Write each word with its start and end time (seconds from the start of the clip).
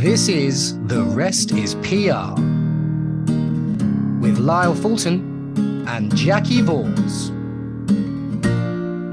This 0.00 0.28
is 0.28 0.78
The 0.86 1.02
Rest 1.02 1.52
is 1.52 1.74
PR 1.74 2.32
with 4.18 4.38
Lyle 4.38 4.74
Fulton 4.74 5.84
and 5.86 6.10
Jacki 6.12 6.62
Vors. 6.62 7.28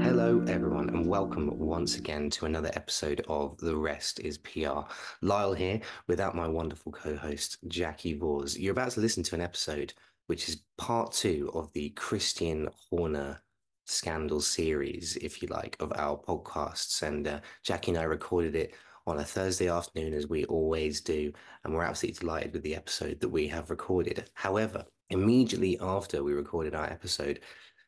Hello, 0.02 0.42
everyone, 0.48 0.88
and 0.88 1.06
welcome 1.06 1.58
once 1.58 1.96
again 1.96 2.30
to 2.30 2.46
another 2.46 2.70
episode 2.72 3.22
of 3.28 3.58
The 3.58 3.76
Rest 3.76 4.20
is 4.20 4.38
PR. 4.38 4.80
Lyle 5.20 5.52
here 5.52 5.82
without 6.06 6.34
my 6.34 6.48
wonderful 6.48 6.90
co 6.90 7.16
host, 7.16 7.58
Jacki 7.68 8.18
Vors. 8.18 8.58
You're 8.58 8.72
about 8.72 8.92
to 8.92 9.00
listen 9.00 9.22
to 9.24 9.34
an 9.34 9.42
episode 9.42 9.92
which 10.26 10.48
is 10.48 10.62
part 10.78 11.12
two 11.12 11.50
of 11.52 11.70
the 11.74 11.90
Christian 11.90 12.66
Horner 12.88 13.42
scandal 13.84 14.40
series, 14.40 15.18
if 15.20 15.42
you 15.42 15.48
like, 15.48 15.76
of 15.80 15.92
our 15.96 16.16
podcasts. 16.16 17.02
And 17.02 17.28
uh, 17.28 17.40
Jacki 17.62 17.88
and 17.88 17.98
I 17.98 18.04
recorded 18.04 18.56
it 18.56 18.74
on 19.08 19.18
a 19.18 19.24
Thursday 19.24 19.68
afternoon, 19.68 20.14
as 20.14 20.28
we 20.28 20.44
always 20.44 21.00
do. 21.00 21.32
And 21.64 21.74
we're 21.74 21.82
absolutely 21.82 22.20
delighted 22.20 22.52
with 22.52 22.62
the 22.62 22.76
episode 22.76 23.20
that 23.20 23.28
we 23.28 23.48
have 23.48 23.70
recorded. 23.70 24.30
However, 24.34 24.84
immediately 25.10 25.78
after 25.80 26.22
we 26.22 26.32
recorded 26.32 26.74
our 26.74 26.84
episode, 26.84 27.40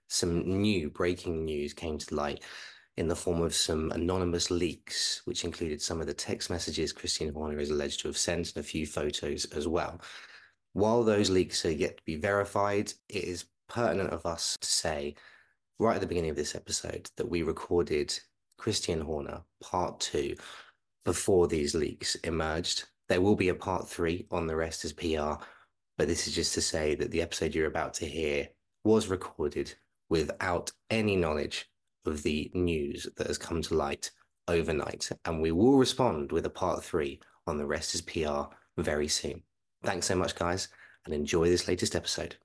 some 0.09 0.63
new 0.63 0.91
breaking 0.91 1.45
news 1.45 1.73
came 1.73 1.99
to 1.99 2.15
light 2.15 2.43
in 2.97 3.09
the 3.09 3.17
form 3.17 3.43
of 3.43 3.55
some 3.55 3.91
anonymous 3.93 4.51
leaks, 4.51 5.23
which 5.25 5.45
included 5.45 5.81
some 5.81 6.01
of 6.01 6.07
the 6.07 6.15
text 6.15 6.51
messages 6.51 6.93
Christian 6.93 7.33
Horner 7.33 7.59
is 7.59 7.71
alleged 7.71 8.01
to 8.01 8.09
have 8.09 8.19
sent 8.19 8.55
and 8.55 8.65
a 8.65 8.67
few 8.67 8.87
photos 8.87 9.45
as 9.47 9.69
well. 9.69 10.01
While 10.73 11.05
those 11.05 11.31
leaks 11.31 11.65
are 11.65 11.71
yet 11.71 11.99
to 11.99 12.03
be 12.05 12.17
verified, 12.17 12.93
it 13.09 13.25
is 13.25 13.47
pertinent 13.69 14.11
of 14.11 14.27
us 14.27 14.59
to 14.61 14.69
say 14.69 15.15
right 15.79 15.95
at 15.95 16.01
the 16.01 16.07
beginning 16.07 16.31
of 16.31 16.37
this 16.37 16.55
episode 16.55 17.11
that 17.17 17.31
we 17.31 17.43
recorded 17.43 18.19
Christian 18.59 19.01
Horner 19.01 19.43
part 19.63 20.01
two 20.01 20.35
before 21.05 21.47
these 21.49 21.75
leaks 21.75 22.15
emerged. 22.17 22.85
There 23.09 23.21
will 23.21 23.37
be 23.37 23.49
a 23.49 23.55
part 23.55 23.89
three 23.89 24.27
on 24.31 24.47
the 24.47 24.57
rest 24.57 24.85
is 24.85 24.93
PR, 24.93 25.43
but 25.99 26.09
this 26.09 26.27
is 26.27 26.35
just 26.35 26.55
to 26.55 26.61
say 26.61 26.95
that 26.95 27.11
the 27.11 27.23
episode 27.23 27.55
you're 27.55 27.67
about 27.67 27.95
to 27.95 28.07
hear 28.07 28.49
was 28.85 29.09
recorded 29.09 29.75
without 30.09 30.71
any 30.91 31.17
knowledge 31.17 31.69
of 32.07 32.23
the 32.23 32.51
news 32.55 33.07
that 33.17 33.27
has 33.27 33.39
come 33.39 33.63
to 33.63 33.75
light 33.75 34.11
overnight. 34.49 35.11
And 35.25 35.41
we 35.41 35.53
will 35.53 35.79
respond 35.79 36.33
with 36.33 36.47
a 36.47 36.51
part 36.51 36.83
three 36.83 37.21
on 37.47 37.59
the 37.59 37.67
rest 37.67 37.95
is 37.95 38.03
PR 38.03 38.55
very 38.77 39.09
soon. 39.09 39.43
Thanks 39.83 40.07
so 40.07 40.15
much, 40.15 40.35
guys, 40.35 40.69
and 41.05 41.15
enjoy 41.15 41.49
this 41.49 41.69
latest 41.69 41.95
episode. 41.95 42.37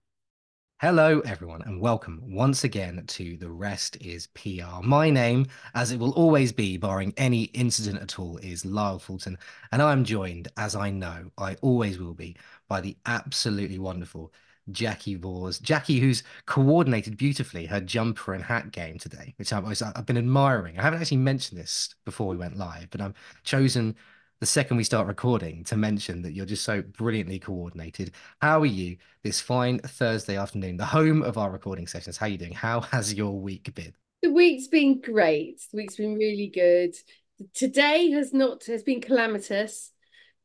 Hello, 0.81 1.21
everyone, 1.21 1.61
and 1.61 1.79
welcome 1.79 2.21
once 2.25 2.65
again 2.65 3.01
to 3.07 3.37
The 3.37 3.49
Rest 3.49 3.95
is 4.01 4.27
PR. 4.27 4.81
My 4.83 5.09
name, 5.09 5.47
as 5.73 5.93
it 5.93 5.99
will 5.99 6.11
always 6.11 6.51
be, 6.51 6.75
barring 6.75 7.13
any 7.15 7.43
incident 7.53 8.01
at 8.01 8.19
all, 8.19 8.37
is 8.39 8.65
Lyle 8.65 8.99
Fulton, 8.99 9.37
and 9.71 9.81
I'm 9.81 10.03
joined, 10.03 10.49
as 10.57 10.75
I 10.75 10.89
know 10.91 11.31
I 11.37 11.55
always 11.61 11.97
will 11.97 12.13
be, 12.13 12.35
by 12.67 12.81
the 12.81 12.97
absolutely 13.05 13.79
wonderful 13.79 14.33
Jacki 14.69 15.17
Vors. 15.17 15.59
Jacki, 15.59 15.97
who's 15.97 16.23
coordinated 16.45 17.15
beautifully 17.15 17.65
her 17.67 17.79
jumper 17.79 18.33
and 18.33 18.43
hat 18.43 18.73
game 18.73 18.99
today, 18.99 19.33
which 19.37 19.53
I've, 19.53 19.65
I've 19.65 20.05
been 20.05 20.17
admiring. 20.17 20.77
I 20.77 20.81
haven't 20.81 20.99
actually 20.99 21.17
mentioned 21.17 21.57
this 21.57 21.95
before 22.03 22.27
we 22.27 22.35
went 22.35 22.57
live, 22.57 22.89
but 22.89 22.99
I've 22.99 23.13
chosen 23.45 23.95
the 24.39 24.45
second 24.45 24.78
we 24.78 24.83
start 24.83 25.08
recording 25.08 25.64
to 25.66 25.78
mention 25.78 26.22
that 26.22 26.33
you're 26.33 26.45
just 26.45 26.64
so 26.64 26.81
brilliantly 26.81 27.39
coordinated. 27.39 28.11
How 28.42 28.59
are 28.59 28.66
you 28.66 28.97
this 29.23 29.39
fine 29.39 29.80
Thursday 29.80 30.38
afternoon, 30.38 30.77
the 30.77 30.86
home 30.86 31.23
of 31.23 31.38
our 31.38 31.50
recording 31.50 31.88
sessions? 31.88 32.17
How 32.17 32.25
are 32.25 32.30
you 32.30 32.38
doing? 32.38 32.52
How 32.52 32.81
has 32.81 33.14
your 33.14 33.39
week 33.39 33.73
been? 33.73 33.94
The 34.22 34.31
week's 34.31 34.67
been 34.67 35.00
great. 35.00 35.61
The 35.72 35.77
week's 35.77 35.95
been 35.95 36.16
really 36.16 36.47
good. 36.53 36.95
Today 37.53 38.11
has 38.11 38.33
not 38.33 38.66
has 38.66 38.83
been 38.83 39.02
calamitous. 39.02 39.92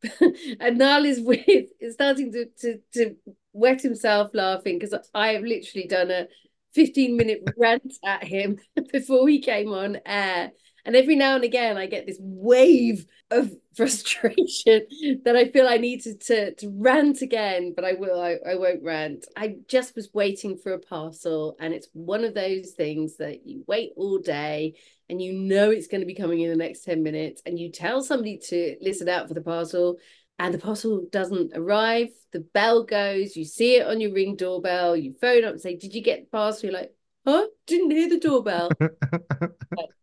and 0.61 0.79
Lyle 0.79 1.05
is 1.05 1.21
with 1.21 1.47
is 1.81 1.95
starting 1.95 2.33
to, 2.33 2.47
to 2.61 2.79
to 2.95 3.17
wet 3.53 3.83
himself 3.83 4.31
laughing 4.35 4.79
because 4.79 5.09
I 5.15 5.29
have 5.33 5.43
literally 5.43 5.89
done 5.89 6.11
a 6.11 6.29
15 6.75 7.17
minute 7.17 7.43
rant 7.57 7.93
at 8.05 8.23
him 8.23 8.59
before 8.93 9.29
he 9.29 9.41
came 9.41 9.73
on 9.73 9.99
air 10.07 10.53
and 10.85 10.97
every 10.97 11.17
now 11.17 11.35
and 11.35 11.45
again, 11.45 11.77
I 11.77 11.87
get 11.87 12.07
this 12.07 12.19
wave 12.21 13.07
of 13.31 13.53
frustration 13.77 14.87
that 15.25 15.37
I 15.37 15.49
feel 15.51 15.69
I 15.69 15.77
need 15.77 16.03
to, 16.03 16.17
to, 16.17 16.55
to 16.55 16.71
rant 16.71 17.23
again, 17.23 17.73
but 17.75 17.85
I 17.85 17.95
will, 17.95 18.21
I, 18.21 18.37
I 18.49 18.55
won't 18.57 18.83
rant. 18.83 19.27
I 19.37 19.57
just 19.69 19.95
was 19.95 20.11
waiting 20.13 20.57
for 20.57 20.73
a 20.73 20.79
parcel, 20.79 21.57
and 21.61 21.73
it's 21.73 21.89
one 21.93 22.25
of 22.25 22.35
those 22.35 22.73
things 22.73 23.17
that 23.17 23.47
you 23.47 23.65
wait 23.67 23.93
all 23.97 24.19
day 24.19 24.75
and 25.11 25.21
you 25.21 25.33
know 25.33 25.71
it's 25.71 25.89
going 25.89 26.01
to 26.01 26.07
be 26.07 26.15
coming 26.15 26.41
in 26.41 26.51
the 26.51 26.57
next 26.57 26.85
10 26.85 27.03
minutes, 27.03 27.43
and 27.45 27.59
you 27.59 27.71
tell 27.73 28.01
somebody 28.01 28.39
to 28.39 28.77
listen 28.81 29.09
out 29.09 29.27
for 29.27 29.35
the 29.35 29.41
parcel, 29.41 29.97
and 30.39 30.55
the 30.55 30.59
parcel 30.59 31.05
doesn't 31.11 31.51
arrive. 31.55 32.09
The 32.33 32.41
bell 32.41 32.85
goes, 32.85 33.35
you 33.37 33.45
see 33.45 33.77
it 33.77 33.87
on 33.89 34.01
your 34.01 34.13
ring 34.13 34.37
doorbell, 34.37 34.97
you 34.97 35.15
phone 35.21 35.45
up 35.45 35.51
and 35.51 35.61
say, 35.61 35.77
Did 35.77 35.95
you 35.95 36.03
get 36.03 36.21
the 36.21 36.31
parcel? 36.31 36.71
You're 36.71 36.79
like, 36.79 36.95
Huh? 37.27 37.47
Didn't 37.67 37.91
hear 37.91 38.09
the 38.09 38.19
doorbell. 38.19 38.71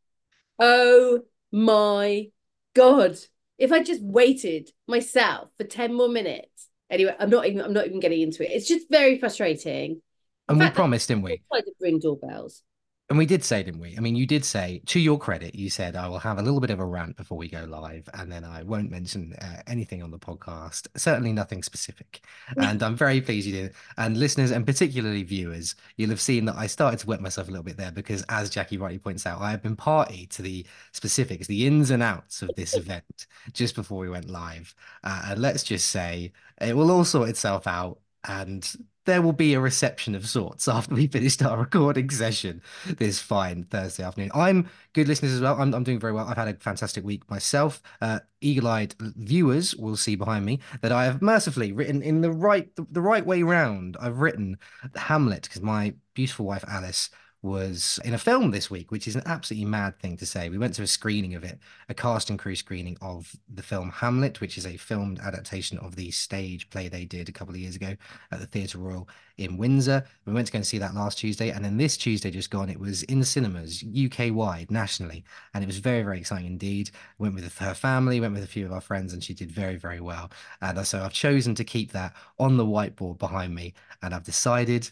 Oh 0.60 1.22
my 1.52 2.28
God. 2.74 3.18
If 3.58 3.72
I 3.72 3.82
just 3.82 4.02
waited 4.02 4.70
myself 4.88 5.50
for 5.58 5.64
10 5.64 5.94
more 5.94 6.10
minutes. 6.10 6.70
Anyway, 6.90 7.16
I'm 7.20 7.30
not 7.30 7.46
even 7.46 7.62
I'm 7.62 7.74
not 7.74 7.86
even 7.86 8.00
getting 8.00 8.22
into 8.22 8.44
it. 8.44 8.56
It's 8.56 8.68
just 8.68 8.88
very 8.90 9.20
frustrating. 9.20 10.02
And 10.48 10.60
we 10.60 10.70
promised, 10.70 11.10
didn't 11.10 11.24
we? 11.24 11.42
I 11.52 11.62
to 11.62 11.72
ring 11.82 12.00
doorbells. 12.00 12.64
And 13.10 13.18
we 13.18 13.26
did 13.26 13.42
say, 13.42 13.64
didn't 13.64 13.80
we? 13.80 13.96
I 13.98 14.02
mean, 14.02 14.18
you 14.18 14.26
did 14.26 14.44
say, 14.44 14.82
to 14.88 15.00
your 15.00 15.18
credit, 15.18 15.56
you 15.56 15.70
said, 15.70 15.96
I 15.96 16.10
will 16.10 16.20
have 16.20 16.40
a 16.40 16.42
little 16.42 16.60
bit 16.60 16.72
of 16.72 16.82
a 16.82 16.86
rant 16.86 17.16
before 17.16 17.38
we 17.38 17.48
go 17.48 17.64
live, 17.64 18.10
and 18.14 18.30
then 18.30 18.44
I 18.44 18.64
won't 18.64 18.92
mention 18.92 19.34
uh, 19.42 19.62
anything 19.66 20.04
on 20.04 20.12
the 20.12 20.20
podcast, 20.20 20.88
certainly 20.98 21.32
nothing 21.32 21.64
specific. 21.64 22.26
and 22.58 22.84
I'm 22.84 22.98
very 22.98 23.22
pleased 23.22 23.48
you 23.48 23.54
did. 23.54 23.76
And 23.98 24.18
listeners, 24.18 24.52
and 24.52 24.66
particularly 24.66 25.24
viewers, 25.24 25.76
you'll 25.96 26.10
have 26.10 26.20
seen 26.20 26.44
that 26.46 26.58
I 26.58 26.68
started 26.68 27.00
to 27.00 27.08
wet 27.08 27.22
myself 27.22 27.48
a 27.48 27.52
little 27.52 27.64
bit 27.64 27.78
there 27.78 27.92
because, 27.92 28.24
as 28.28 28.50
Jacki 28.50 28.78
rightly 28.78 29.00
points 29.00 29.26
out, 29.26 29.40
I 29.40 29.52
have 29.52 29.64
been 29.64 29.78
party 29.78 30.26
to 30.28 30.42
the 30.42 30.66
specifics, 30.92 31.48
the 31.48 31.66
ins 31.66 31.92
and 31.92 32.04
outs 32.04 32.42
of 32.42 32.54
this 32.56 32.76
event 32.76 33.28
just 33.54 33.74
before 33.76 34.00
we 34.00 34.10
went 34.10 34.30
live. 34.30 34.76
Uh, 35.06 35.28
and 35.30 35.42
let's 35.42 35.64
just 35.64 35.88
say 35.90 36.34
it 36.60 36.76
will 36.76 36.92
all 36.92 37.06
sort 37.06 37.30
itself 37.30 37.68
out. 37.68 38.00
And 38.28 38.70
there 39.08 39.22
will 39.22 39.34
be 39.34 39.54
a 39.54 39.60
reception 39.60 40.14
of 40.14 40.28
sorts 40.28 40.68
after 40.68 40.94
we 40.94 41.08
finished 41.08 41.42
our 41.42 41.58
recording 41.58 42.10
session 42.10 42.62
this 42.98 43.20
fine 43.20 43.64
Thursday 43.64 44.04
afternoon. 44.04 44.30
I'm 44.36 44.70
good 44.92 45.08
listeners 45.08 45.32
as 45.32 45.42
well. 45.42 45.60
I'm, 45.60 45.74
I'm 45.74 45.86
doing 45.86 46.00
very 46.00 46.12
well. 46.12 46.28
I've 46.28 46.38
had 46.38 46.50
a 46.50 46.54
fantastic 46.56 47.06
week 47.06 47.28
myself. 47.30 47.82
Uh, 48.02 48.20
eagle-eyed 48.42 48.96
viewers 49.00 49.74
will 49.78 49.96
see 49.96 50.16
behind 50.16 50.46
me 50.46 50.60
that 50.82 50.92
I 50.92 51.06
have 51.06 51.22
mercifully 51.22 51.72
written 51.72 52.02
in 52.04 52.20
the 52.20 52.32
right 52.32 52.74
the, 52.76 52.86
the 52.92 53.02
right 53.02 53.26
way 53.26 53.44
round. 53.44 53.96
I've 54.00 54.20
written 54.20 54.58
Hamlet 54.96 55.44
because 55.44 55.62
my 55.62 55.96
beautiful 56.14 56.46
wife 56.46 56.66
Alice 56.68 57.10
was 57.48 58.00
in 58.06 58.14
a 58.14 58.18
film 58.18 58.52
this 58.52 58.70
week, 58.70 58.92
which 58.92 59.08
is 59.08 59.16
an 59.16 59.24
absolutely 59.26 59.66
mad 59.66 59.98
thing 60.00 60.18
to 60.18 60.26
say. 60.26 60.50
We 60.50 60.58
went 60.58 60.74
to 60.76 60.84
a 60.84 60.88
screening 60.88 61.34
of 61.34 61.44
it, 61.44 61.58
a 61.90 61.94
cast 61.94 62.30
and 62.30 62.38
crew 62.38 62.56
screening 62.56 62.98
of 63.02 63.36
the 63.52 63.64
film 63.64 63.90
Hamlet, 63.90 64.42
which 64.42 64.58
is 64.58 64.66
a 64.66 64.78
filmed 64.78 65.20
adaptation 65.20 65.78
of 65.80 65.96
the 65.96 66.12
stage 66.12 66.70
play 66.70 66.88
they 66.88 67.06
did 67.06 67.30
a 67.30 67.32
couple 67.32 67.54
of 67.54 67.60
years 67.60 67.76
ago 67.76 67.96
at 68.32 68.40
the 68.40 68.46
Theatre 68.46 68.78
Royal 68.78 69.08
in 69.38 69.58
Windsor. 69.58 70.04
We 70.26 70.34
went 70.34 70.48
to 70.48 70.54
go 70.54 70.58
and 70.58 70.68
see 70.68 70.78
that 70.78 70.94
last 70.94 71.20
Tuesday, 71.20 71.50
and 71.50 71.64
then 71.64 71.78
this 71.78 71.98
Tuesday 71.98 72.32
just 72.32 72.52
gone, 72.52 72.70
it 72.70 72.80
was 72.80 73.04
in 73.04 73.20
the 73.20 73.26
cinemas 73.26 73.84
UK 73.84 74.34
wide 74.34 74.70
nationally, 74.70 75.24
and 75.54 75.64
it 75.64 75.68
was 75.68 75.78
very 75.80 76.04
very 76.04 76.20
exciting 76.20 76.48
indeed. 76.48 76.92
Went 77.18 77.36
with 77.36 77.58
her 77.58 77.74
family, 77.74 78.20
went 78.20 78.34
with 78.34 78.44
a 78.44 78.48
few 78.48 78.66
of 78.66 78.74
our 78.74 78.82
friends, 78.82 79.14
and 79.14 79.24
she 79.24 79.34
did 79.34 79.52
very 79.52 79.78
very 79.78 80.02
well. 80.02 80.32
And 80.62 80.78
uh, 80.78 80.84
so 80.84 81.02
I've 81.02 81.14
chosen 81.14 81.56
to 81.56 81.64
keep 81.64 81.92
that 81.94 82.14
on 82.40 82.58
the 82.58 82.66
whiteboard 82.66 83.18
behind 83.18 83.56
me, 83.56 83.74
and 84.02 84.14
I've 84.14 84.24
decided 84.24 84.92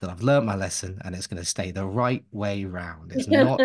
that 0.00 0.10
I've 0.10 0.22
learned 0.22 0.46
my 0.46 0.54
lesson 0.54 1.00
and 1.04 1.14
it's 1.14 1.26
going 1.26 1.42
to 1.42 1.48
stay 1.48 1.70
the 1.70 1.86
right 1.86 2.24
way 2.30 2.64
round. 2.64 3.12
It's 3.12 3.28
not 3.28 3.60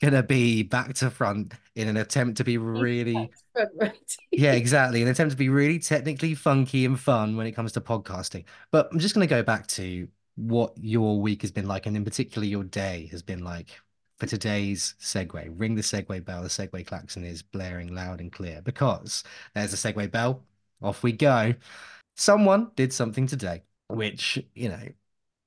going 0.00 0.14
to 0.14 0.22
be 0.22 0.62
back 0.62 0.94
to 0.94 1.10
front 1.10 1.54
in 1.74 1.88
an 1.88 1.96
attempt 1.96 2.36
to 2.38 2.44
be 2.44 2.58
really, 2.58 3.30
yeah, 4.30 4.52
exactly, 4.52 5.02
an 5.02 5.08
attempt 5.08 5.32
to 5.32 5.36
be 5.36 5.48
really 5.48 5.78
technically 5.78 6.34
funky 6.34 6.84
and 6.84 6.98
fun 6.98 7.36
when 7.36 7.46
it 7.46 7.52
comes 7.52 7.72
to 7.72 7.80
podcasting. 7.80 8.44
But 8.70 8.88
I'm 8.92 8.98
just 8.98 9.14
going 9.14 9.26
to 9.26 9.34
go 9.34 9.42
back 9.42 9.66
to 9.68 10.08
what 10.36 10.72
your 10.76 11.20
week 11.20 11.42
has 11.42 11.50
been 11.50 11.66
like, 11.66 11.86
and 11.86 11.96
in 11.96 12.04
particular, 12.04 12.46
your 12.46 12.64
day 12.64 13.08
has 13.10 13.22
been 13.22 13.42
like. 13.42 13.70
For 14.18 14.26
today's 14.26 14.96
segue, 15.00 15.48
ring 15.54 15.76
the 15.76 15.82
segue 15.82 16.24
bell. 16.24 16.42
The 16.42 16.48
segue 16.48 16.84
klaxon 16.84 17.24
is 17.24 17.40
blaring 17.40 17.94
loud 17.94 18.20
and 18.20 18.32
clear 18.32 18.60
because 18.62 19.22
there's 19.54 19.72
a 19.72 19.76
segue 19.76 20.10
bell. 20.10 20.42
Off 20.82 21.04
we 21.04 21.12
go. 21.12 21.54
Someone 22.16 22.72
did 22.74 22.92
something 22.92 23.28
today, 23.28 23.62
which, 23.86 24.44
you 24.56 24.70
know, 24.70 24.82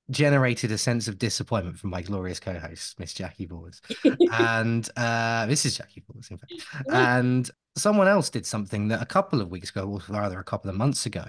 generated 0.09 0.71
a 0.71 0.77
sense 0.77 1.07
of 1.07 1.17
disappointment 1.17 1.77
from 1.77 1.89
my 1.89 2.01
glorious 2.01 2.39
co-host, 2.39 2.99
Miss 2.99 3.13
Jacki 3.13 3.47
Vors. 3.47 3.81
and 4.33 4.89
uh, 4.97 5.45
this 5.45 5.65
is 5.65 5.77
Jacki 5.77 6.03
Vors, 6.05 6.29
in 6.29 6.37
fact. 6.37 6.53
And 6.91 7.49
someone 7.75 8.07
else 8.07 8.29
did 8.29 8.45
something 8.45 8.89
that 8.89 9.01
a 9.01 9.05
couple 9.05 9.41
of 9.41 9.49
weeks 9.49 9.69
ago, 9.69 9.87
or 9.87 10.01
rather 10.09 10.39
a 10.39 10.43
couple 10.43 10.69
of 10.69 10.75
months 10.75 11.05
ago, 11.05 11.25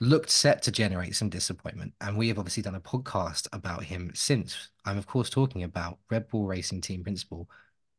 looked 0.00 0.30
set 0.30 0.62
to 0.62 0.70
generate 0.70 1.16
some 1.16 1.28
disappointment. 1.28 1.92
And 2.00 2.16
we 2.16 2.28
have 2.28 2.38
obviously 2.38 2.62
done 2.62 2.76
a 2.76 2.80
podcast 2.80 3.48
about 3.52 3.84
him 3.84 4.12
since. 4.14 4.68
I'm, 4.84 4.98
of 4.98 5.06
course, 5.06 5.30
talking 5.30 5.64
about 5.64 5.98
Red 6.10 6.28
Bull 6.28 6.46
Racing 6.46 6.82
Team 6.82 7.02
Principal 7.02 7.48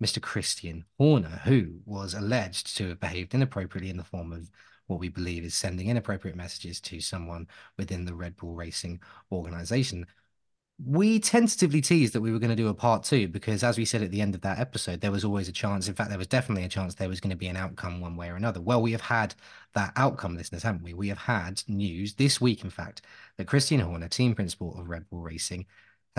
Mr. 0.01 0.21
Christian 0.21 0.85
Horner, 0.97 1.41
who 1.43 1.81
was 1.85 2.13
alleged 2.13 2.77
to 2.77 2.89
have 2.89 2.99
behaved 2.99 3.33
inappropriately 3.33 3.89
in 3.89 3.97
the 3.97 4.03
form 4.03 4.31
of 4.31 4.49
what 4.89 4.99
we 4.99 5.09
believe 5.09 5.43
is 5.43 5.55
sending 5.55 5.87
inappropriate 5.87 6.35
messages 6.35 6.81
to 6.81 6.99
someone 6.99 7.47
within 7.77 8.05
the 8.05 8.15
Red 8.15 8.35
Bull 8.35 8.55
Racing 8.55 9.01
organization. 9.31 10.05
We 10.83 11.19
tentatively 11.19 11.81
teased 11.81 12.13
that 12.13 12.21
we 12.21 12.31
were 12.31 12.39
going 12.39 12.51
to 12.51 12.55
do 12.55 12.69
a 12.69 12.73
part 12.73 13.03
two 13.03 13.27
because, 13.27 13.63
as 13.63 13.77
we 13.77 13.83
said 13.83 14.01
at 14.01 14.11
the 14.11 14.21
end 14.21 14.33
of 14.33 14.41
that 14.41 14.59
episode, 14.59 15.01
there 15.01 15.11
was 15.11 15.25
always 15.25 15.49
a 15.49 15.51
chance. 15.51 15.89
In 15.89 15.93
fact, 15.93 16.09
there 16.09 16.17
was 16.17 16.27
definitely 16.27 16.63
a 16.63 16.69
chance 16.69 16.95
there 16.95 17.09
was 17.09 17.19
going 17.19 17.31
to 17.31 17.35
be 17.35 17.47
an 17.47 17.57
outcome 17.57 17.99
one 17.99 18.15
way 18.15 18.29
or 18.29 18.35
another. 18.35 18.61
Well, 18.61 18.81
we 18.81 18.93
have 18.93 19.01
had 19.01 19.35
that 19.73 19.91
outcome, 19.97 20.37
listeners, 20.37 20.63
haven't 20.63 20.83
we? 20.83 20.93
We 20.93 21.09
have 21.09 21.17
had 21.17 21.61
news 21.67 22.13
this 22.13 22.39
week, 22.39 22.63
in 22.63 22.69
fact, 22.69 23.01
that 23.37 23.47
Christian 23.47 23.81
Horner, 23.81 24.07
team 24.07 24.35
principal 24.35 24.79
of 24.79 24.89
Red 24.89 25.09
Bull 25.09 25.19
Racing, 25.19 25.65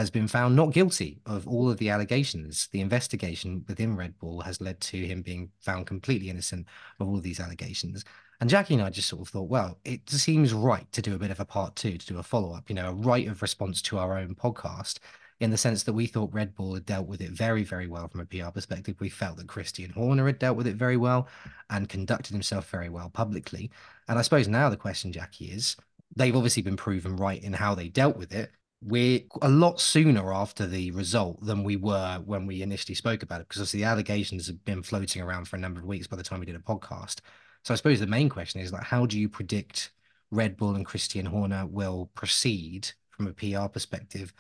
has 0.01 0.11
been 0.11 0.27
found 0.27 0.57
not 0.57 0.73
guilty 0.73 1.21
of 1.27 1.47
all 1.47 1.71
of 1.71 1.79
the 1.79 1.91
allegations. 1.91 2.69
The 2.73 2.81
investigation 2.81 3.65
within 3.69 3.97
Red 3.97 4.19
Bull 4.19 4.41
has 4.41 4.61
led 4.61 4.81
to 4.81 5.07
him 5.07 5.23
being 5.23 5.51
found 5.61 5.87
completely 5.87 6.31
innocent 6.31 6.67
of 6.99 7.07
all 7.07 7.17
of 7.17 7.23
these 7.23 7.39
allegations. 7.39 8.05
And 8.41 8.49
Jacki 8.49 8.71
and 8.71 8.83
I 8.83 8.89
just 8.89 9.09
sort 9.09 9.21
of 9.21 9.29
thought, 9.29 9.51
well, 9.51 9.79
it 9.85 10.09
seems 10.09 10.55
right 10.55 10.91
to 10.93 11.03
do 11.03 11.15
a 11.15 11.19
bit 11.19 11.31
of 11.31 11.41
a 11.41 11.45
part 11.45 11.77
two, 11.77 11.99
to 11.99 12.07
do 12.07 12.19
a 12.19 12.23
follow 12.23 12.55
up, 12.55 12.71
you 12.71 12.75
know, 12.75 12.89
a 12.89 12.95
right 12.95 13.29
of 13.29 13.43
response 13.43 13.83
to 13.83 13.99
our 13.99 14.17
own 14.17 14.35
podcast, 14.35 14.99
in 15.41 15.51
the 15.51 15.59
sense 15.59 15.83
that 15.83 15.93
we 15.93 16.07
thought 16.07 16.33
Red 16.33 16.55
Bull 16.55 16.75
had 16.75 16.87
dealt 16.87 17.07
with 17.07 17.21
it 17.21 17.31
very, 17.33 17.65
very 17.65 17.87
well 17.87 18.09
from 18.09 18.21
a 18.21 18.27
PR 18.27 18.49
perspective. 18.49 18.97
We 19.01 19.11
felt 19.11 19.37
that 19.37 19.49
Christian 19.49 19.91
Horner 19.91 20.27
had 20.27 20.39
dealt 20.39 20.57
with 20.57 20.67
it 20.67 20.77
very 20.77 20.97
well 20.97 21.29
and 21.69 21.89
conducted 21.89 22.33
himself 22.33 22.71
very 22.71 22.89
well 22.89 23.11
publicly. 23.11 23.71
And 24.09 24.19
I 24.19 24.23
suppose 24.23 24.49
now 24.49 24.71
the 24.71 24.77
question, 24.77 25.13
Jacki, 25.13 25.55
is 25.55 25.77
they've 26.17 26.35
obviously 26.35 26.63
been 26.63 26.77
proven 26.77 27.17
right 27.17 27.43
in 27.43 27.53
how 27.53 27.75
they 27.75 27.89
dealt 27.89 28.17
with 28.17 28.33
it 28.33 28.51
we're 28.83 29.21
a 29.43 29.49
lot 29.49 29.81
sooner 29.81 30.33
after 30.33 30.67
the 30.67 30.91
result 30.93 31.45
than 31.45 31.65
we 31.65 31.77
were 31.77 32.23
when 32.25 32.47
we 32.47 32.63
initially 32.63 32.95
spoke 32.95 33.23
about 33.23 33.41
it 33.41 33.49
because 33.49 33.71
the 33.73 33.85
allegations 33.85 34.47
have 34.47 34.65
been 34.65 34.83
floating 34.83 35.21
around 35.21 35.47
for 35.47 35.57
a 35.57 35.61
number 35.61 35.81
of 35.81 35.87
weeks 35.87 36.07
by 36.07 36.17
the 36.17 36.23
time 36.23 36.41
we 36.41 36.47
did 36.47 36.57
a 36.57 36.61
podcast. 36.61 37.21
So 37.63 37.75
I 37.75 37.77
suppose 37.77 38.01
the 38.01 38.07
main 38.07 38.31
question 38.31 38.61
is 38.61 38.73
like, 38.73 38.85
how 38.85 39.05
do 39.05 39.19
you 39.19 39.29
predict 39.29 39.91
Red 40.31 40.57
Bull 40.57 40.77
and 40.77 40.87
Christian 40.87 41.27
Horner 41.27 41.67
will 41.67 42.11
proceed 42.15 42.91
from 43.11 43.27
a 43.27 43.33
PR 43.33 43.69
perspective? 43.69 44.33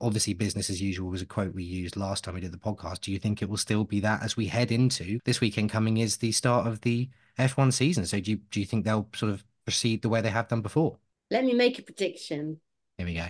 Obviously, 0.00 0.34
business 0.34 0.70
as 0.70 0.80
usual 0.80 1.10
was 1.10 1.20
a 1.20 1.26
quote 1.26 1.52
we 1.52 1.64
used 1.64 1.96
last 1.96 2.24
time 2.24 2.34
we 2.34 2.40
did 2.40 2.52
the 2.52 2.58
podcast. 2.58 3.00
Do 3.00 3.12
you 3.12 3.18
think 3.18 3.42
it 3.42 3.50
will 3.50 3.56
still 3.56 3.84
be 3.84 4.00
that 4.00 4.22
as 4.22 4.36
we 4.36 4.46
head 4.46 4.70
into 4.70 5.18
this 5.24 5.40
weekend 5.40 5.68
coming 5.68 5.98
is 5.98 6.16
the 6.16 6.32
start 6.32 6.66
of 6.66 6.80
the 6.82 7.10
F1 7.38 7.72
season? 7.72 8.06
So 8.06 8.20
do 8.20 8.30
you, 8.30 8.36
do 8.50 8.60
you 8.60 8.66
think 8.66 8.84
they'll 8.84 9.08
sort 9.14 9.32
of 9.32 9.44
proceed 9.64 10.02
the 10.02 10.08
way 10.08 10.20
they 10.20 10.30
have 10.30 10.48
done 10.48 10.62
before? 10.62 10.96
Let 11.30 11.44
me 11.44 11.54
make 11.54 11.78
a 11.78 11.82
prediction. 11.82 12.60
Here 12.96 13.06
we 13.06 13.14
go. 13.14 13.26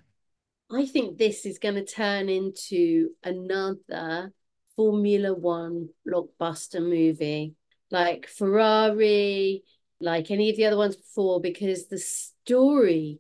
I 0.73 0.87
think 0.87 1.19
this 1.19 1.47
is 1.47 1.59
going 1.59 1.75
to 1.75 1.85
turn 1.85 2.29
into 2.29 3.11
another 3.25 4.33
Formula 4.77 5.35
One 5.35 5.89
blockbuster 6.07 6.81
movie, 6.81 7.55
like 7.91 8.29
Ferrari, 8.29 9.65
like 10.01 10.31
any 10.31 10.51
of 10.51 10.57
the 10.57 10.67
other 10.67 10.77
ones 10.77 10.95
before, 10.95 11.41
because 11.41 11.89
the 11.89 11.99
story 11.99 13.19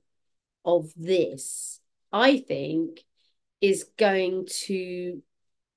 of 0.64 0.92
this, 0.96 1.80
I 2.12 2.38
think, 2.38 3.02
is 3.60 3.84
going 3.98 4.46
to 4.66 5.20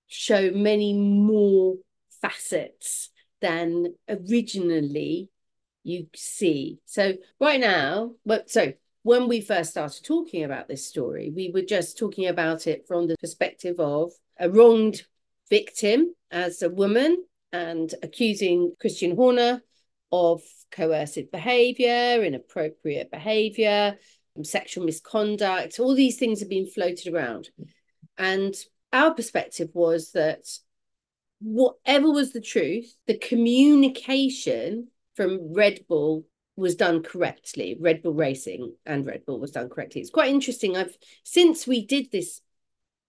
show 0.08 0.52
many 0.52 0.94
more 0.94 1.78
facets 2.22 3.10
than 3.42 3.96
originally 4.08 5.30
you 5.84 6.08
see. 6.16 6.80
So 6.86 7.14
right 7.40 7.60
now, 7.60 8.12
but 8.26 8.50
so 8.50 8.74
when 9.04 9.28
we 9.28 9.42
first 9.42 9.72
started 9.72 10.04
talking 10.04 10.44
about 10.44 10.68
this 10.68 10.88
story, 10.88 11.32
we 11.36 11.52
were 11.54 11.62
just 11.62 11.98
talking 11.98 12.28
about 12.28 12.68
it 12.68 12.88
from 12.88 13.08
the 13.08 13.18
perspective 13.18 13.80
of 13.80 14.12
a 14.40 14.50
wronged 14.50 15.04
victim 15.50 16.16
as 16.32 16.62
a 16.62 16.70
woman 16.70 17.24
and 17.52 17.94
accusing 18.02 18.74
Christian 18.80 19.16
Horner 19.16 19.62
of 20.12 20.42
coercive 20.72 21.32
behavior, 21.32 22.24
inappropriate 22.24 23.12
behavior, 23.12 23.98
sexual 24.42 24.86
misconduct. 24.86 25.80
All 25.80 25.94
these 25.94 26.18
things 26.18 26.40
have 26.40 26.50
been 26.50 26.68
floated 26.68 27.14
around. 27.14 27.50
And 28.18 28.56
our 28.92 29.14
perspective 29.14 29.70
was 29.74 30.12
that 30.14 30.48
whatever 31.42 32.10
was 32.10 32.32
the 32.32 32.42
truth, 32.42 32.96
the 33.06 33.18
communication 33.18 34.88
from 35.16 35.54
Red 35.54 35.86
Bull 35.88 36.26
was 36.56 36.76
done 36.76 37.02
correctly. 37.02 37.78
Red 37.80 38.04
Bull 38.04 38.14
Racing 38.14 38.76
and 38.86 39.06
Red 39.06 39.26
Bull 39.26 39.40
was 39.40 39.52
done 39.52 39.70
correctly. 39.70 40.02
It's 40.02 40.10
quite 40.10 40.30
interesting. 40.30 40.78
I've 40.78 40.96
since 41.24 41.66
we 41.66 41.86
did 41.86 42.12
this 42.12 42.42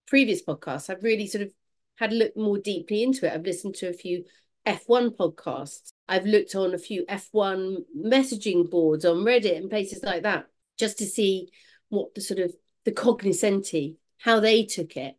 previous 0.07 0.43
podcast, 0.43 0.91
I've 0.91 1.03
really 1.03 1.27
sort 1.27 1.43
of 1.43 1.53
had 1.97 2.13
a 2.13 2.17
look 2.17 2.37
more 2.37 2.59
deeply 2.59 3.03
into 3.03 3.27
it. 3.27 3.33
I've 3.33 3.45
listened 3.45 3.75
to 3.77 3.89
a 3.89 3.93
few 3.93 4.25
F1 4.67 5.17
podcasts. 5.17 5.91
I've 6.09 6.27
looked 6.27 6.55
on 6.55 6.75
a 6.75 6.79
few 6.79 7.05
F1 7.07 7.77
messaging 7.97 8.71
boards 8.71 9.05
on 9.05 9.19
Reddit 9.19 9.57
and 9.57 9.71
places 9.71 10.03
like 10.03 10.23
that, 10.23 10.47
just 10.79 10.99
to 10.99 11.07
see 11.07 11.51
what 11.89 12.15
the 12.15 12.21
sort 12.21 12.41
of 12.41 12.55
the 12.85 12.93
cognoscenti, 12.93 13.97
how 14.19 14.41
they 14.41 14.65
took 14.65 14.97
it. 14.97 15.17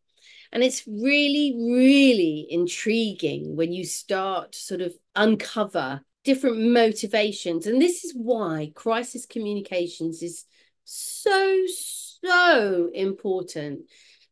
And 0.51 0.63
it's 0.63 0.87
really, 0.87 1.55
really 1.57 2.47
intriguing 2.49 3.55
when 3.55 3.71
you 3.71 3.83
start 3.83 4.55
sort 4.55 4.81
of 4.81 4.93
uncover 5.15 6.01
different 6.25 6.59
motivations. 6.59 7.67
And 7.67 7.81
this 7.81 8.03
is 8.03 8.13
why 8.13 8.71
crisis 8.75 9.25
communications 9.25 10.21
is 10.21 10.43
so, 10.83 11.63
so 11.67 12.89
important 12.93 13.81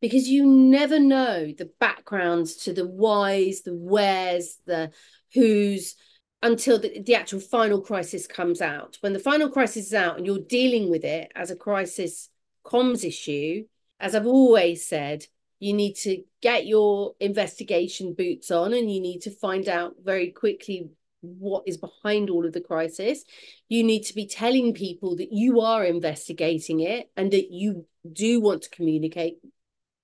because 0.01 0.27
you 0.27 0.45
never 0.45 0.99
know 0.99 1.53
the 1.57 1.71
backgrounds 1.79 2.55
to 2.57 2.73
the 2.73 2.85
whys, 2.85 3.61
the 3.61 3.73
wheres, 3.73 4.57
the 4.65 4.91
who's 5.33 5.95
until 6.41 6.77
the, 6.77 7.01
the 7.01 7.15
actual 7.15 7.39
final 7.39 7.79
crisis 7.79 8.27
comes 8.27 8.59
out. 8.59 8.97
When 8.99 9.13
the 9.13 9.19
final 9.19 9.49
crisis 9.49 9.87
is 9.87 9.93
out 9.93 10.17
and 10.17 10.25
you're 10.25 10.39
dealing 10.39 10.89
with 10.89 11.05
it 11.05 11.31
as 11.35 11.51
a 11.51 11.55
crisis 11.55 12.29
comms 12.65 13.05
issue, 13.05 13.63
as 13.99 14.13
I've 14.13 14.27
always 14.27 14.85
said, 14.85 15.25
you 15.59 15.71
need 15.71 15.93
to 15.99 16.21
get 16.41 16.67
your 16.67 17.13
investigation 17.21 18.13
boots 18.13 18.51
on 18.51 18.73
and 18.73 18.91
you 18.93 18.99
need 18.99 19.21
to 19.21 19.31
find 19.31 19.69
out 19.69 19.95
very 20.03 20.31
quickly 20.31 20.89
what 21.23 21.63
is 21.65 21.77
behind 21.77 22.29
all 22.29 22.45
of 22.45 22.53
the 22.53 22.61
crisis. 22.61 23.23
You 23.69 23.83
need 23.83 24.03
to 24.03 24.13
be 24.13 24.27
telling 24.27 24.73
people 24.73 25.15
that 25.17 25.31
you 25.31 25.61
are 25.61 25.83
investigating 25.83 26.81
it 26.81 27.09
and 27.15 27.31
that 27.31 27.51
you 27.51 27.85
do 28.11 28.41
want 28.41 28.63
to 28.63 28.69
communicate 28.69 29.37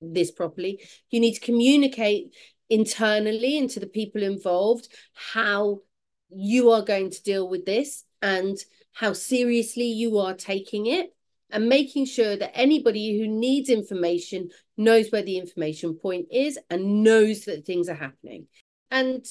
this 0.01 0.31
properly. 0.31 0.81
You 1.11 1.19
need 1.19 1.33
to 1.35 1.41
communicate 1.41 2.33
internally 2.69 3.57
and 3.57 3.69
to 3.71 3.79
the 3.79 3.87
people 3.87 4.23
involved 4.23 4.87
how 5.13 5.81
you 6.29 6.71
are 6.71 6.83
going 6.83 7.09
to 7.11 7.23
deal 7.23 7.49
with 7.49 7.65
this 7.65 8.05
and 8.21 8.57
how 8.93 9.13
seriously 9.13 9.85
you 9.85 10.17
are 10.19 10.33
taking 10.33 10.85
it 10.85 11.13
and 11.51 11.67
making 11.67 12.05
sure 12.05 12.37
that 12.37 12.51
anybody 12.53 13.19
who 13.19 13.27
needs 13.27 13.69
information 13.69 14.49
knows 14.77 15.09
where 15.09 15.23
the 15.23 15.37
information 15.37 15.95
point 15.95 16.27
is 16.31 16.59
and 16.69 17.03
knows 17.03 17.45
that 17.45 17.65
things 17.65 17.89
are 17.89 17.95
happening. 17.95 18.47
And 18.91 19.25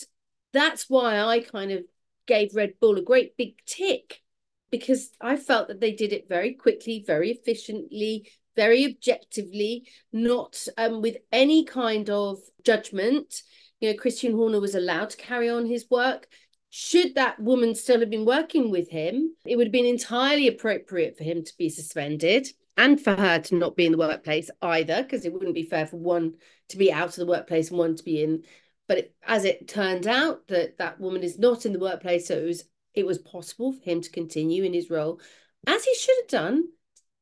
that's 0.52 0.88
why 0.88 1.20
I 1.20 1.40
kind 1.40 1.72
of 1.72 1.84
gave 2.26 2.54
Red 2.54 2.74
Bull 2.80 2.98
a 2.98 3.02
great 3.02 3.36
big 3.36 3.54
tick 3.66 4.22
because 4.70 5.10
I 5.20 5.36
felt 5.36 5.68
that 5.68 5.80
they 5.80 5.92
did 5.92 6.12
it 6.12 6.28
very 6.28 6.54
quickly, 6.54 7.02
very 7.06 7.30
efficiently, 7.30 8.30
very 8.54 8.84
objectively, 8.84 9.88
not 10.12 10.66
um, 10.76 11.00
with 11.00 11.16
any 11.32 11.64
kind 11.64 12.10
of 12.10 12.38
judgment. 12.64 13.42
You 13.80 13.90
know, 13.90 13.96
Christian 13.96 14.32
Horner 14.32 14.60
was 14.60 14.74
allowed 14.74 15.10
to 15.10 15.16
carry 15.16 15.48
on 15.48 15.66
his 15.66 15.86
work. 15.90 16.28
Should 16.70 17.14
that 17.14 17.40
woman 17.40 17.74
still 17.74 18.00
have 18.00 18.10
been 18.10 18.26
working 18.26 18.70
with 18.70 18.90
him, 18.90 19.34
it 19.46 19.56
would 19.56 19.68
have 19.68 19.72
been 19.72 19.86
entirely 19.86 20.48
appropriate 20.48 21.16
for 21.16 21.24
him 21.24 21.44
to 21.44 21.52
be 21.56 21.70
suspended 21.70 22.48
and 22.76 23.00
for 23.00 23.14
her 23.14 23.38
to 23.38 23.54
not 23.54 23.74
be 23.74 23.86
in 23.86 23.92
the 23.92 23.98
workplace 23.98 24.50
either, 24.60 25.02
because 25.02 25.24
it 25.24 25.32
wouldn't 25.32 25.54
be 25.54 25.62
fair 25.62 25.86
for 25.86 25.96
one 25.96 26.34
to 26.68 26.76
be 26.76 26.92
out 26.92 27.08
of 27.08 27.16
the 27.16 27.26
workplace 27.26 27.70
and 27.70 27.78
one 27.78 27.96
to 27.96 28.04
be 28.04 28.22
in 28.22 28.42
but 28.88 28.98
it, 28.98 29.14
as 29.24 29.44
it 29.44 29.68
turned 29.68 30.06
out, 30.06 30.48
that 30.48 30.78
that 30.78 30.98
woman 30.98 31.22
is 31.22 31.38
not 31.38 31.66
in 31.66 31.72
the 31.72 31.78
workplace, 31.78 32.26
so 32.26 32.38
it 32.38 32.44
was 32.44 32.64
it 32.94 33.06
was 33.06 33.18
possible 33.18 33.72
for 33.72 33.84
him 33.84 34.00
to 34.00 34.10
continue 34.10 34.64
in 34.64 34.72
his 34.72 34.90
role, 34.90 35.20
as 35.66 35.84
he 35.84 35.94
should 35.94 36.16
have 36.22 36.28
done, 36.28 36.64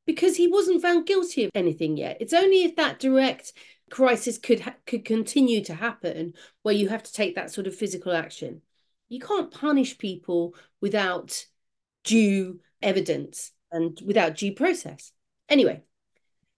because 0.06 0.36
he 0.36 0.48
wasn't 0.48 0.80
found 0.80 1.06
guilty 1.06 1.44
of 1.44 1.50
anything 1.54 1.96
yet. 1.96 2.16
It's 2.20 2.32
only 2.32 2.62
if 2.62 2.76
that 2.76 3.00
direct 3.00 3.52
crisis 3.90 4.38
could 4.38 4.60
ha- 4.60 4.76
could 4.86 5.04
continue 5.04 5.62
to 5.64 5.74
happen 5.74 6.34
where 6.62 6.74
you 6.74 6.88
have 6.88 7.02
to 7.02 7.12
take 7.12 7.34
that 7.34 7.50
sort 7.50 7.66
of 7.66 7.74
physical 7.74 8.12
action. 8.12 8.62
You 9.08 9.20
can't 9.20 9.50
punish 9.50 9.98
people 9.98 10.54
without 10.80 11.44
due 12.04 12.60
evidence 12.80 13.52
and 13.70 14.00
without 14.04 14.36
due 14.36 14.52
process. 14.52 15.12
Anyway, 15.48 15.82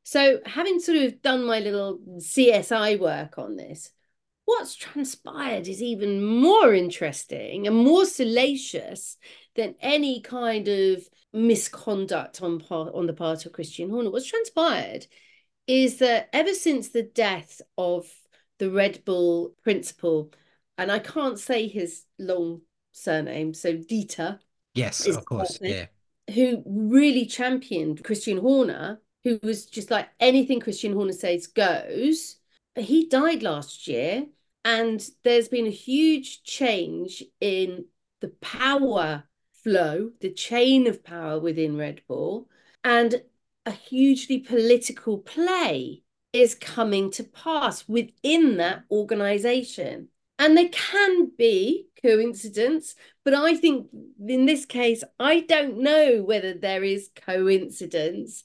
so 0.04 0.40
having 0.46 0.80
sort 0.80 0.98
of 0.98 1.20
done 1.22 1.44
my 1.44 1.60
little 1.60 1.98
CSI 2.18 2.98
work 2.98 3.38
on 3.38 3.56
this, 3.56 3.90
what's 4.48 4.74
transpired 4.74 5.68
is 5.68 5.82
even 5.82 6.24
more 6.24 6.72
interesting 6.72 7.66
and 7.66 7.76
more 7.76 8.06
salacious 8.06 9.18
than 9.54 9.74
any 9.82 10.22
kind 10.22 10.68
of 10.68 11.06
misconduct 11.34 12.40
on 12.40 12.58
part 12.58 12.94
on 12.94 13.06
the 13.06 13.12
part 13.12 13.44
of 13.44 13.52
Christian 13.52 13.90
Horner. 13.90 14.10
What's 14.10 14.24
transpired 14.24 15.06
is 15.66 15.98
that 15.98 16.30
ever 16.32 16.54
since 16.54 16.88
the 16.88 17.02
death 17.02 17.60
of 17.76 18.10
the 18.58 18.70
Red 18.70 19.04
Bull 19.04 19.54
principal 19.62 20.32
and 20.78 20.90
I 20.90 20.98
can't 20.98 21.38
say 21.38 21.68
his 21.68 22.04
long 22.18 22.62
surname, 22.92 23.52
so 23.52 23.74
Dieter. 23.74 24.38
Yes, 24.74 25.06
of 25.06 25.26
course. 25.26 25.58
Yeah. 25.60 25.86
Who 26.34 26.62
really 26.64 27.26
championed 27.26 28.02
Christian 28.02 28.38
Horner, 28.38 29.02
who 29.24 29.38
was 29.42 29.66
just 29.66 29.90
like 29.90 30.08
anything 30.18 30.60
Christian 30.60 30.94
Horner 30.94 31.12
says 31.12 31.48
goes. 31.48 32.36
He 32.76 33.08
died 33.08 33.42
last 33.42 33.88
year, 33.88 34.26
and 34.64 35.06
there's 35.24 35.48
been 35.48 35.66
a 35.66 35.70
huge 35.70 36.42
change 36.42 37.22
in 37.40 37.86
the 38.20 38.28
power 38.40 39.24
flow, 39.62 40.10
the 40.20 40.32
chain 40.32 40.86
of 40.86 41.04
power 41.04 41.38
within 41.38 41.76
Red 41.76 42.02
Bull, 42.08 42.48
and 42.84 43.22
a 43.66 43.70
hugely 43.70 44.38
political 44.38 45.18
play 45.18 46.02
is 46.32 46.54
coming 46.54 47.10
to 47.12 47.24
pass 47.24 47.88
within 47.88 48.56
that 48.58 48.84
organization. 48.90 50.08
And 50.38 50.56
there 50.56 50.68
can 50.68 51.32
be 51.36 51.88
coincidence, 52.00 52.94
but 53.24 53.34
I 53.34 53.56
think 53.56 53.88
in 54.26 54.46
this 54.46 54.64
case, 54.64 55.02
I 55.18 55.40
don't 55.40 55.78
know 55.78 56.22
whether 56.22 56.54
there 56.54 56.84
is 56.84 57.10
coincidence 57.14 58.44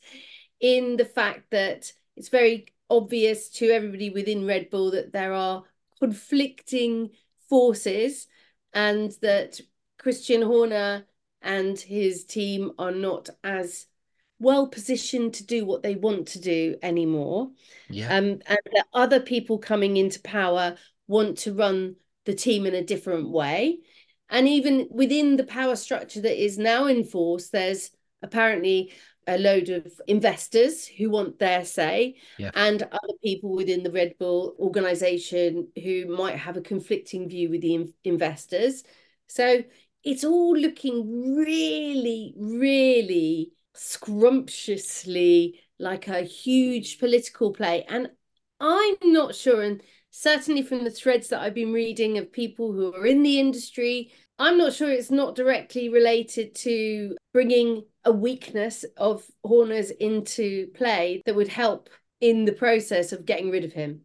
in 0.60 0.98
the 0.98 1.06
fact 1.06 1.52
that 1.52 1.92
it's 2.16 2.30
very 2.30 2.68
obvious 2.90 3.50
to 3.50 3.70
everybody 3.70 4.10
within 4.10 4.48
Red 4.48 4.70
Bull 4.70 4.92
that 4.92 5.14
there 5.14 5.34
are 5.34 5.64
conflicting 6.04 7.10
forces 7.50 8.28
and 8.74 9.14
that 9.22 9.58
Christian 9.98 10.42
Horner 10.42 11.06
and 11.42 11.80
his 11.80 12.26
team 12.26 12.74
are 12.78 12.92
not 12.92 13.30
as 13.42 13.86
well 14.38 14.68
positioned 14.68 15.36
to 15.36 15.46
do 15.46 15.64
what 15.64 15.82
they 15.82 15.96
want 15.96 16.28
to 16.28 16.42
do 16.42 16.76
anymore. 16.84 17.52
Yeah. 17.90 18.14
Um, 18.18 18.42
and 18.46 18.60
that 18.74 18.88
other 18.94 19.22
people 19.22 19.60
coming 19.60 19.96
into 19.96 20.20
power 20.24 20.76
want 21.08 21.38
to 21.40 21.54
run 21.54 21.96
the 22.26 22.36
team 22.36 22.66
in 22.66 22.76
a 22.76 22.84
different 22.84 23.30
way. 23.30 23.80
And 24.30 24.46
even 24.46 24.90
within 24.92 25.38
the 25.38 25.46
power 25.46 25.78
structure 25.78 26.20
that 26.20 26.44
is 26.44 26.58
now 26.58 26.88
in 26.88 27.06
force, 27.06 27.48
there's 27.48 27.92
apparently 28.22 28.92
a 29.28 29.38
load 29.38 29.70
of 29.70 30.02
investors 30.08 30.86
who 30.86 31.10
want 31.10 31.40
their 31.40 31.66
say 31.66 32.16
yeah. 32.38 32.52
and 32.56 32.84
other 32.84 33.14
people 33.24 33.56
within 33.56 33.84
the 33.84 33.92
Red 33.92 34.16
Bull 34.20 34.56
organization 34.60 35.68
who 35.82 36.06
might 36.16 36.36
have 36.36 36.58
a 36.58 36.62
conflicting 36.62 37.30
view 37.30 37.50
with 37.50 37.62
the 37.62 37.76
in- 37.76 37.94
investors. 38.04 38.84
So 39.28 39.64
it's 40.04 40.24
all 40.24 40.58
looking 40.58 41.36
really, 41.36 42.34
really 42.38 43.54
scrumptiously 43.74 45.60
like 45.80 46.08
a 46.08 46.22
huge 46.22 47.00
political 47.00 47.52
play. 47.52 47.86
And 47.88 48.10
I'm 48.60 48.96
not 49.04 49.36
sure, 49.36 49.62
and 49.62 49.82
certainly 50.10 50.62
from 50.62 50.84
the 50.84 50.92
threads 50.92 51.30
that 51.30 51.42
I've 51.42 51.56
been 51.56 51.74
reading 51.74 52.18
of 52.18 52.32
people 52.32 52.72
who 52.72 52.94
are 52.94 53.06
in 53.06 53.24
the 53.24 53.40
industry, 53.40 54.12
I'm 54.40 54.58
not 54.58 54.74
sure 54.74 54.90
it's 54.90 55.12
not 55.12 55.36
directly 55.36 55.90
related 55.90 56.56
to 56.56 57.16
bringing 57.34 57.84
a 58.04 58.12
weakness 58.12 58.84
of 58.98 59.24
Horner's 59.44 59.92
into 59.92 60.68
play 60.74 61.22
that 61.26 61.36
would 61.36 61.48
help 61.48 61.90
in 62.20 62.46
the 62.46 62.52
process 62.52 63.12
of 63.12 63.26
getting 63.26 63.52
rid 63.52 63.64
of 63.64 63.74
him. 63.74 64.02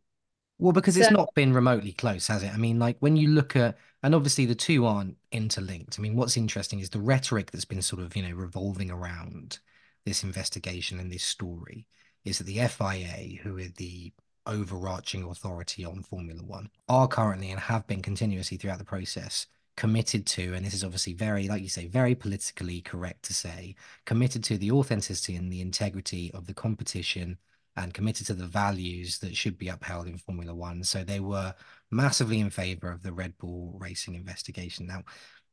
Well, 0.59 0.73
because 0.73 0.95
so, 0.95 1.01
it's 1.01 1.11
not 1.11 1.35
been 1.35 1.53
remotely 1.53 1.93
close, 1.93 2.27
has 2.27 2.43
it? 2.43 2.53
I 2.53 2.57
mean, 2.57 2.79
like 2.79 2.97
when 3.01 3.17
you 3.17 3.29
look 3.29 3.57
at, 3.57 3.79
and 4.03 4.15
obviously 4.15 4.45
the 4.45 4.55
two 4.55 4.87
aren't 4.87 5.17
interlinked. 5.33 5.99
I 5.99 6.03
mean, 6.03 6.17
what's 6.17 6.37
interesting 6.37 6.81
is 6.81 6.91
the 6.91 7.01
rhetoric 7.01 7.51
that's 7.51 7.65
been 7.65 7.83
sort 7.83 8.03
of, 8.03 8.17
you 8.17 8.23
know, 8.23 8.35
revolving 8.35 8.91
around 8.91 9.61
this 10.05 10.25
investigation 10.25 10.99
and 10.99 11.13
this 11.13 11.25
story 11.25 11.87
is 12.25 12.39
that 12.39 12.45
the 12.45 12.67
FIA, 12.67 13.39
who 13.43 13.57
are 13.59 13.69
the 13.77 14.13
overarching 14.47 15.25
authority 15.25 15.85
on 15.85 16.03
Formula 16.03 16.43
One, 16.43 16.71
are 16.89 17.09
currently 17.09 17.51
and 17.51 17.61
have 17.61 17.87
been 17.87 18.03
continuously 18.03 18.57
throughout 18.57 18.79
the 18.79 18.85
process 18.85 19.47
committed 19.79 20.27
to, 20.27 20.55
and 20.55 20.67
this 20.67 20.75
is 20.75 20.83
obviously 20.83 21.13
very, 21.13 21.47
like 21.47 21.63
you 21.63 21.69
say, 21.69 21.87
very 21.87 22.13
politically 22.13 22.81
correct 22.81 23.23
to 23.23 23.33
say, 23.33 23.77
committed 24.07 24.43
to 24.43 24.59
the 24.59 24.73
authenticity 24.73 25.37
and 25.37 25.53
the 25.53 25.61
integrity 25.61 26.33
of 26.35 26.49
the 26.49 26.53
competition 26.53 27.39
and 27.77 27.95
committed 27.95 28.27
to 28.27 28.35
the 28.35 28.45
values 28.45 29.21
that 29.21 29.37
should 29.37 29.57
be 29.57 29.69
upheld 29.69 30.09
in 30.09 30.19
Formula 30.19 30.53
One. 30.53 30.83
So 30.83 31.05
they 31.05 31.21
were 31.21 31.55
massively 31.93 32.41
in 32.41 32.51
favor 32.51 32.91
of 32.91 33.05
the 33.05 33.13
Red 33.13 33.39
Bull 33.39 33.77
racing 33.79 34.17
investigation. 34.17 34.89
Now, 34.89 35.05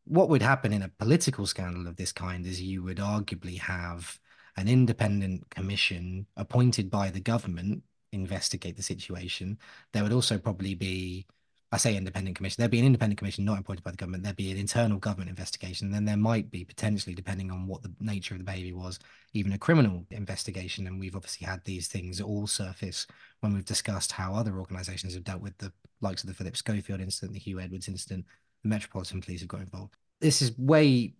what 0.06 0.30
would 0.30 0.42
happen 0.42 0.74
in 0.74 0.82
a 0.82 0.90
political 0.90 1.46
scandal 1.46 1.86
of 1.86 1.96
this 1.96 2.12
kind 2.12 2.48
is 2.48 2.60
you 2.60 2.82
would 2.82 2.98
arguably 2.98 3.60
have 3.60 4.18
an 4.58 4.68
independent 4.68 5.48
commission 5.52 6.26
appointed 6.36 6.90
by 6.90 7.12
the 7.12 7.20
government 7.20 7.84
investigate 8.12 8.76
the 8.76 8.82
situation. 8.82 9.60
There 9.94 10.02
would 10.02 10.14
also 10.14 10.40
probably 10.40 10.74
be 10.74 11.28
I 11.72 11.78
say 11.78 11.98
independent 11.98 12.38
commission. 12.38 12.62
There'd 12.62 12.72
be 12.72 12.80
an 12.80 12.86
independent 12.86 13.18
commission 13.18 13.44
not 13.44 13.60
appointed 13.60 13.84
by 13.84 13.92
the 13.92 13.98
government. 13.98 14.24
There'd 14.24 14.36
be 14.36 14.52
an 14.52 14.58
internal 14.58 14.98
government 14.98 15.30
investigation. 15.30 15.92
Then 15.92 16.06
there 16.06 16.16
might 16.16 16.50
be 16.52 16.64
potentially, 16.64 17.16
depending 17.16 17.52
on 17.52 17.68
what 17.68 17.82
the 17.82 17.92
nature 18.00 18.34
of 18.34 18.40
the 18.40 18.46
behavior 18.46 18.76
was, 18.76 19.00
even 19.34 19.52
a 19.52 19.58
criminal 19.58 20.06
investigation. 20.12 20.88
And 20.88 21.00
we've 21.00 21.16
obviously 21.16 21.46
had 21.48 21.64
these 21.66 21.88
things 21.88 22.22
all 22.22 22.48
surface 22.48 23.08
when 23.42 23.54
we've 23.54 23.66
discussed 23.66 24.12
how 24.12 24.34
other 24.34 24.58
organisations 24.60 25.16
have 25.16 25.24
dealt 25.24 25.42
with 25.42 25.58
the 25.58 25.72
likes 26.02 26.24
of 26.24 26.28
the 26.28 26.36
Philip 26.36 26.56
Schofield 26.56 27.02
incident, 27.02 27.34
the 27.34 27.40
Huw 27.40 27.62
Edwards 27.62 27.88
incident. 27.88 28.26
The 28.64 28.70
Metropolitan 28.70 29.22
Police 29.22 29.42
have 29.42 29.50
got 29.50 29.62
involved. 29.62 29.96
This 30.22 30.42
is 30.42 30.58
way 30.58 31.14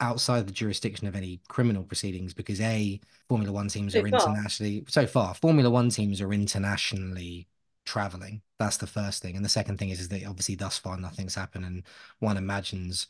outside 0.00 0.46
the 0.46 0.52
jurisdiction 0.52 1.08
of 1.08 1.16
any 1.16 1.40
criminal 1.48 1.82
proceedings 1.82 2.32
because 2.32 2.60
a 2.60 3.00
Formula 3.28 3.52
One 3.52 3.68
teams 3.68 3.92
so 3.92 4.00
are 4.00 4.08
far. 4.08 4.20
internationally 4.20 4.84
so 4.88 5.06
far. 5.06 5.34
Formula 5.34 5.68
One 5.68 5.90
teams 5.90 6.20
are 6.20 6.32
internationally 6.32 7.48
traveling. 7.88 8.42
That's 8.58 8.76
the 8.76 8.86
first 8.86 9.22
thing. 9.22 9.34
And 9.34 9.44
the 9.44 9.48
second 9.48 9.78
thing 9.78 9.90
is, 9.90 10.00
is 10.00 10.08
that 10.08 10.24
obviously 10.26 10.54
thus 10.54 10.78
far 10.78 10.96
nothing's 10.96 11.34
happened. 11.34 11.64
And 11.64 11.82
one 12.18 12.36
imagines 12.36 13.06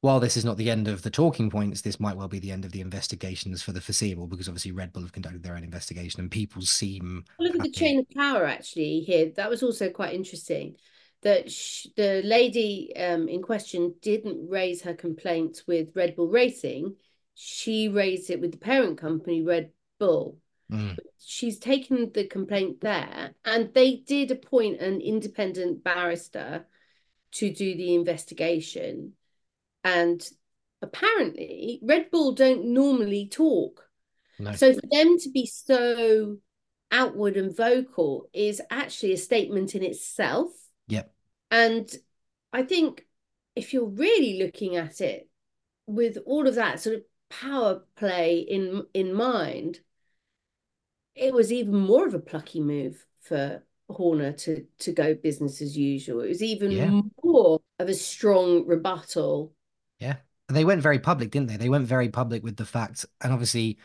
while 0.00 0.18
this 0.18 0.36
is 0.36 0.44
not 0.44 0.56
the 0.56 0.70
end 0.70 0.88
of 0.88 1.02
the 1.02 1.10
talking 1.10 1.50
points, 1.50 1.82
this 1.82 2.00
might 2.00 2.16
well 2.16 2.28
be 2.28 2.38
the 2.38 2.50
end 2.50 2.64
of 2.64 2.72
the 2.72 2.80
investigations 2.80 3.62
for 3.62 3.72
the 3.72 3.80
foreseeable, 3.80 4.26
because 4.26 4.48
obviously 4.48 4.72
Red 4.72 4.92
Bull 4.92 5.02
have 5.02 5.12
conducted 5.12 5.42
their 5.42 5.56
own 5.56 5.64
investigation 5.64 6.20
and 6.20 6.30
people 6.30 6.62
seem. 6.62 7.24
Look 7.38 7.54
at 7.54 7.62
the 7.62 7.70
chain 7.70 7.98
of 7.98 8.06
power 8.10 8.46
actually 8.46 9.00
here. 9.00 9.30
That 9.36 9.50
was 9.50 9.62
also 9.62 9.90
quite 9.90 10.14
interesting. 10.14 10.76
That 11.22 11.50
sh- 11.52 11.86
the 11.96 12.22
lady 12.24 12.96
um, 12.96 13.28
in 13.28 13.42
question 13.42 13.94
didn't 14.00 14.48
raise 14.48 14.82
her 14.82 14.94
complaint 14.94 15.62
with 15.68 15.94
Red 15.94 16.16
Bull 16.16 16.28
Racing. 16.28 16.96
She 17.34 17.88
raised 17.88 18.30
it 18.30 18.40
with 18.40 18.52
the 18.52 18.58
parent 18.58 18.98
company, 18.98 19.42
Red 19.42 19.70
Bull. 19.98 20.38
Mm. 20.70 20.96
She's 21.18 21.58
taken 21.58 22.10
the 22.12 22.26
complaint 22.26 22.80
there, 22.80 23.34
and 23.44 23.72
they 23.74 23.96
did 23.96 24.30
appoint 24.30 24.80
an 24.80 25.00
independent 25.00 25.82
barrister 25.82 26.66
to 27.32 27.52
do 27.52 27.76
the 27.76 27.94
investigation. 27.94 29.12
And 29.84 30.26
apparently, 30.82 31.80
Red 31.82 32.10
Bull 32.10 32.32
don't 32.32 32.66
normally 32.66 33.28
talk. 33.28 33.88
No. 34.38 34.52
So 34.52 34.72
for 34.72 34.86
them 34.90 35.18
to 35.18 35.30
be 35.30 35.46
so 35.46 36.38
outward 36.90 37.36
and 37.36 37.56
vocal 37.56 38.28
is 38.32 38.60
actually 38.70 39.12
a 39.12 39.18
statement 39.18 39.74
in 39.74 39.82
itself. 39.82 40.50
Yep. 40.88 41.12
And 41.50 41.90
I 42.52 42.62
think 42.62 43.06
if 43.54 43.72
you're 43.72 43.88
really 43.88 44.42
looking 44.42 44.76
at 44.76 45.00
it 45.00 45.28
with 45.86 46.18
all 46.26 46.46
of 46.46 46.54
that 46.54 46.80
sort 46.80 46.96
of 46.96 47.02
power 47.28 47.82
play 47.96 48.38
in 48.38 48.84
in 48.94 49.12
mind, 49.12 49.80
it 51.14 51.32
was 51.32 51.52
even 51.52 51.74
more 51.74 52.06
of 52.06 52.14
a 52.14 52.18
plucky 52.18 52.60
move 52.60 53.06
for 53.20 53.62
Horner 53.90 54.32
to 54.32 54.64
to 54.78 54.92
go 54.92 55.14
business 55.14 55.60
as 55.60 55.76
usual. 55.76 56.20
It 56.20 56.28
was 56.28 56.42
even 56.42 56.70
yeah. 56.70 57.00
more 57.24 57.60
of 57.78 57.88
a 57.88 57.94
strong 57.94 58.66
rebuttal. 58.66 59.52
Yeah. 59.98 60.16
And 60.48 60.56
they 60.56 60.64
went 60.64 60.82
very 60.82 60.98
public, 60.98 61.30
didn't 61.30 61.48
they? 61.48 61.56
They 61.56 61.68
went 61.68 61.86
very 61.86 62.08
public 62.08 62.42
with 62.42 62.56
the 62.56 62.64
fact, 62.64 63.04
and 63.20 63.32
obviously 63.32 63.78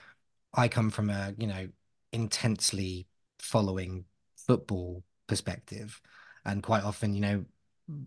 I 0.54 0.68
come 0.68 0.90
from 0.90 1.10
a, 1.10 1.34
you 1.38 1.48
know, 1.48 1.68
intensely 2.12 3.08
following 3.40 4.06
football 4.36 5.04
perspective. 5.28 6.02
And 6.44 6.64
quite 6.64 6.84
often, 6.84 7.14
you 7.16 7.22
know, 7.22 7.46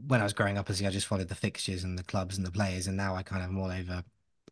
when 0.06 0.20
I 0.20 0.24
was 0.24 0.32
growing 0.32 0.56
up, 0.56 0.62
obviously 0.62 0.86
I 0.86 0.90
just 0.90 1.06
followed 1.06 1.28
the 1.28 1.34
fixtures 1.34 1.84
and 1.84 1.98
the 1.98 2.04
clubs 2.04 2.36
and 2.36 2.46
the 2.46 2.50
players, 2.50 2.86
and 2.86 2.96
now 2.96 3.14
I 3.14 3.22
kind 3.22 3.42
of 3.42 3.48
am 3.48 3.58
all 3.58 3.70
over 3.70 4.04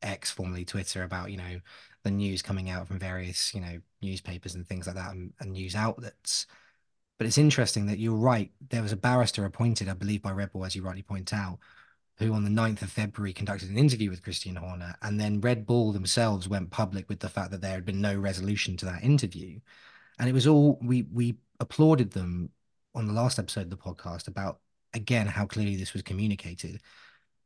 X, 0.02 0.30
formerly 0.30 0.64
Twitter, 0.64 1.02
about 1.02 1.30
you 1.30 1.36
know 1.36 1.60
the 2.06 2.10
news 2.12 2.40
coming 2.40 2.70
out 2.70 2.86
from 2.86 2.98
various 2.98 3.52
you 3.52 3.60
know 3.60 3.80
newspapers 4.00 4.54
and 4.54 4.66
things 4.66 4.86
like 4.86 4.96
that 4.96 5.12
and, 5.12 5.32
and 5.40 5.52
news 5.52 5.74
outlets. 5.74 6.46
But 7.18 7.26
it's 7.26 7.38
interesting 7.38 7.86
that 7.86 7.98
you're 7.98 8.14
right. 8.14 8.50
There 8.68 8.82
was 8.82 8.92
a 8.92 8.96
barrister 8.96 9.44
appointed, 9.44 9.88
I 9.88 9.94
believe, 9.94 10.22
by 10.22 10.32
Red 10.32 10.52
Bull, 10.52 10.64
as 10.64 10.76
you 10.76 10.82
rightly 10.82 11.02
point 11.02 11.32
out, 11.32 11.58
who 12.18 12.32
on 12.34 12.44
the 12.44 12.50
9th 12.50 12.82
of 12.82 12.90
February 12.90 13.32
conducted 13.32 13.70
an 13.70 13.78
interview 13.78 14.10
with 14.10 14.22
Christian 14.22 14.56
Horner. 14.56 14.94
And 15.00 15.18
then 15.18 15.40
Red 15.40 15.66
Bull 15.66 15.92
themselves 15.92 16.46
went 16.46 16.70
public 16.70 17.08
with 17.08 17.20
the 17.20 17.30
fact 17.30 17.50
that 17.52 17.62
there 17.62 17.72
had 17.72 17.86
been 17.86 18.02
no 18.02 18.14
resolution 18.14 18.76
to 18.76 18.84
that 18.84 19.02
interview. 19.02 19.60
And 20.18 20.28
it 20.28 20.32
was 20.32 20.46
all, 20.46 20.78
we, 20.82 21.06
we 21.10 21.36
applauded 21.58 22.10
them 22.10 22.50
on 22.94 23.06
the 23.06 23.14
last 23.14 23.38
episode 23.38 23.64
of 23.64 23.70
the 23.70 23.76
podcast 23.78 24.28
about, 24.28 24.60
again, 24.92 25.26
how 25.26 25.46
clearly 25.46 25.76
this 25.76 25.94
was 25.94 26.02
communicated. 26.02 26.82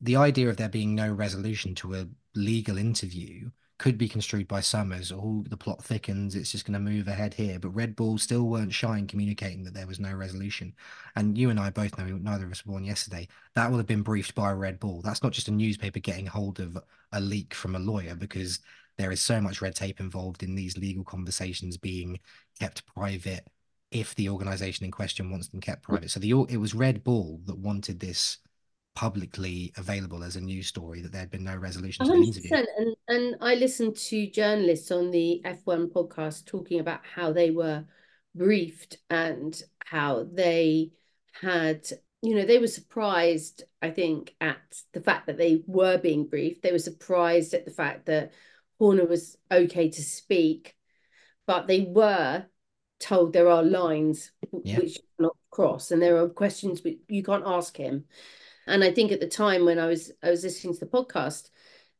The 0.00 0.17
idea 0.17 0.49
of 0.49 0.57
there 0.57 0.69
being 0.69 0.97
no 0.97 1.12
resolution 1.12 1.76
to 1.76 1.95
a 1.95 2.09
legal 2.35 2.76
interview 2.76 3.50
could 3.80 3.96
be 3.96 4.10
construed 4.10 4.46
by 4.46 4.60
some 4.60 4.92
as 4.92 5.10
oh 5.10 5.42
the 5.49 5.56
plot 5.56 5.82
thickens 5.82 6.34
it's 6.34 6.52
just 6.52 6.66
going 6.66 6.75
to 6.75 6.78
move 6.78 7.08
ahead 7.08 7.32
here. 7.32 7.58
But 7.58 7.70
red 7.70 7.96
bull 7.96 8.18
still 8.18 8.42
weren't 8.42 8.75
shy 8.75 8.99
in 8.99 9.06
communicating 9.06 9.64
that 9.64 9.72
there 9.72 9.87
was 9.87 9.99
no 9.99 10.12
resolution. 10.12 10.75
And 11.16 11.38
you 11.38 11.49
and 11.49 11.58
i 11.58 11.70
both 11.70 11.96
know 11.96 12.04
neither 12.04 12.44
of 12.44 12.52
us 12.52 12.66
were 12.66 12.72
born 12.72 12.84
yesterday. 12.84 13.26
That 13.54 13.70
will 13.70 13.78
have 13.78 13.87
been 13.87 14.02
briefed 14.02 14.34
by 14.34 14.52
red 14.52 14.78
bull. 14.80 15.00
That's 15.00 15.22
not 15.22 15.32
just 15.32 15.49
a 15.49 15.52
newspaper 15.52 15.99
getting 15.99 16.26
hold 16.26 16.60
of 16.60 16.76
a 17.12 17.20
leak 17.20 17.54
from 17.54 17.75
a 17.75 17.78
lawyer 17.78 18.14
because 18.14 18.58
there 18.99 19.10
is 19.12 19.22
so 19.22 19.40
much 19.40 19.62
red 19.62 19.75
tape 19.75 19.99
involved 19.99 20.42
in 20.42 20.54
these 20.54 20.76
legal 20.76 21.02
conversations 21.02 21.78
being 21.78 22.20
kept 22.58 22.84
private 22.84 23.49
if 23.90 24.14
the 24.14 24.28
organization 24.28 24.84
in 24.84 24.90
question 24.90 25.30
wants 25.30 25.49
them 25.49 25.62
kept 25.62 25.84
private. 25.84 26.10
So 26.10 26.20
the 26.20 26.32
it 26.50 26.58
was 26.58 26.75
red 26.75 27.02
bull 27.02 27.40
that 27.46 27.56
wanted 27.56 27.99
this 27.99 28.37
publicly 28.94 29.73
available 29.76 30.25
as 30.25 30.37
a 30.37 30.40
news 30.40 30.66
story 30.66 31.00
that 31.00 31.12
there 31.12 31.20
had 31.20 31.30
been 31.30 31.44
no 31.44 31.56
resolution 31.56 32.04
to 32.04 32.12
the 32.12 32.18
interview. 32.18 32.50
And, 32.54 32.97
and 33.09 33.37
I 33.40 33.54
listened 33.54 33.97
to 33.97 34.30
journalists 34.30 34.90
on 34.90 35.11
the 35.11 35.40
F1 35.44 35.92
podcast 35.92 36.47
talking 36.47 36.80
about 36.80 37.00
how 37.04 37.32
they 37.32 37.50
were 37.50 37.85
briefed 38.35 38.99
and 39.09 39.61
how 39.85 40.26
they 40.32 40.90
had, 41.32 41.87
you 42.23 42.35
know, 42.35 42.44
they 42.44 42.59
were 42.59 42.66
surprised, 42.66 43.64
I 43.80 43.90
think, 43.90 44.35
at 44.40 44.82
the 44.92 45.00
fact 45.00 45.26
that 45.26 45.38
they 45.38 45.62
were 45.66 45.99
being 45.99 46.26
briefed. 46.26 46.62
They 46.62 46.73
were 46.73 46.78
surprised 46.78 47.54
at 47.54 47.64
the 47.64 47.70
fact 47.70 48.06
that 48.06 48.32
Horner 48.78 49.06
was 49.06 49.37
okay 49.50 49.90
to 49.90 50.02
speak, 50.02 50.76
but 51.47 51.66
they 51.66 51.82
were 51.82 52.47
told 52.99 53.32
there 53.32 53.49
are 53.49 53.62
lines 53.62 54.30
yeah. 54.62 54.78
which 54.78 54.99
not 55.18 55.37
cross 55.50 55.90
and 55.90 56.02
there 56.02 56.18
are 56.18 56.28
questions 56.28 56.85
which 56.85 56.99
you 57.09 57.23
can't 57.23 57.47
ask 57.47 57.76
him 57.76 58.04
and 58.70 58.84
I 58.84 58.92
think 58.92 59.12
at 59.12 59.20
the 59.20 59.28
time 59.28 59.64
when 59.64 59.78
I 59.78 59.86
was 59.86 60.12
I 60.22 60.30
was 60.30 60.44
listening 60.44 60.74
to 60.74 60.80
the 60.80 60.86
podcast, 60.86 61.50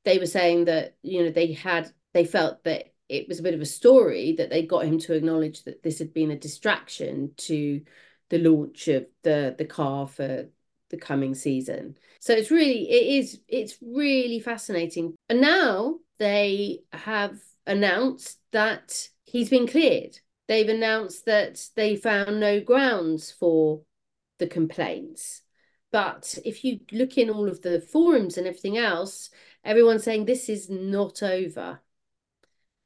they 0.05 0.19
were 0.19 0.27
saying 0.27 0.67
that 0.67 0.97
you 1.03 1.25
know 1.25 1.31
they 1.31 1.53
had 1.53 1.93
they 2.13 2.25
felt 2.25 2.65
that 2.65 2.93
it 3.09 3.29
was 3.29 3.41
a 3.41 3.43
bit 3.43 3.55
of 3.55 3.61
a 3.61 3.67
story 3.67 4.35
that 4.39 4.51
they 4.51 4.65
got 4.65 4.85
him 4.85 4.99
to 5.01 5.15
acknowledge 5.15 5.65
that 5.65 5.83
this 5.83 5.99
had 5.99 6.15
been 6.15 6.31
a 6.31 6.39
distraction 6.39 7.33
to 7.37 7.83
the 8.29 8.39
launch 8.39 8.89
of 8.89 9.07
the 9.23 9.55
the 9.59 9.65
car 9.65 10.07
for 10.07 10.49
the 10.91 10.97
coming 10.97 11.35
season. 11.35 11.97
So 12.21 12.33
it's 12.33 12.51
really 12.51 12.89
it 12.91 13.21
is 13.21 13.41
it's 13.49 13.77
really 13.83 14.41
fascinating. 14.41 15.15
And 15.29 15.41
now 15.41 15.97
they 16.19 16.81
have 16.93 17.39
announced 17.67 18.39
that 18.53 19.09
he's 19.25 19.49
been 19.49 19.67
cleared. 19.67 20.19
They've 20.49 20.69
announced 20.69 21.27
that 21.27 21.65
they 21.77 21.97
found 21.97 22.41
no 22.41 22.61
grounds 22.61 23.31
for 23.31 23.83
the 24.39 24.49
complaints. 24.49 25.43
But 25.93 26.39
if 26.45 26.65
you 26.65 26.81
look 26.93 27.19
in 27.19 27.31
all 27.31 27.49
of 27.49 27.63
the 27.63 27.81
forums 27.81 28.39
and 28.39 28.47
everything 28.47 28.79
else, 28.79 29.31
everyone's 29.65 30.05
saying 30.05 30.25
this 30.25 30.49
is 30.49 30.71
not 30.71 31.23
over. 31.23 31.81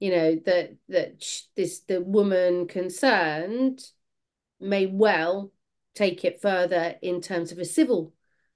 You 0.00 0.10
know 0.10 0.36
that 0.46 0.76
that 0.88 1.24
this 1.54 1.80
the 1.80 2.00
woman 2.00 2.66
concerned 2.66 3.86
may 4.60 4.86
well 4.86 5.52
take 5.94 6.24
it 6.24 6.42
further 6.42 6.96
in 7.00 7.20
terms 7.20 7.52
of 7.52 7.58
a 7.58 7.64
civil 7.64 8.12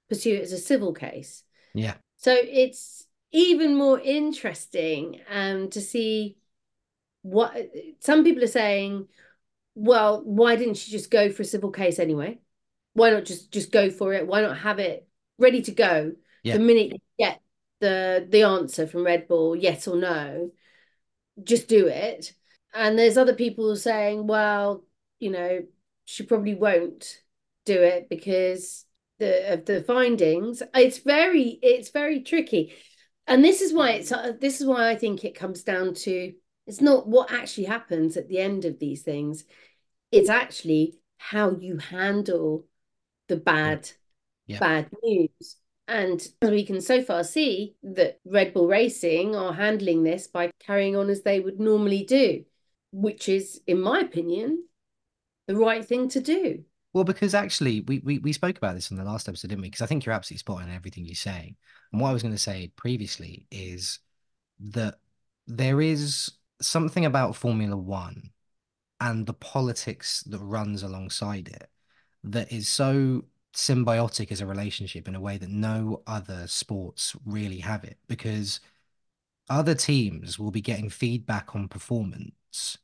pursue 0.08 0.34
it 0.34 0.42
as 0.42 0.52
a 0.52 0.58
civil 0.58 0.92
case. 0.92 1.44
Yeah. 1.74 1.94
So 2.16 2.34
it's 2.34 3.06
even 3.30 3.76
more 3.76 4.00
interesting 4.00 5.20
um 5.30 5.68
to 5.70 5.80
see 5.80 6.38
what 7.22 7.54
some 8.00 8.24
people 8.24 8.42
are 8.42 8.48
saying. 8.48 9.08
Well, 9.74 10.22
why 10.24 10.56
didn't 10.56 10.74
she 10.74 10.90
just 10.90 11.10
go 11.10 11.30
for 11.30 11.42
a 11.42 11.46
civil 11.46 11.70
case 11.70 11.98
anyway? 11.98 12.40
Why 12.98 13.10
not 13.10 13.24
just 13.24 13.52
just 13.52 13.72
go 13.72 13.90
for 13.90 14.12
it? 14.12 14.26
Why 14.26 14.40
not 14.40 14.58
have 14.58 14.78
it 14.78 15.06
ready 15.38 15.62
to 15.62 15.72
go 15.72 16.12
yeah. 16.42 16.54
the 16.54 16.60
minute 16.60 16.92
you 16.92 16.98
get 17.18 17.40
the 17.80 18.26
the 18.28 18.42
answer 18.42 18.86
from 18.86 19.04
Red 19.04 19.28
Bull, 19.28 19.56
yes 19.56 19.88
or 19.88 19.96
no? 19.96 20.50
Just 21.42 21.68
do 21.68 21.86
it. 21.86 22.32
And 22.74 22.98
there's 22.98 23.16
other 23.16 23.34
people 23.34 23.74
saying, 23.76 24.26
well, 24.26 24.84
you 25.18 25.30
know, 25.30 25.62
she 26.04 26.24
probably 26.24 26.54
won't 26.54 27.22
do 27.64 27.80
it 27.82 28.08
because 28.08 28.84
the 29.18 29.54
of 29.54 29.64
the 29.64 29.82
findings. 29.82 30.62
It's 30.74 30.98
very 30.98 31.58
it's 31.62 31.90
very 31.90 32.20
tricky, 32.20 32.74
and 33.26 33.44
this 33.44 33.60
is 33.60 33.72
why 33.72 33.92
it's 33.92 34.12
uh, 34.12 34.32
this 34.40 34.60
is 34.60 34.66
why 34.66 34.90
I 34.90 34.96
think 34.96 35.24
it 35.24 35.34
comes 35.34 35.62
down 35.62 35.94
to 35.94 36.32
it's 36.66 36.80
not 36.80 37.08
what 37.08 37.32
actually 37.32 37.64
happens 37.64 38.16
at 38.16 38.28
the 38.28 38.38
end 38.38 38.64
of 38.64 38.78
these 38.78 39.02
things. 39.02 39.44
It's 40.12 40.30
actually 40.30 40.98
how 41.16 41.52
you 41.52 41.78
handle 41.78 42.66
the 43.28 43.36
bad 43.36 43.90
yeah. 44.46 44.58
bad 44.58 44.90
news. 45.02 45.56
And 45.86 46.26
we 46.42 46.66
can 46.66 46.80
so 46.80 47.02
far 47.02 47.24
see 47.24 47.76
that 47.82 48.18
Red 48.26 48.52
Bull 48.52 48.66
Racing 48.66 49.34
are 49.34 49.54
handling 49.54 50.02
this 50.02 50.26
by 50.26 50.50
carrying 50.58 50.96
on 50.96 51.08
as 51.08 51.22
they 51.22 51.40
would 51.40 51.58
normally 51.58 52.04
do, 52.04 52.44
which 52.92 53.28
is, 53.28 53.60
in 53.66 53.80
my 53.80 54.00
opinion, 54.00 54.64
the 55.46 55.56
right 55.56 55.84
thing 55.84 56.08
to 56.10 56.20
do. 56.20 56.64
Well, 56.92 57.04
because 57.04 57.34
actually, 57.34 57.80
we, 57.82 58.00
we, 58.00 58.18
we 58.18 58.32
spoke 58.32 58.58
about 58.58 58.74
this 58.74 58.90
in 58.90 58.98
the 58.98 59.04
last 59.04 59.28
episode, 59.28 59.48
didn't 59.48 59.62
we? 59.62 59.68
Because 59.68 59.82
I 59.82 59.86
think 59.86 60.04
you're 60.04 60.14
absolutely 60.14 60.40
spot 60.40 60.62
on 60.62 60.70
everything 60.70 61.06
you 61.06 61.14
say. 61.14 61.54
And 61.92 62.00
what 62.00 62.10
I 62.10 62.12
was 62.12 62.22
going 62.22 62.34
to 62.34 62.38
say 62.38 62.70
previously 62.76 63.46
is 63.50 64.00
that 64.60 64.96
there 65.46 65.80
is 65.80 66.32
something 66.60 67.06
about 67.06 67.36
Formula 67.36 67.76
One 67.76 68.30
and 69.00 69.26
the 69.26 69.34
politics 69.34 70.22
that 70.24 70.40
runs 70.40 70.82
alongside 70.82 71.48
it 71.48 71.70
that 72.32 72.52
is 72.52 72.68
so 72.68 73.24
symbiotic 73.54 74.30
as 74.30 74.40
a 74.40 74.46
relationship 74.46 75.08
in 75.08 75.14
a 75.14 75.20
way 75.20 75.36
that 75.38 75.50
no 75.50 76.02
other 76.06 76.46
sports 76.46 77.16
really 77.24 77.58
have 77.58 77.84
it 77.84 77.98
because 78.06 78.60
other 79.48 79.74
teams 79.74 80.38
will 80.38 80.50
be 80.50 80.60
getting 80.60 80.90
feedback 80.90 81.54
on 81.54 81.68
performance 81.68 82.78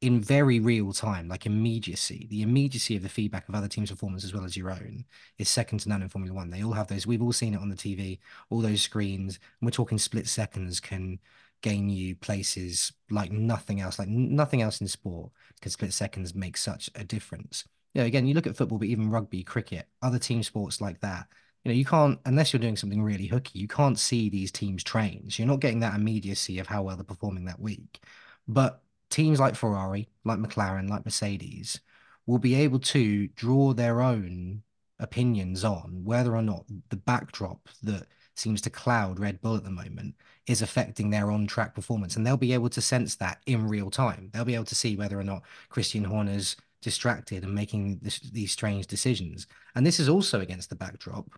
in 0.00 0.20
very 0.20 0.60
real 0.60 0.92
time, 0.92 1.28
like 1.28 1.46
immediacy. 1.46 2.26
The 2.30 2.42
immediacy 2.42 2.96
of 2.96 3.02
the 3.02 3.08
feedback 3.08 3.48
of 3.48 3.54
other 3.54 3.68
teams' 3.68 3.90
performance 3.90 4.24
as 4.24 4.32
well 4.32 4.44
as 4.44 4.56
your 4.56 4.70
own 4.70 5.04
is 5.38 5.48
second 5.48 5.80
to 5.80 5.88
none 5.88 6.02
in 6.02 6.08
Formula 6.08 6.34
One. 6.34 6.50
They 6.50 6.62
all 6.62 6.72
have 6.72 6.86
those. 6.86 7.06
We've 7.06 7.22
all 7.22 7.32
seen 7.32 7.54
it 7.54 7.60
on 7.60 7.68
the 7.68 7.76
TV, 7.76 8.18
all 8.50 8.60
those 8.60 8.82
screens. 8.82 9.40
We're 9.60 9.70
talking 9.70 9.98
split 9.98 10.28
seconds 10.28 10.78
can 10.78 11.18
gain 11.62 11.90
you 11.90 12.14
places 12.14 12.92
like 13.10 13.32
nothing 13.32 13.80
else, 13.80 13.98
like 13.98 14.08
nothing 14.08 14.62
else 14.62 14.80
in 14.80 14.86
sport, 14.86 15.32
because 15.56 15.72
split 15.72 15.92
seconds 15.92 16.34
make 16.34 16.56
such 16.56 16.90
a 16.94 17.02
difference 17.02 17.64
you 17.94 18.00
know, 18.00 18.06
again, 18.06 18.26
you 18.26 18.34
look 18.34 18.46
at 18.46 18.56
football, 18.56 18.78
but 18.78 18.88
even 18.88 19.10
rugby, 19.10 19.42
cricket, 19.42 19.86
other 20.02 20.18
team 20.18 20.42
sports 20.42 20.80
like 20.80 21.00
that, 21.00 21.26
you 21.64 21.70
know, 21.72 21.76
you 21.76 21.84
can't, 21.84 22.18
unless 22.24 22.52
you're 22.52 22.60
doing 22.60 22.76
something 22.76 23.02
really 23.02 23.26
hooky, 23.26 23.58
you 23.58 23.68
can't 23.68 23.98
see 23.98 24.28
these 24.28 24.52
teams 24.52 24.84
train. 24.84 25.28
So 25.28 25.42
you're 25.42 25.50
not 25.50 25.60
getting 25.60 25.80
that 25.80 25.94
immediacy 25.94 26.58
of 26.58 26.66
how 26.66 26.82
well 26.82 26.96
they're 26.96 27.04
performing 27.04 27.46
that 27.46 27.60
week. 27.60 28.00
But 28.46 28.82
teams 29.10 29.40
like 29.40 29.54
Ferrari, 29.54 30.08
like 30.24 30.38
McLaren, 30.38 30.88
like 30.88 31.04
Mercedes 31.04 31.80
will 32.26 32.38
be 32.38 32.54
able 32.54 32.78
to 32.78 33.26
draw 33.28 33.72
their 33.72 34.00
own 34.00 34.62
opinions 35.00 35.64
on 35.64 36.02
whether 36.04 36.34
or 36.34 36.42
not 36.42 36.64
the 36.90 36.96
backdrop 36.96 37.68
that 37.82 38.06
seems 38.34 38.60
to 38.62 38.70
cloud 38.70 39.18
Red 39.18 39.40
Bull 39.40 39.56
at 39.56 39.64
the 39.64 39.70
moment 39.70 40.14
is 40.46 40.62
affecting 40.62 41.10
their 41.10 41.30
on 41.30 41.46
track 41.46 41.74
performance. 41.74 42.16
And 42.16 42.26
they'll 42.26 42.36
be 42.36 42.52
able 42.52 42.70
to 42.70 42.80
sense 42.80 43.16
that 43.16 43.38
in 43.46 43.68
real 43.68 43.90
time. 43.90 44.30
They'll 44.32 44.44
be 44.44 44.54
able 44.54 44.64
to 44.66 44.74
see 44.74 44.96
whether 44.96 45.18
or 45.18 45.24
not 45.24 45.42
Christian 45.68 46.04
Horner's 46.04 46.56
distracted 46.80 47.44
and 47.44 47.54
making 47.54 47.98
this, 48.02 48.20
these 48.20 48.52
strange 48.52 48.86
decisions. 48.86 49.46
And 49.74 49.86
this 49.86 50.00
is 50.00 50.08
also 50.08 50.40
against 50.40 50.70
the 50.70 50.76
backdrop. 50.76 51.28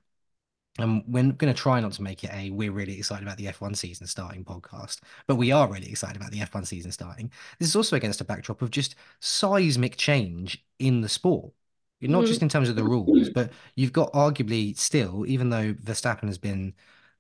And 0.79 1.03
we're 1.07 1.33
going 1.33 1.53
to 1.53 1.55
try 1.55 1.81
not 1.81 1.93
to 1.93 2.03
make 2.03 2.23
it 2.23 2.31
a 2.33 2.51
we're 2.51 2.71
really 2.73 2.97
excited 2.97 3.25
about 3.25 3.37
the 3.37 3.47
F1 3.47 3.77
season 3.77 4.07
starting 4.07 4.45
podcast, 4.45 5.01
but 5.27 5.35
we 5.35 5.51
are 5.51 5.69
really 5.69 5.91
excited 5.91 6.17
about 6.17 6.31
the 6.31 6.41
F1 6.41 6.67
season 6.67 6.93
starting. 6.93 7.31
This 7.59 7.69
is 7.69 7.77
also 7.77 7.97
against 7.97 8.21
a 8.21 8.25
backdrop 8.25 8.63
of 8.63 8.71
just 8.71 8.95
seismic 9.19 9.97
change 9.97 10.65
in 10.79 11.01
the 11.01 11.09
sport. 11.09 11.53
Not 12.01 12.25
mm. 12.25 12.29
just 12.29 12.41
in 12.41 12.49
terms 12.49 12.71
of 12.71 12.77
the 12.77 12.85
rules, 12.85 13.29
but 13.29 13.53
you've 13.75 13.93
got 13.93 14.13
arguably 14.13 14.79
still, 14.79 15.27
even 15.27 15.51
though 15.51 15.75
Verstappen 15.75 16.29
has 16.29 16.39
been 16.39 16.73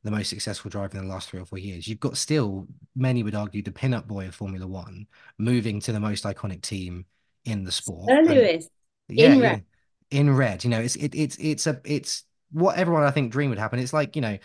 the 0.04 0.11
most 0.11 0.30
successful 0.30 0.70
driver 0.70 0.96
in 0.96 1.06
the 1.06 1.12
last 1.12 1.28
three 1.28 1.40
or 1.40 1.44
four 1.44 1.59
years, 1.59 1.87
you've 1.87 2.00
got 2.00 2.16
still, 2.16 2.66
many 2.96 3.22
would 3.22 3.35
argue, 3.35 3.62
the 3.62 3.72
pin-up 3.72 4.09
boy 4.09 4.26
of 4.26 4.35
Formula 4.35 4.66
One 4.66 5.06
moving 5.37 5.80
to 5.80 5.92
the 5.92 6.00
most 6.00 6.24
iconic 6.24 6.62
team 6.62 7.04
in 7.44 7.64
the 7.64 7.72
sport. 7.72 8.09
Lewis. 8.09 8.68
Yeah, 9.09 9.33
in 9.33 9.40
red. 9.40 9.64
Yeah, 10.11 10.20
in 10.20 10.37
red. 10.37 10.64
You 10.64 10.70
know, 10.70 10.81
it's 10.81 10.96
it, 10.96 11.14
it's 11.14 11.37
it's 11.38 11.66
a 11.66 11.81
it's 11.85 12.24
what 12.53 12.76
everyone 12.76 13.05
I 13.05 13.11
think 13.11 13.33
dream 13.33 13.50
would 13.50 13.59
happen. 13.59 13.79
It's 13.79 13.92
like, 13.92 14.16
you 14.16 14.22
know, 14.22 14.38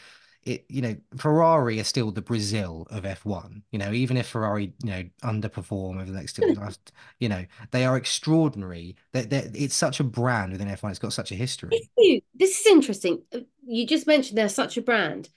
it 0.43 0.65
you 0.69 0.81
know, 0.81 0.95
Ferrari 1.17 1.79
are 1.79 1.83
still 1.83 2.11
the 2.11 2.21
Brazil 2.21 2.87
of 2.89 3.03
F1. 3.03 3.63
You 3.71 3.79
know, 3.79 3.91
even 3.91 4.17
if 4.17 4.27
Ferrari, 4.27 4.73
you 4.83 4.91
know, 4.91 5.03
underperform 5.23 5.95
over 5.95 6.11
the 6.11 6.17
next 6.17 6.39
last, 6.57 6.91
you 7.19 7.29
know, 7.29 7.45
they 7.71 7.85
are 7.85 7.97
extraordinary. 7.97 8.95
That 9.13 9.31
it's 9.31 9.75
such 9.75 9.99
a 9.99 10.03
brand 10.03 10.51
within 10.51 10.67
F1. 10.67 10.91
It's 10.91 10.99
got 10.99 11.13
such 11.13 11.31
a 11.31 11.35
history. 11.35 11.89
This 12.33 12.59
is 12.59 12.67
interesting. 12.67 13.23
You 13.65 13.87
just 13.87 14.07
mentioned 14.07 14.37
they're 14.37 14.49
such 14.49 14.77
a 14.77 14.81
brand. 14.81 15.29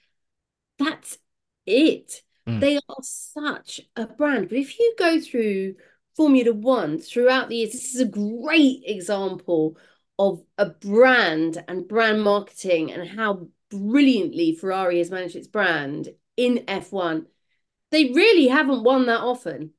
That's 0.77 1.17
it. 1.65 2.23
Mm. 2.47 2.59
They 2.59 2.77
are 2.77 3.01
such 3.01 3.81
a 3.95 4.05
brand. 4.05 4.49
But 4.49 4.59
if 4.59 4.79
you 4.79 4.95
go 4.97 5.19
through 5.19 5.75
Formula 6.19 6.51
One 6.51 6.99
throughout 6.99 7.47
the 7.47 7.55
years. 7.55 7.71
This 7.71 7.95
is 7.95 8.01
a 8.01 8.05
great 8.05 8.83
example 8.85 9.77
of 10.17 10.43
a 10.57 10.65
brand 10.65 11.63
and 11.69 11.87
brand 11.87 12.23
marketing 12.23 12.91
and 12.91 13.07
how 13.07 13.47
brilliantly 13.71 14.53
Ferrari 14.53 14.97
has 14.97 15.09
managed 15.09 15.37
its 15.37 15.47
brand 15.47 16.09
in 16.35 16.65
F1. 16.67 17.25
they 17.91 18.11
really 18.11 18.47
haven't 18.49 18.83
won 18.83 19.05
that 19.05 19.21
often 19.21 19.71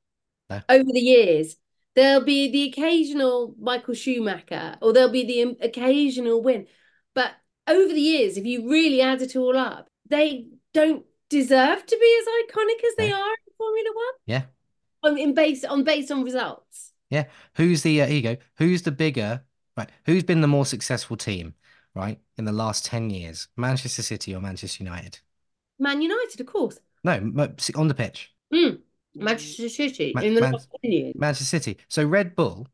No. 0.49 0.63
over 0.71 0.91
the 0.91 0.99
years. 0.99 1.57
There'll 1.95 2.25
be 2.25 2.51
the 2.51 2.71
occasional 2.71 3.55
Michael 3.61 3.93
Schumacher, 3.93 4.79
or 4.81 4.95
there'll 4.95 5.11
be 5.11 5.27
the 5.27 5.59
occasional 5.61 6.43
win. 6.43 6.69
But 7.15 7.33
over 7.69 7.93
the 7.93 8.01
years, 8.01 8.39
if 8.39 8.47
you 8.47 8.71
really 8.71 9.03
add 9.03 9.21
it 9.21 9.37
all 9.37 9.59
up, 9.59 9.91
they 10.09 10.47
don't 10.73 11.05
deserve 11.29 11.85
to 11.85 11.99
be 12.01 12.19
as 12.21 12.27
iconic 12.41 12.83
as 12.89 12.95
they 12.97 13.13
are 13.13 13.33
in 13.47 13.53
Formula 13.59 13.91
One. 13.95 14.15
Yeah. 14.25 14.43
On 15.03 15.17
in 15.19 15.35
based 15.35 15.65
on 15.65 15.85
based 15.85 16.11
on 16.11 16.25
results. 16.25 16.93
Yeah. 17.09 17.25
Who's 17.55 17.83
the 17.83 18.03
uh, 18.03 18.07
here 18.07 18.17
you 18.17 18.23
go. 18.23 18.37
Who's 18.59 18.83
the 18.83 18.93
bigger 18.93 19.43
right? 19.77 19.91
Who's 20.07 20.23
been 20.25 20.41
the 20.41 20.47
more 20.49 20.67
successful 20.67 21.17
team, 21.17 21.55
right, 21.95 22.19
in 22.37 22.45
the 22.45 22.53
last 22.53 22.85
10 22.85 23.11
years? 23.11 23.49
Manchester 23.57 24.03
City 24.03 24.35
or 24.35 24.41
Manchester 24.41 24.85
United? 24.85 25.21
Man 25.79 26.03
United, 26.03 26.41
of 26.41 26.47
course. 26.47 26.79
No, 27.03 27.13
on 27.15 27.89
the 27.89 27.95
pitch. 27.95 28.33
Mm. 28.53 28.81
Manchester 29.15 29.69
City 29.69 30.13
Ma- 30.15 30.21
in 30.21 30.35
the 30.35 30.41
Man- 30.43 30.53
last 30.53 30.69
10 30.83 30.93
years. 30.93 31.15
Manchester 31.17 31.45
City. 31.45 31.79
So 31.89 32.05
Red 32.05 32.37
Bull 32.37 32.69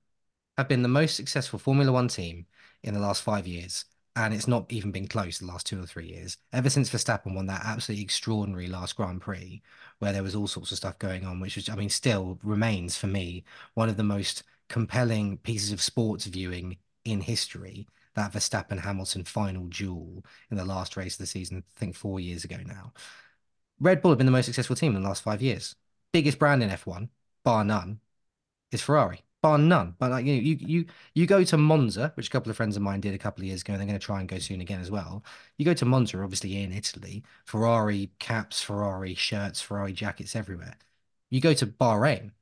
have 0.56 0.68
been 0.68 0.82
the 0.82 0.88
most 0.88 1.14
successful 1.16 1.58
Formula 1.58 1.92
One 1.92 2.08
team 2.08 2.46
in 2.82 2.92
the 2.94 3.00
last 3.00 3.22
five 3.22 3.46
years. 3.46 3.84
And 4.16 4.32
it's 4.32 4.48
not 4.48 4.72
even 4.72 4.92
been 4.92 5.06
close 5.06 5.38
the 5.38 5.46
last 5.46 5.66
two 5.66 5.80
or 5.80 5.86
three 5.86 6.08
years. 6.08 6.38
Ever 6.50 6.70
since 6.70 6.88
Verstappen 6.88 7.34
won 7.34 7.46
that 7.46 7.60
absolutely 7.64 8.02
extraordinary 8.02 8.66
last 8.66 8.96
Grand 8.96 9.20
Prix, 9.20 9.62
where 9.98 10.12
there 10.12 10.22
was 10.22 10.34
all 10.34 10.46
sorts 10.46 10.72
of 10.72 10.78
stuff 10.78 10.98
going 10.98 11.26
on, 11.26 11.38
which 11.38 11.56
was, 11.56 11.68
I 11.68 11.74
mean, 11.76 11.90
still 11.90 12.38
remains 12.42 12.96
for 12.96 13.08
me 13.08 13.44
one 13.74 13.90
of 13.90 13.98
the 13.98 14.02
most 14.02 14.42
compelling 14.70 15.36
pieces 15.38 15.70
of 15.70 15.82
sports 15.82 16.24
viewing 16.24 16.78
in 17.04 17.20
history. 17.20 17.86
That 18.14 18.32
Verstappen 18.32 18.80
Hamilton 18.80 19.24
final 19.24 19.66
duel 19.66 20.24
in 20.50 20.56
the 20.56 20.64
last 20.64 20.96
race 20.96 21.16
of 21.16 21.18
the 21.18 21.26
season, 21.26 21.58
I 21.58 21.78
think 21.78 21.94
four 21.94 22.18
years 22.18 22.44
ago 22.44 22.56
now. 22.64 22.94
Red 23.78 24.00
Bull 24.00 24.12
have 24.12 24.18
been 24.18 24.26
the 24.26 24.32
most 24.32 24.46
successful 24.46 24.76
team 24.76 24.96
in 24.96 25.02
the 25.02 25.08
last 25.08 25.22
five 25.22 25.42
years. 25.42 25.74
Biggest 26.12 26.38
brand 26.38 26.62
in 26.62 26.70
F1, 26.70 27.10
bar 27.44 27.62
none, 27.64 28.00
is 28.72 28.80
Ferrari. 28.80 29.25
Bar 29.42 29.58
none. 29.58 29.94
But 29.98 30.10
like 30.10 30.24
you, 30.24 30.34
you, 30.34 30.56
you, 30.60 30.86
you 31.14 31.26
go 31.26 31.44
to 31.44 31.56
Monza, 31.56 32.12
which 32.16 32.28
a 32.28 32.30
couple 32.30 32.50
of 32.50 32.56
friends 32.56 32.76
of 32.76 32.82
mine 32.82 33.00
did 33.00 33.14
a 33.14 33.18
couple 33.18 33.42
of 33.42 33.46
years 33.46 33.60
ago, 33.62 33.74
and 33.74 33.80
they're 33.80 33.86
going 33.86 33.98
to 33.98 34.04
try 34.04 34.20
and 34.20 34.28
go 34.28 34.38
soon 34.38 34.60
again 34.60 34.80
as 34.80 34.90
well. 34.90 35.24
You 35.58 35.64
go 35.64 35.74
to 35.74 35.84
Monza, 35.84 36.20
obviously 36.22 36.62
in 36.62 36.72
Italy, 36.72 37.22
Ferrari 37.44 38.10
caps, 38.18 38.62
Ferrari 38.62 39.14
shirts, 39.14 39.60
Ferrari 39.60 39.92
jackets 39.92 40.34
everywhere. 40.34 40.74
You 41.30 41.40
go 41.40 41.54
to 41.54 41.66
Bahrain, 41.66 42.32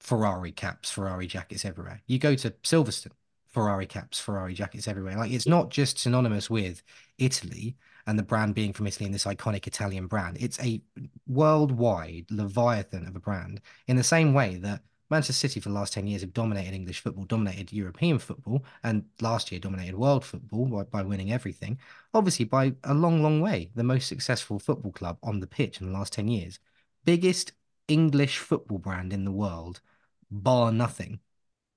Ferrari 0.00 0.52
caps, 0.52 0.90
Ferrari 0.90 1.26
jackets 1.26 1.64
everywhere. 1.64 2.02
You 2.06 2.18
go 2.18 2.34
to 2.34 2.50
Silverstone, 2.50 3.12
Ferrari 3.48 3.86
caps, 3.86 4.18
Ferrari 4.18 4.54
jackets 4.54 4.88
everywhere. 4.88 5.16
Like 5.16 5.32
it's 5.32 5.46
not 5.46 5.70
just 5.70 5.98
synonymous 5.98 6.50
with 6.50 6.82
Italy 7.18 7.76
and 8.06 8.18
the 8.18 8.22
brand 8.22 8.54
being 8.54 8.72
from 8.72 8.86
Italy 8.86 9.06
and 9.06 9.14
this 9.14 9.24
iconic 9.24 9.66
Italian 9.66 10.06
brand. 10.08 10.38
It's 10.40 10.58
a 10.60 10.82
worldwide 11.26 12.26
leviathan 12.30 13.06
of 13.06 13.14
a 13.16 13.20
brand 13.20 13.60
in 13.86 13.96
the 13.96 14.02
same 14.04 14.34
way 14.34 14.56
that 14.56 14.82
Manchester 15.12 15.34
City 15.34 15.60
for 15.60 15.68
the 15.68 15.74
last 15.74 15.92
10 15.92 16.06
years 16.06 16.22
have 16.22 16.32
dominated 16.32 16.72
English 16.74 17.00
football, 17.00 17.24
dominated 17.24 17.70
European 17.70 18.18
football, 18.18 18.64
and 18.82 19.04
last 19.20 19.52
year 19.52 19.60
dominated 19.60 19.94
world 19.94 20.24
football 20.24 20.64
by, 20.64 20.84
by 20.84 21.02
winning 21.02 21.30
everything. 21.30 21.78
Obviously, 22.14 22.46
by 22.46 22.72
a 22.84 22.94
long, 22.94 23.22
long 23.22 23.42
way, 23.42 23.70
the 23.74 23.84
most 23.84 24.08
successful 24.08 24.58
football 24.58 24.90
club 24.90 25.18
on 25.22 25.40
the 25.40 25.46
pitch 25.46 25.80
in 25.80 25.86
the 25.86 25.92
last 25.92 26.14
10 26.14 26.28
years. 26.28 26.58
Biggest 27.04 27.52
English 27.88 28.38
football 28.38 28.78
brand 28.78 29.12
in 29.12 29.26
the 29.26 29.30
world, 29.30 29.82
bar 30.30 30.72
nothing, 30.72 31.20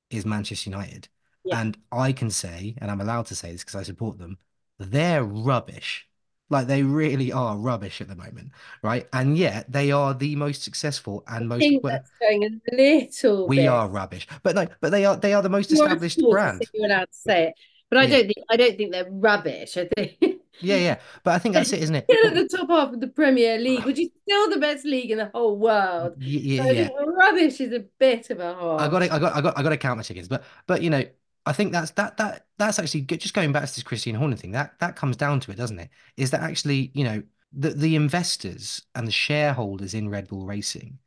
is 0.09 0.25
Manchester 0.25 0.69
United. 0.69 1.09
Yeah. 1.43 1.59
And 1.59 1.77
I 1.91 2.13
can 2.13 2.29
say, 2.29 2.75
and 2.77 2.89
I'm 2.89 3.01
allowed 3.01 3.25
to 3.27 3.35
say 3.35 3.51
this 3.51 3.65
because 3.65 3.75
I 3.75 3.83
support 3.83 4.17
them, 4.17 4.37
they're 4.79 5.25
rubbish. 5.25 6.07
Like 6.49 6.67
they 6.67 6.83
really 6.83 7.31
are 7.31 7.57
rubbish 7.57 8.01
at 8.01 8.07
the 8.07 8.15
moment, 8.15 8.51
right? 8.83 9.07
And 9.13 9.37
yet 9.37 9.71
they 9.71 9.91
are 9.91 10.13
the 10.13 10.35
most 10.35 10.63
successful 10.63 11.23
and 11.27 11.49
most. 11.49 11.73
that's 11.87 12.11
going 12.19 12.43
a 12.43 12.75
little 12.75 13.47
we 13.47 13.67
bit. 13.67 13.67
are 13.67 13.87
rubbish, 13.87 14.27
but 14.43 14.55
no, 14.55 14.67
but 14.81 14.89
they 14.91 15.05
are 15.05 15.15
they 15.17 15.33
are 15.33 15.41
the 15.41 15.49
most 15.49 15.71
established 15.71 16.27
brand. 16.29 16.69
You're 16.73 16.85
allowed 16.87 17.05
to 17.05 17.13
say 17.13 17.47
it, 17.49 17.53
but 17.89 17.99
I 17.99 18.05
Yeah. 18.05 18.07
don't 18.07 18.25
think 18.25 18.37
I 18.49 18.57
don't 18.57 18.77
think 18.77 18.91
they're 18.91 19.09
rubbish. 19.09 19.77
I 19.77 19.87
think 19.95 20.17
Yeah, 20.59 20.77
yeah. 20.77 21.01
But 21.23 21.35
I 21.35 21.39
think 21.39 21.53
that's 21.55 21.73
it, 21.73 21.81
isn't 21.83 21.95
it? 21.95 22.09
still 22.19 22.27
at 22.27 22.33
the 22.35 22.47
top 22.57 22.69
half 22.69 22.93
of 22.93 22.99
the 22.99 23.07
Premier 23.07 23.57
League, 23.57 23.85
which 23.85 23.99
is 23.99 24.09
still 24.23 24.49
the 24.49 24.59
best 24.59 24.85
league 24.85 25.11
in 25.11 25.17
the 25.17 25.31
whole 25.33 25.57
world. 25.57 26.17
Y- 26.17 26.39
So 26.55 26.63
Yeah, 26.63 26.65
yeah. 26.65 26.89
rubbish 27.05 27.59
is 27.61 27.73
a 27.73 27.79
bit 27.99 28.29
of 28.29 28.39
a 28.39 28.53
hard. 28.53 28.81
I 28.83 28.87
got 28.89 29.01
I 29.03 29.19
got, 29.19 29.35
I 29.35 29.41
got, 29.41 29.57
I 29.57 29.63
got 29.63 29.69
to 29.69 29.77
count 29.77 29.97
my 29.97 30.03
chickens. 30.03 30.27
But, 30.27 30.43
but 30.67 30.81
you 30.81 30.89
know, 30.89 31.03
I 31.45 31.53
think 31.53 31.71
that's 31.71 31.91
that 31.91 32.17
that 32.17 32.47
that's 32.57 32.79
actually 32.79 33.01
good. 33.01 33.19
Just 33.19 33.33
going 33.33 33.51
back 33.51 33.65
to 33.65 33.75
this 33.75 33.83
Christian 33.83 34.15
Horner 34.15 34.35
thing, 34.35 34.51
that 34.51 34.79
that 34.79 34.95
comes 34.95 35.15
down 35.17 35.39
to 35.41 35.51
it, 35.51 35.57
doesn't 35.57 35.79
it? 35.79 35.89
Is 36.17 36.31
that 36.31 36.41
actually, 36.41 36.91
you 36.93 37.03
know, 37.03 37.23
the 37.53 37.71
the 37.71 37.95
investors 37.95 38.81
and 38.95 39.07
the 39.07 39.11
shareholders 39.11 39.93
in 39.93 40.09
Red 40.09 40.27
Bull 40.27 40.45
Racing, 40.45 40.99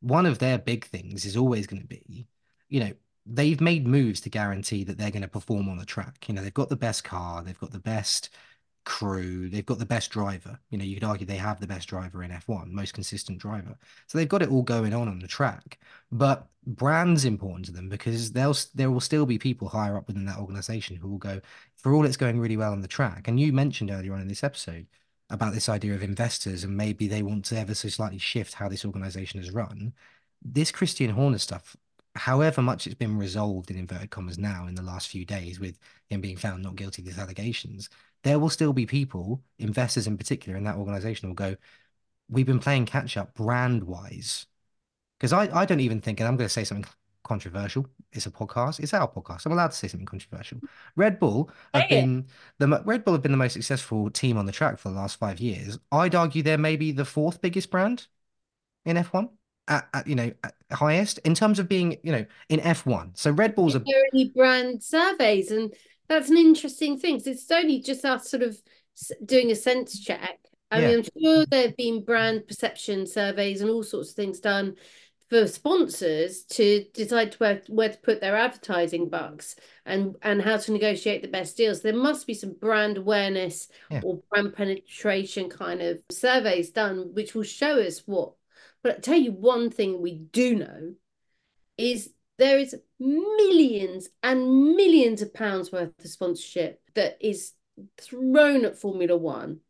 one 0.00 0.26
of 0.26 0.38
their 0.38 0.58
big 0.58 0.84
things 0.84 1.24
is 1.24 1.36
always 1.36 1.66
going 1.66 1.82
to 1.82 1.88
be, 1.88 2.28
you 2.68 2.80
know, 2.80 2.92
they've 3.26 3.60
made 3.60 3.86
moves 3.86 4.20
to 4.22 4.30
guarantee 4.30 4.84
that 4.84 4.98
they're 4.98 5.10
going 5.10 5.22
to 5.22 5.28
perform 5.28 5.68
on 5.68 5.78
the 5.78 5.86
track. 5.86 6.28
You 6.28 6.34
know, 6.34 6.42
they've 6.42 6.52
got 6.52 6.68
the 6.68 6.76
best 6.76 7.04
car, 7.04 7.42
they've 7.42 7.58
got 7.58 7.72
the 7.72 7.78
best 7.78 8.30
crew, 8.88 9.50
they've 9.50 9.66
got 9.66 9.78
the 9.78 9.84
best 9.84 10.10
driver. 10.10 10.58
You 10.70 10.78
know, 10.78 10.84
you 10.84 10.94
could 10.94 11.04
argue 11.04 11.26
they 11.26 11.36
have 11.36 11.60
the 11.60 11.66
best 11.66 11.88
driver 11.88 12.22
in 12.22 12.30
F1, 12.30 12.70
most 12.70 12.94
consistent 12.94 13.38
driver. 13.38 13.76
So 14.06 14.16
they've 14.16 14.26
got 14.26 14.40
it 14.40 14.50
all 14.50 14.62
going 14.62 14.94
on 14.94 15.08
on 15.08 15.18
the 15.18 15.28
track. 15.28 15.78
But 16.10 16.48
brand's 16.66 17.26
important 17.26 17.66
to 17.66 17.72
them 17.72 17.90
because 17.90 18.32
they'll 18.32 18.56
there 18.74 18.90
will 18.90 19.00
still 19.00 19.26
be 19.26 19.38
people 19.38 19.68
higher 19.68 19.98
up 19.98 20.06
within 20.06 20.24
that 20.24 20.38
organization 20.38 20.96
who 20.96 21.06
will 21.06 21.18
go, 21.18 21.42
for 21.76 21.92
all 21.94 22.06
it's 22.06 22.16
going 22.16 22.40
really 22.40 22.56
well 22.56 22.72
on 22.72 22.80
the 22.80 22.88
track. 22.88 23.28
And 23.28 23.38
you 23.38 23.52
mentioned 23.52 23.90
earlier 23.90 24.14
on 24.14 24.22
in 24.22 24.28
this 24.28 24.42
episode 24.42 24.86
about 25.28 25.52
this 25.52 25.68
idea 25.68 25.94
of 25.94 26.02
investors 26.02 26.64
and 26.64 26.74
maybe 26.74 27.06
they 27.06 27.22
want 27.22 27.44
to 27.46 27.58
ever 27.58 27.74
so 27.74 27.90
slightly 27.90 28.18
shift 28.18 28.54
how 28.54 28.70
this 28.70 28.86
organization 28.86 29.38
is 29.38 29.50
run. 29.50 29.92
This 30.42 30.70
Christian 30.72 31.10
Horner 31.10 31.36
stuff, 31.36 31.76
however 32.14 32.62
much 32.62 32.86
it's 32.86 32.94
been 32.94 33.18
resolved 33.18 33.70
in 33.70 33.76
inverted 33.76 34.08
commas 34.08 34.38
now 34.38 34.66
in 34.66 34.74
the 34.74 34.82
last 34.82 35.08
few 35.08 35.26
days 35.26 35.60
with 35.60 35.78
him 36.08 36.22
being 36.22 36.38
found 36.38 36.62
not 36.62 36.76
guilty 36.76 37.02
of 37.02 37.06
these 37.06 37.18
allegations, 37.18 37.90
there 38.22 38.38
will 38.38 38.50
still 38.50 38.72
be 38.72 38.86
people, 38.86 39.42
investors 39.58 40.06
in 40.06 40.16
particular 40.16 40.56
in 40.56 40.64
that 40.64 40.76
organization, 40.76 41.28
will 41.28 41.34
go, 41.34 41.56
We've 42.30 42.46
been 42.46 42.58
playing 42.58 42.84
catch 42.84 43.16
up 43.16 43.34
brand 43.34 43.84
wise. 43.84 44.46
Because 45.18 45.32
I, 45.32 45.48
I 45.60 45.64
don't 45.64 45.80
even 45.80 46.00
think, 46.00 46.20
and 46.20 46.28
I'm 46.28 46.36
going 46.36 46.46
to 46.46 46.52
say 46.52 46.62
something 46.62 46.84
controversial. 47.24 47.86
It's 48.12 48.26
a 48.26 48.30
podcast. 48.30 48.80
It's 48.80 48.94
our 48.94 49.08
podcast. 49.08 49.46
I'm 49.46 49.52
allowed 49.52 49.70
to 49.70 49.76
say 49.76 49.88
something 49.88 50.06
controversial. 50.06 50.60
Red 50.96 51.18
Bull 51.18 51.50
have 51.74 51.84
it. 51.84 51.90
been 51.90 52.26
the 52.58 52.82
Red 52.84 53.04
Bull 53.04 53.14
have 53.14 53.22
been 53.22 53.32
the 53.32 53.38
most 53.38 53.52
successful 53.52 54.10
team 54.10 54.36
on 54.36 54.46
the 54.46 54.52
track 54.52 54.78
for 54.78 54.88
the 54.88 54.94
last 54.94 55.18
five 55.18 55.40
years. 55.40 55.78
I'd 55.92 56.14
argue 56.14 56.42
they're 56.42 56.58
maybe 56.58 56.92
the 56.92 57.04
fourth 57.04 57.40
biggest 57.40 57.70
brand 57.70 58.06
in 58.84 58.96
F1 58.96 59.28
at, 59.68 59.88
at 59.92 60.06
you 60.06 60.14
know 60.14 60.32
at 60.42 60.54
highest 60.72 61.18
in 61.18 61.34
terms 61.34 61.58
of 61.58 61.68
being 61.68 61.98
you 62.02 62.12
know 62.12 62.24
in 62.48 62.60
F1. 62.60 63.16
So 63.16 63.30
Red 63.30 63.54
Bull's 63.54 63.74
a 63.74 63.82
Is 64.12 64.28
brand 64.30 64.82
surveys? 64.82 65.50
And 65.50 65.72
that's 66.08 66.30
an 66.30 66.36
interesting 66.36 66.98
thing. 66.98 67.16
'cause 67.18 67.26
it's 67.26 67.50
only 67.50 67.80
just 67.80 68.04
us 68.04 68.28
sort 68.30 68.42
of 68.42 68.60
doing 69.24 69.50
a 69.50 69.54
sense 69.54 70.00
check. 70.00 70.40
I 70.70 70.80
mean, 70.80 70.98
I'm 70.98 71.22
sure 71.22 71.46
there 71.46 71.62
have 71.68 71.76
been 71.76 72.04
brand 72.04 72.46
perception 72.46 73.06
surveys 73.06 73.60
and 73.62 73.70
all 73.70 73.82
sorts 73.82 74.10
of 74.10 74.16
things 74.16 74.38
done 74.40 74.76
for 75.30 75.46
sponsors 75.46 76.44
to 76.44 76.84
decide 76.94 77.34
where 77.34 77.62
where 77.68 77.90
to 77.90 77.98
put 77.98 78.20
their 78.20 78.36
advertising 78.36 79.08
bucks 79.08 79.56
and 79.86 80.16
and 80.22 80.42
how 80.42 80.56
to 80.58 80.72
negotiate 80.72 81.22
the 81.22 81.28
best 81.28 81.56
deals. 81.56 81.80
There 81.80 81.94
must 81.94 82.26
be 82.26 82.34
some 82.34 82.52
brand 82.52 82.96
awareness 82.98 83.68
Yeah. 83.90 84.00
or 84.04 84.22
brand 84.30 84.54
penetration 84.54 85.48
kind 85.50 85.80
of 85.82 86.02
surveys 86.10 86.70
done, 86.70 87.14
which 87.14 87.34
will 87.34 87.44
show 87.44 87.78
us 87.78 88.00
what. 88.06 88.34
But 88.82 88.96
I 88.96 88.98
tell 89.00 89.18
you 89.18 89.32
one 89.32 89.70
thing 89.70 90.00
we 90.00 90.14
do 90.18 90.54
know 90.56 90.94
is 91.78 92.12
there 92.38 92.58
is 92.58 92.76
millions 92.98 94.08
and 94.22 94.74
millions 94.76 95.22
of 95.22 95.34
pounds 95.34 95.72
worth 95.72 95.92
of 95.98 96.10
sponsorship 96.10 96.80
that 96.94 97.18
is 97.20 97.52
thrown 98.00 98.64
at 98.64 98.78
Formula 98.78 99.16
One. 99.16 99.60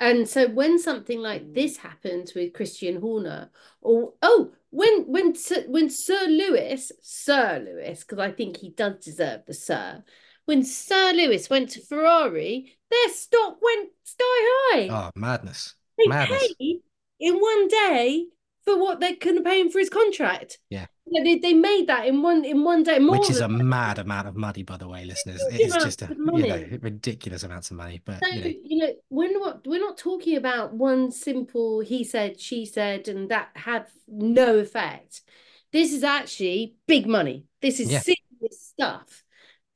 And 0.00 0.28
so 0.28 0.48
when 0.48 0.78
something 0.78 1.20
like 1.20 1.42
mm. 1.42 1.54
this 1.54 1.76
happens 1.76 2.34
with 2.34 2.52
Christian 2.52 3.00
Horner, 3.00 3.50
or 3.80 4.14
oh, 4.22 4.52
when 4.70 5.04
when 5.06 5.34
Sir, 5.34 5.64
when 5.66 5.90
Sir 5.90 6.26
Lewis, 6.28 6.92
Sir 7.02 7.62
Lewis, 7.64 8.04
because 8.04 8.18
I 8.18 8.30
think 8.30 8.58
he 8.58 8.70
does 8.70 9.04
deserve 9.04 9.42
the 9.46 9.54
Sir, 9.54 10.04
when 10.44 10.62
Sir 10.64 11.12
Lewis 11.14 11.50
went 11.50 11.70
to 11.70 11.80
Ferrari, 11.80 12.78
their 12.90 13.08
stock 13.08 13.58
went 13.60 13.90
sky 14.04 14.24
high. 14.24 14.88
oh 14.90 15.10
madness. 15.16 15.74
They 15.98 16.06
Madness. 16.06 16.54
paid 16.60 16.80
in 17.18 17.34
one 17.34 17.66
day 17.66 18.26
for 18.68 18.78
what 18.78 19.00
they 19.00 19.14
couldn't 19.14 19.44
pay 19.44 19.60
him 19.60 19.70
for 19.70 19.78
his 19.78 19.88
contract. 19.88 20.58
Yeah. 20.68 20.86
Yeah, 21.10 21.24
they, 21.24 21.38
they 21.38 21.54
made 21.54 21.86
that 21.86 22.06
in 22.06 22.20
one 22.20 22.44
in 22.44 22.64
one 22.64 22.82
day. 22.82 22.98
More 22.98 23.18
Which 23.18 23.30
is 23.30 23.38
a 23.38 23.48
that. 23.48 23.48
mad 23.48 23.98
amount 23.98 24.28
of 24.28 24.36
money, 24.36 24.62
by 24.62 24.76
the 24.76 24.86
way, 24.86 25.06
listeners. 25.06 25.42
It 25.50 25.62
is 25.62 25.72
just 25.72 26.02
a 26.02 26.14
you 26.14 26.46
know 26.46 26.78
ridiculous 26.82 27.44
amounts 27.44 27.70
of 27.70 27.78
money. 27.78 28.02
But 28.04 28.22
So, 28.22 28.30
you 28.30 28.40
know, 28.44 28.52
you 28.62 28.78
know, 28.78 28.92
we're 29.08 29.32
not 29.32 29.66
we're 29.66 29.80
not 29.80 29.96
talking 29.96 30.36
about 30.36 30.74
one 30.74 31.10
simple 31.10 31.80
he 31.80 32.04
said, 32.04 32.38
she 32.38 32.66
said, 32.66 33.08
and 33.08 33.30
that 33.30 33.48
had 33.54 33.86
no 34.06 34.58
effect. 34.58 35.22
This 35.72 35.94
is 35.94 36.04
actually 36.04 36.74
big 36.86 37.06
money. 37.06 37.44
This 37.62 37.80
is 37.80 37.90
Yeah. 37.90 38.00
serious 38.00 38.60
stuff. 38.60 39.24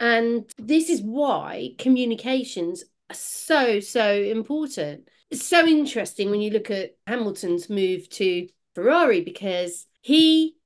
And 0.00 0.50
this 0.58 0.90
is 0.90 1.00
why 1.00 1.70
communications 1.78 2.84
are 3.08 3.14
so, 3.14 3.80
so 3.80 4.12
important. 4.14 5.08
It's 5.30 5.46
so 5.46 5.66
interesting 5.66 6.30
when 6.30 6.40
you 6.42 6.50
look 6.50 6.70
at 6.70 6.96
Hamilton's 7.06 7.70
move 7.70 8.08
to 8.10 8.48
Ferrari 8.74 9.20
because 9.20 9.86
he 10.00 10.56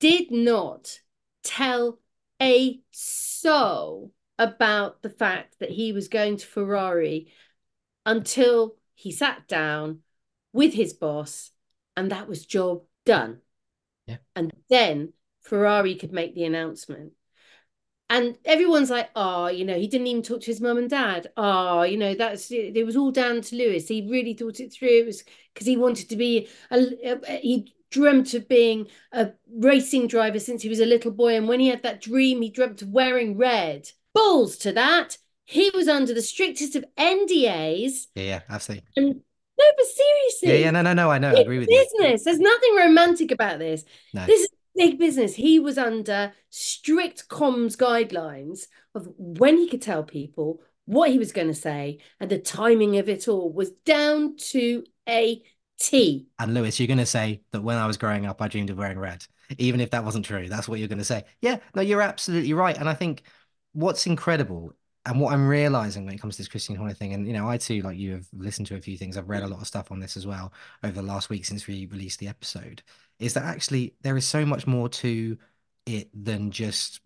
did 0.00 0.30
not 0.30 1.00
tell 1.42 1.98
a 2.40 2.80
soul 2.90 4.12
about 4.38 5.02
the 5.02 5.10
fact 5.10 5.58
that 5.58 5.70
he 5.70 5.92
was 5.92 6.08
going 6.08 6.36
to 6.36 6.46
Ferrari 6.46 7.32
until 8.06 8.76
he 8.94 9.10
sat 9.10 9.48
down 9.48 10.00
with 10.52 10.74
his 10.74 10.92
boss 10.92 11.50
and 11.96 12.10
that 12.10 12.28
was 12.28 12.46
job 12.46 12.82
done. 13.04 13.38
Yeah. 14.06 14.18
And 14.36 14.52
then 14.70 15.12
Ferrari 15.42 15.94
could 15.96 16.12
make 16.12 16.34
the 16.34 16.44
announcement. 16.44 17.12
And 18.10 18.38
everyone's 18.44 18.90
like, 18.90 19.10
oh, 19.14 19.48
you 19.48 19.64
know, 19.64 19.74
he 19.74 19.86
didn't 19.86 20.06
even 20.06 20.22
talk 20.22 20.40
to 20.40 20.46
his 20.46 20.60
mum 20.60 20.78
and 20.78 20.88
dad. 20.88 21.30
Oh, 21.36 21.82
you 21.82 21.98
know, 21.98 22.14
that's 22.14 22.50
it 22.50 22.84
was 22.86 22.96
all 22.96 23.10
down 23.10 23.42
to 23.42 23.56
Lewis. 23.56 23.86
He 23.86 24.08
really 24.08 24.32
thought 24.32 24.60
it 24.60 24.72
through. 24.72 25.00
It 25.00 25.06
was 25.06 25.24
because 25.52 25.66
he 25.66 25.76
wanted 25.76 26.08
to 26.08 26.16
be 26.16 26.48
a, 26.70 26.86
a, 27.04 27.40
he 27.40 27.74
dreamt 27.90 28.32
of 28.34 28.48
being 28.48 28.86
a 29.12 29.30
racing 29.52 30.06
driver 30.06 30.38
since 30.38 30.62
he 30.62 30.68
was 30.68 30.80
a 30.80 30.86
little 30.86 31.10
boy. 31.10 31.36
And 31.36 31.48
when 31.48 31.60
he 31.60 31.68
had 31.68 31.82
that 31.82 32.00
dream, 32.00 32.40
he 32.40 32.50
dreamt 32.50 32.80
of 32.80 32.88
wearing 32.88 33.36
red. 33.36 33.90
Balls 34.14 34.56
to 34.58 34.72
that. 34.72 35.18
He 35.44 35.70
was 35.74 35.88
under 35.88 36.14
the 36.14 36.22
strictest 36.22 36.76
of 36.76 36.84
NDAs. 36.98 38.06
Yeah, 38.14 38.22
yeah, 38.22 38.40
absolutely. 38.48 38.86
And 38.96 39.20
no, 39.58 39.64
but 39.76 39.86
seriously. 39.86 40.48
Yeah, 40.48 40.66
yeah, 40.66 40.70
no, 40.70 40.82
no, 40.82 40.92
no. 40.92 41.10
I 41.10 41.18
know. 41.18 41.30
I 41.30 41.40
agree 41.40 41.58
with 41.58 41.68
business. 41.68 41.92
you. 41.94 42.02
Business. 42.02 42.24
There's 42.24 42.38
nothing 42.38 42.76
romantic 42.76 43.32
about 43.32 43.58
this. 43.58 43.84
No. 44.14 44.24
This 44.26 44.42
is 44.42 44.48
big 44.78 44.98
business. 44.98 45.34
He 45.34 45.58
was 45.58 45.76
under 45.76 46.32
strict 46.48 47.28
comms 47.28 47.76
guidelines 47.76 48.66
of 48.94 49.08
when 49.18 49.58
he 49.58 49.68
could 49.68 49.82
tell 49.82 50.04
people 50.04 50.60
what 50.86 51.10
he 51.10 51.18
was 51.18 51.32
going 51.32 51.48
to 51.48 51.54
say, 51.54 51.98
and 52.18 52.30
the 52.30 52.38
timing 52.38 52.96
of 52.96 53.10
it 53.10 53.28
all 53.28 53.52
was 53.52 53.72
down 53.84 54.36
to 54.36 54.84
a 55.06 55.42
T. 55.78 56.28
And 56.38 56.54
Lewis, 56.54 56.80
you're 56.80 56.86
going 56.86 56.98
to 56.98 57.06
say 57.06 57.42
that 57.50 57.60
when 57.60 57.76
I 57.76 57.86
was 57.86 57.98
growing 57.98 58.24
up, 58.24 58.40
I 58.40 58.48
dreamed 58.48 58.70
of 58.70 58.78
wearing 58.78 58.98
red, 58.98 59.26
even 59.58 59.80
if 59.80 59.90
that 59.90 60.04
wasn't 60.04 60.24
true. 60.24 60.48
That's 60.48 60.68
what 60.68 60.78
you're 60.78 60.88
going 60.88 60.98
to 60.98 61.04
say. 61.04 61.24
Yeah, 61.42 61.58
no, 61.74 61.82
you're 61.82 62.00
absolutely 62.00 62.54
right. 62.54 62.78
And 62.78 62.88
I 62.88 62.94
think 62.94 63.24
what's 63.72 64.06
incredible 64.06 64.72
and 65.04 65.20
what 65.20 65.32
I'm 65.32 65.48
realizing 65.48 66.04
when 66.04 66.14
it 66.14 66.20
comes 66.20 66.36
to 66.36 66.42
this 66.42 66.48
Christian 66.48 66.76
Horner 66.76 66.94
thing, 66.94 67.12
and 67.12 67.26
you 67.26 67.32
know, 67.32 67.48
I 67.48 67.56
too, 67.58 67.82
like 67.82 67.98
you, 67.98 68.12
have 68.12 68.26
listened 68.32 68.66
to 68.68 68.76
a 68.76 68.80
few 68.80 68.96
things. 68.96 69.16
I've 69.16 69.28
read 69.28 69.42
a 69.42 69.46
lot 69.46 69.60
of 69.60 69.66
stuff 69.66 69.90
on 69.90 70.00
this 70.00 70.16
as 70.16 70.26
well 70.26 70.52
over 70.82 70.94
the 70.94 71.02
last 71.02 71.30
week 71.30 71.44
since 71.44 71.66
we 71.66 71.86
released 71.86 72.18
the 72.18 72.28
episode. 72.28 72.82
Is 73.18 73.34
that 73.34 73.44
actually 73.44 73.94
there 74.02 74.16
is 74.16 74.26
so 74.26 74.46
much 74.46 74.66
more 74.66 74.88
to 74.88 75.38
it 75.86 76.10
than 76.14 76.50
just 76.50 77.00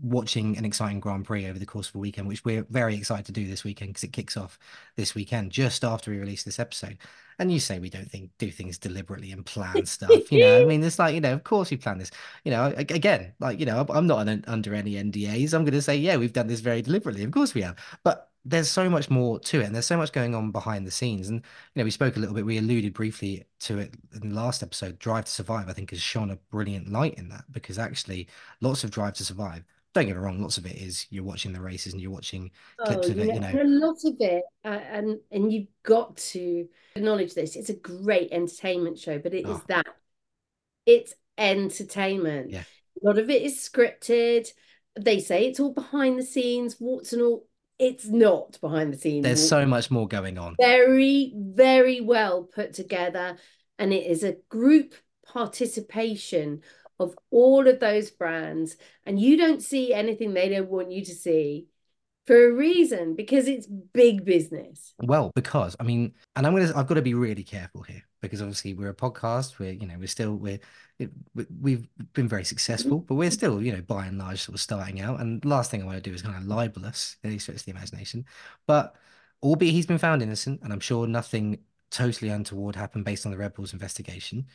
watching 0.00 0.56
an 0.56 0.64
exciting 0.64 1.00
Grand 1.00 1.24
Prix 1.26 1.46
over 1.46 1.58
the 1.58 1.66
course 1.66 1.88
of 1.88 1.96
a 1.96 1.98
weekend, 1.98 2.28
which 2.28 2.44
we're 2.44 2.66
very 2.70 2.94
excited 2.96 3.26
to 3.26 3.32
do 3.32 3.46
this 3.46 3.64
weekend 3.64 3.90
because 3.90 4.04
it 4.04 4.12
kicks 4.12 4.36
off 4.36 4.58
this 4.96 5.14
weekend 5.14 5.52
just 5.52 5.84
after 5.84 6.10
we 6.10 6.18
release 6.18 6.44
this 6.44 6.58
episode. 6.58 6.98
And 7.40 7.50
you 7.50 7.58
say 7.58 7.78
we 7.78 7.90
don't 7.90 8.08
think 8.10 8.30
do 8.38 8.50
things 8.50 8.78
deliberately 8.78 9.32
and 9.32 9.44
plan 9.44 9.86
stuff, 9.86 10.30
you 10.30 10.40
know? 10.40 10.62
I 10.62 10.64
mean, 10.66 10.84
it's 10.84 10.98
like 10.98 11.14
you 11.14 11.20
know, 11.20 11.32
of 11.32 11.42
course 11.42 11.70
we 11.70 11.76
plan 11.78 11.98
this. 11.98 12.10
You 12.44 12.52
know, 12.52 12.72
again, 12.76 13.32
like 13.40 13.58
you 13.58 13.66
know, 13.66 13.84
I'm 13.88 14.06
not 14.06 14.28
under 14.46 14.74
any 14.74 14.92
NDAs. 14.92 15.54
I'm 15.54 15.64
going 15.64 15.72
to 15.72 15.82
say, 15.82 15.96
yeah, 15.96 16.16
we've 16.16 16.32
done 16.32 16.46
this 16.46 16.60
very 16.60 16.82
deliberately. 16.82 17.24
Of 17.24 17.32
course 17.32 17.54
we 17.54 17.62
have, 17.62 17.76
but 18.04 18.30
there's 18.44 18.70
so 18.70 18.88
much 18.88 19.10
more 19.10 19.38
to 19.38 19.60
it 19.60 19.64
and 19.64 19.74
there's 19.74 19.86
so 19.86 19.96
much 19.96 20.12
going 20.12 20.34
on 20.34 20.50
behind 20.50 20.86
the 20.86 20.90
scenes 20.90 21.28
and 21.28 21.38
you 21.74 21.80
know 21.80 21.84
we 21.84 21.90
spoke 21.90 22.16
a 22.16 22.18
little 22.18 22.34
bit 22.34 22.46
we 22.46 22.56
alluded 22.56 22.94
briefly 22.94 23.44
to 23.58 23.78
it 23.78 23.94
in 24.14 24.30
the 24.30 24.34
last 24.34 24.62
episode 24.62 24.98
drive 24.98 25.26
to 25.26 25.30
survive 25.30 25.68
i 25.68 25.72
think 25.72 25.90
has 25.90 26.00
shone 26.00 26.30
a 26.30 26.36
brilliant 26.50 26.90
light 26.90 27.14
in 27.14 27.28
that 27.28 27.44
because 27.52 27.78
actually 27.78 28.26
lots 28.62 28.82
of 28.82 28.90
drive 28.90 29.12
to 29.12 29.24
survive 29.24 29.62
don't 29.92 30.06
get 30.06 30.14
me 30.16 30.22
wrong, 30.22 30.40
lots 30.40 30.58
of 30.58 30.66
it 30.66 30.76
is 30.76 31.06
you're 31.10 31.24
watching 31.24 31.52
the 31.52 31.60
races 31.60 31.92
and 31.92 32.00
you're 32.00 32.10
watching 32.12 32.50
clips 32.84 33.08
oh, 33.08 33.10
of 33.10 33.18
it, 33.18 33.26
yeah. 33.26 33.34
you 33.34 33.40
know. 33.40 33.62
A 33.62 33.64
lot 33.64 33.96
of 34.04 34.14
it, 34.20 34.44
uh, 34.64 34.68
and 34.68 35.18
and 35.32 35.52
you've 35.52 35.68
got 35.82 36.16
to 36.16 36.68
acknowledge 36.94 37.34
this. 37.34 37.56
It's 37.56 37.70
a 37.70 37.74
great 37.74 38.30
entertainment 38.30 38.98
show, 38.98 39.18
but 39.18 39.34
it 39.34 39.44
oh. 39.46 39.54
is 39.54 39.62
that 39.68 39.86
it's 40.86 41.14
entertainment. 41.36 42.50
Yeah. 42.50 42.64
A 43.02 43.06
lot 43.06 43.18
of 43.18 43.30
it 43.30 43.42
is 43.42 43.56
scripted. 43.56 44.48
They 44.98 45.20
say 45.20 45.46
it's 45.46 45.60
all 45.60 45.72
behind 45.72 46.18
the 46.18 46.24
scenes, 46.24 46.80
warts 46.80 47.12
and 47.12 47.22
all. 47.22 47.46
It's 47.78 48.06
not 48.06 48.60
behind 48.60 48.92
the 48.92 48.98
scenes. 48.98 49.24
There's 49.24 49.48
so 49.48 49.64
much 49.64 49.90
more 49.90 50.06
going 50.06 50.36
on. 50.36 50.54
Very, 50.60 51.32
very 51.34 52.02
well 52.02 52.44
put 52.44 52.74
together, 52.74 53.38
and 53.78 53.92
it 53.92 54.06
is 54.06 54.22
a 54.22 54.36
group 54.50 54.94
participation 55.26 56.60
of 57.00 57.16
all 57.30 57.66
of 57.66 57.80
those 57.80 58.10
brands 58.10 58.76
and 59.04 59.18
you 59.18 59.36
don't 59.36 59.62
see 59.62 59.92
anything 59.92 60.34
they 60.34 60.50
don't 60.50 60.68
want 60.68 60.92
you 60.92 61.04
to 61.04 61.14
see 61.14 61.66
for 62.26 62.48
a 62.48 62.52
reason 62.52 63.16
because 63.16 63.48
it's 63.48 63.66
big 63.66 64.24
business. 64.24 64.94
Well 65.02 65.32
because 65.34 65.74
i 65.80 65.82
mean 65.82 66.12
and 66.36 66.46
i'm 66.46 66.54
gonna 66.54 66.72
i've 66.76 66.86
got 66.86 66.94
to 66.94 67.02
be 67.02 67.14
really 67.14 67.42
careful 67.42 67.82
here 67.82 68.04
because 68.20 68.40
obviously 68.40 68.74
we're 68.74 68.90
a 68.90 68.94
podcast 68.94 69.58
we're 69.58 69.72
you 69.72 69.86
know 69.86 69.96
we're 69.98 70.06
still 70.06 70.36
we're 70.36 70.60
it, 70.98 71.10
we've 71.60 71.88
been 72.12 72.28
very 72.28 72.44
successful 72.44 72.98
mm-hmm. 72.98 73.06
but 73.06 73.14
we're 73.14 73.30
still 73.30 73.62
you 73.62 73.72
know 73.72 73.80
by 73.80 74.06
and 74.06 74.18
large 74.18 74.42
sort 74.42 74.54
of 74.54 74.60
starting 74.60 75.00
out 75.00 75.18
and 75.20 75.44
last 75.44 75.70
thing 75.70 75.82
i 75.82 75.86
want 75.86 75.96
to 75.96 76.08
do 76.08 76.14
is 76.14 76.22
kind 76.22 76.36
of 76.36 76.46
libel 76.46 76.84
us 76.84 77.16
any 77.24 77.38
stretch 77.38 77.56
of 77.56 77.64
the 77.64 77.70
imagination. 77.70 78.24
But 78.66 78.94
albeit 79.42 79.72
he's 79.72 79.86
been 79.86 79.98
found 79.98 80.22
innocent 80.22 80.60
and 80.62 80.72
i'm 80.72 80.80
sure 80.80 81.06
nothing 81.06 81.58
totally 81.90 82.30
untoward 82.30 82.76
happened 82.76 83.04
based 83.04 83.26
on 83.26 83.32
the 83.32 83.38
red 83.38 83.54
bulls 83.54 83.72
investigation 83.72 84.46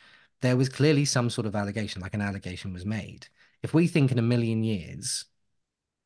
there 0.42 0.56
was 0.56 0.68
clearly 0.68 1.04
some 1.04 1.30
sort 1.30 1.46
of 1.46 1.56
allegation, 1.56 2.02
like 2.02 2.14
an 2.14 2.20
allegation 2.20 2.72
was 2.72 2.84
made. 2.84 3.28
If 3.62 3.74
we 3.74 3.86
think 3.86 4.12
in 4.12 4.18
a 4.18 4.22
million 4.22 4.62
years 4.62 5.24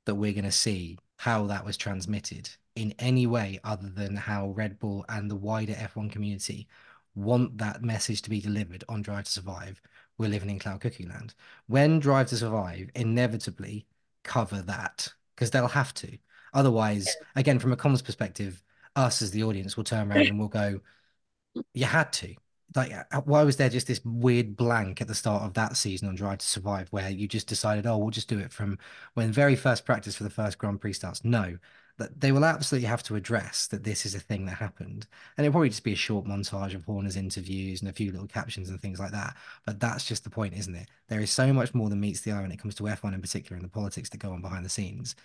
that 0.07 0.15
we're 0.15 0.33
going 0.33 0.45
to 0.45 0.53
see 0.53 0.99
how 1.17 1.47
that 1.47 1.65
was 1.65 1.77
transmitted 1.77 2.49
in 2.77 2.95
any 2.99 3.27
way 3.27 3.61
other 3.65 3.89
than 3.89 4.17
how 4.17 4.51
Red 4.51 4.79
Bull 4.79 5.05
and 5.09 5.31
the 5.31 5.37
wider 5.37 5.75
F1 5.75 6.11
community 6.11 6.69
want 7.15 7.59
that 7.59 7.83
message 7.83 8.23
to 8.23 8.31
be 8.31 8.41
delivered 8.41 8.85
on 8.89 9.03
Drive 9.03 9.25
to 9.25 9.31
Survive, 9.31 9.81
we're 10.17 10.31
living 10.31 10.51
in 10.51 10.59
cloud 10.59 10.81
cookie 10.81 11.07
land. 11.07 11.35
When 11.67 11.99
Drive 11.99 12.29
to 12.29 12.37
Survive 12.37 12.91
inevitably 12.95 13.87
cover 14.23 14.63
that, 14.63 15.13
because 15.35 15.51
they'll 15.51 15.69
have 15.69 15.93
to. 15.95 16.17
Otherwise, 16.55 17.17
again, 17.37 17.59
from 17.59 17.73
a 17.73 17.77
comms 17.77 18.05
perspective, 18.05 18.63
us 18.97 19.23
as 19.23 19.31
the 19.31 19.43
audience 19.43 19.77
will 19.77 19.85
turn 19.85 20.11
around 20.11 20.27
and 20.27 20.39
we'll 20.39 20.49
go, 20.49 20.81
you 21.75 21.85
had 21.85 22.13
to 22.15 22.35
like 22.75 22.93
uh, 22.93 23.21
why 23.23 23.43
was 23.43 23.57
there 23.57 23.69
just 23.69 23.87
this 23.87 24.01
weird 24.05 24.57
blank 24.57 25.01
at 25.01 25.09
the 25.09 25.15
start 25.15 25.43
of 25.43 25.55
that 25.55 25.77
season 25.77 26.09
on 26.09 26.15
Drive 26.15 26.39
to 26.39 26.47
Survive 26.47 26.89
where 26.91 27.11
you 27.11 27.27
just 27.27 27.49
decided, 27.49 27.87
oh, 27.87 27.99
we'll 27.99 28.11
just 28.11 28.29
do 28.29 28.39
it 28.39 28.53
from 28.53 28.79
when 29.15 29.33
very 29.33 29.57
first 29.57 29.85
practice 29.85 30.17
for 30.17 30.25
the 30.25 30.31
first 30.31 30.59
Grand 30.59 30.81
Prix 30.81 30.95
starts? 30.95 31.25
No, 31.25 31.59
that 31.99 32.21
they 32.21 32.33
will 32.33 32.45
absolutely 32.45 32.89
have 32.89 33.03
to 33.05 33.17
address 33.17 33.67
that 33.67 33.85
this 33.85 34.07
is 34.07 34.15
a 34.15 34.21
thing 34.21 34.47
that 34.47 34.55
happened, 34.55 35.07
and 35.37 35.45
it'll 35.45 35.53
probably 35.53 35.69
just 35.69 35.85
be 35.85 35.93
a 35.93 35.97
short 35.97 36.27
montage 36.27 36.75
of 36.75 36.85
Horner's 36.85 37.17
interviews 37.17 37.81
and 37.81 37.91
a 37.91 37.93
few 37.93 38.13
little 38.13 38.29
captions 38.29 38.71
and 38.71 38.81
things 38.81 39.01
like 39.01 39.13
that. 39.13 39.37
But 39.67 39.81
that's 39.81 40.07
just 40.07 40.25
the 40.25 40.31
point, 40.31 40.55
isn't 40.55 40.75
it? 40.75 40.89
There 41.09 41.21
is 41.21 41.31
so 41.31 41.53
much 41.53 41.75
more 41.75 41.91
than 41.91 42.01
meets 42.01 42.21
the 42.21 42.33
eye 42.33 42.41
when 42.41 42.53
it 42.53 42.61
comes 42.61 42.75
to 42.77 42.85
F1 42.85 43.15
in 43.15 43.21
particular 43.21 43.57
and 43.57 43.65
the 43.65 43.71
politics 43.71 44.09
that 44.11 44.19
go 44.19 44.33
on 44.33 44.41
behind 44.43 44.65
the 44.65 44.71
scenes. 44.71 45.17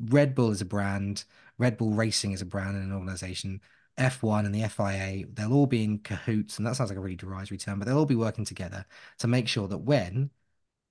Red 0.00 0.34
Bull 0.34 0.50
is 0.50 0.60
a 0.60 0.64
brand. 0.64 1.24
Red 1.58 1.76
Bull 1.76 1.92
Racing 1.92 2.32
is 2.32 2.42
a 2.42 2.46
brand 2.46 2.76
and 2.76 2.84
an 2.84 2.92
organization 2.92 3.60
F1 3.98 4.46
and 4.46 4.54
the 4.54 4.68
FIA, 4.68 5.26
they'll 5.32 5.52
all 5.52 5.66
be 5.66 5.84
in 5.84 5.98
cahoots, 5.98 6.58
and 6.58 6.66
that 6.66 6.76
sounds 6.76 6.90
like 6.90 6.98
a 6.98 7.00
really 7.00 7.16
derisory 7.16 7.58
term, 7.58 7.78
but 7.78 7.86
they'll 7.86 7.98
all 7.98 8.06
be 8.06 8.14
working 8.14 8.44
together 8.44 8.86
to 9.18 9.26
make 9.26 9.48
sure 9.48 9.68
that 9.68 9.78
when 9.78 10.30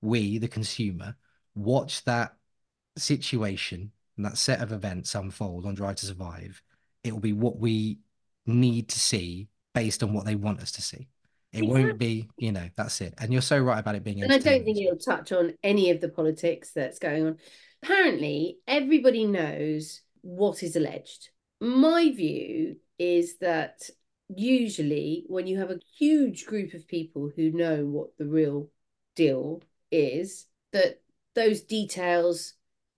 we, 0.01 0.37
the 0.37 0.47
consumer, 0.47 1.15
watch 1.55 2.03
that 2.05 2.35
situation 2.97 3.91
and 4.17 4.25
that 4.25 4.37
set 4.37 4.61
of 4.61 4.71
events 4.71 5.15
unfold 5.15 5.65
on 5.65 5.75
Drive 5.75 5.95
to 5.97 6.05
Survive, 6.05 6.61
it 7.03 7.11
will 7.11 7.19
be 7.19 7.33
what 7.33 7.57
we 7.57 7.99
need 8.45 8.89
to 8.89 8.99
see 8.99 9.47
based 9.73 10.03
on 10.03 10.13
what 10.13 10.25
they 10.25 10.35
want 10.35 10.61
us 10.61 10.71
to 10.73 10.81
see. 10.81 11.07
It 11.51 11.63
exactly. 11.63 11.83
won't 11.83 11.97
be, 11.97 12.29
you 12.37 12.51
know, 12.51 12.69
that's 12.77 13.01
it. 13.01 13.13
And 13.17 13.33
you're 13.33 13.41
so 13.41 13.59
right 13.59 13.79
about 13.79 13.95
it 13.95 14.03
being. 14.03 14.21
And 14.23 14.31
I 14.31 14.37
don't 14.37 14.63
think 14.63 14.77
it'll 14.77 14.97
touch 14.97 15.31
on 15.31 15.53
any 15.63 15.89
of 15.89 15.99
the 15.99 16.07
politics 16.09 16.71
that's 16.71 16.99
going 16.99 17.25
on. 17.25 17.37
Apparently, 17.83 18.59
everybody 18.67 19.25
knows 19.25 20.01
what 20.21 20.63
is 20.63 20.75
alleged. 20.75 21.29
My 21.59 22.11
view 22.11 22.77
is 23.01 23.37
that 23.39 23.89
usually 24.29 25.25
when 25.27 25.47
you 25.47 25.57
have 25.57 25.71
a 25.71 25.79
huge 25.97 26.45
group 26.45 26.75
of 26.75 26.87
people 26.87 27.31
who 27.35 27.51
know 27.51 27.83
what 27.83 28.15
the 28.19 28.27
real 28.27 28.69
deal 29.15 29.63
is, 29.89 30.45
that 30.71 31.01
those 31.33 31.61
details 31.61 32.53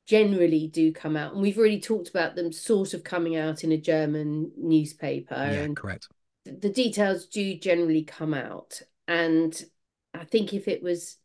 generally 0.06 0.68
do 0.68 0.92
come 0.92 1.16
out. 1.16 1.32
And 1.32 1.42
we've 1.42 1.58
already 1.58 1.80
talked 1.80 2.10
about 2.10 2.36
them 2.36 2.52
sort 2.52 2.94
of 2.94 3.06
coming 3.06 3.38
out 3.38 3.64
in 3.64 3.72
a 3.72 3.78
German 3.78 4.52
newspaper. 4.58 5.36
Yeah, 5.36 5.64
and 5.64 5.78
correct. 5.78 6.10
The 6.44 6.70
details 6.70 7.28
do 7.28 7.58
generally 7.58 8.04
come 8.04 8.34
out. 8.34 8.82
And 9.08 9.56
I 10.14 10.26
think 10.26 10.54
if 10.54 10.68
it 10.68 10.84
was 10.84 11.16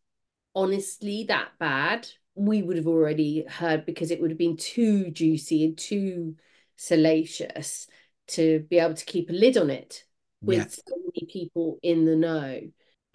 honestly 0.55 1.25
that 1.25 1.49
bad, 1.59 2.07
we 2.37 2.63
would 2.63 2.77
have 2.77 2.87
already 2.87 3.45
heard 3.49 3.85
because 3.85 4.13
it 4.13 4.21
would 4.21 4.31
have 4.31 4.39
been 4.39 4.57
too 4.57 5.11
juicy 5.11 5.65
and 5.65 5.77
too 5.77 6.37
salacious 6.77 7.89
to 8.29 8.61
be 8.71 8.79
able 8.79 8.95
to 8.95 9.05
keep 9.05 9.31
a 9.31 9.33
lid 9.33 9.57
on 9.57 9.71
it 9.71 10.05
with 10.41 10.59
yeah. 10.59 10.67
so 10.69 10.97
many 10.97 11.27
people 11.33 11.79
in 11.83 12.05
the 12.05 12.17
know. 12.17 12.61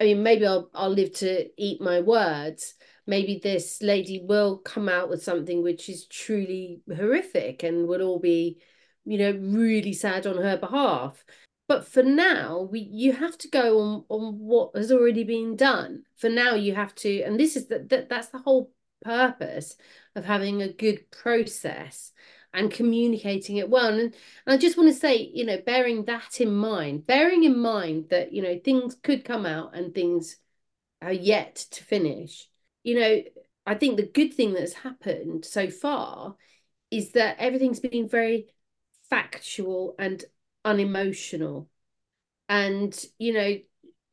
I 0.00 0.04
mean, 0.04 0.22
maybe 0.22 0.46
I'll 0.46 0.70
I'll 0.74 0.90
live 0.90 1.12
to 1.14 1.48
eat 1.56 1.80
my 1.80 2.00
words. 2.00 2.74
Maybe 3.06 3.38
this 3.42 3.80
lady 3.82 4.20
will 4.22 4.58
come 4.58 4.88
out 4.88 5.08
with 5.08 5.22
something 5.22 5.62
which 5.62 5.88
is 5.88 6.06
truly 6.06 6.80
horrific 6.94 7.62
and 7.62 7.86
would 7.88 8.00
all 8.00 8.18
be, 8.18 8.60
you 9.04 9.18
know, 9.18 9.32
really 9.32 9.92
sad 9.92 10.26
on 10.26 10.36
her 10.38 10.56
behalf. 10.56 11.24
but 11.66 11.86
for 11.88 12.02
now, 12.02 12.68
we 12.70 12.80
you 12.80 13.12
have 13.12 13.38
to 13.38 13.48
go 13.48 13.80
on 13.80 14.04
on 14.08 14.38
what 14.38 14.76
has 14.76 14.92
already 14.92 15.24
been 15.24 15.56
done. 15.56 16.02
For 16.16 16.28
now, 16.28 16.54
you 16.54 16.74
have 16.74 16.94
to, 16.96 17.22
and 17.22 17.38
this 17.40 17.56
is 17.56 17.68
that 17.68 17.88
that 17.90 18.08
that's 18.08 18.28
the 18.28 18.38
whole 18.38 18.72
purpose 19.02 19.76
of 20.14 20.24
having 20.24 20.62
a 20.62 20.72
good 20.72 21.10
process 21.10 22.12
and 22.54 22.70
communicating 22.70 23.56
it 23.56 23.68
well. 23.68 23.88
And, 23.88 24.00
and 24.00 24.14
I 24.46 24.56
just 24.56 24.76
want 24.76 24.88
to 24.88 24.98
say, 24.98 25.30
you 25.34 25.44
know, 25.44 25.58
bearing 25.64 26.04
that 26.04 26.40
in 26.40 26.54
mind, 26.54 27.06
bearing 27.06 27.44
in 27.44 27.58
mind 27.58 28.06
that, 28.10 28.32
you 28.32 28.42
know, 28.42 28.58
things 28.64 28.96
could 29.02 29.24
come 29.24 29.44
out 29.44 29.76
and 29.76 29.94
things 29.94 30.36
are 31.02 31.12
yet 31.12 31.56
to 31.72 31.84
finish. 31.84 32.48
You 32.82 33.00
know, 33.00 33.22
I 33.66 33.74
think 33.74 33.96
the 33.96 34.06
good 34.06 34.34
thing 34.34 34.54
that's 34.54 34.72
happened 34.72 35.44
so 35.44 35.68
far 35.68 36.36
is 36.90 37.12
that 37.12 37.36
everything's 37.38 37.80
been 37.80 38.08
very 38.08 38.46
factual 39.10 39.94
and 39.98 40.24
unemotional. 40.64 41.68
And, 42.48 42.96
you 43.18 43.32
know, 43.32 43.56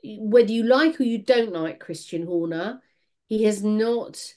whether 0.03 0.51
you 0.51 0.63
like 0.63 0.99
or 0.99 1.03
you 1.03 1.19
don't 1.19 1.53
like 1.53 1.79
Christian 1.79 2.25
Horner, 2.25 2.81
he 3.27 3.43
has 3.43 3.63
not 3.63 4.33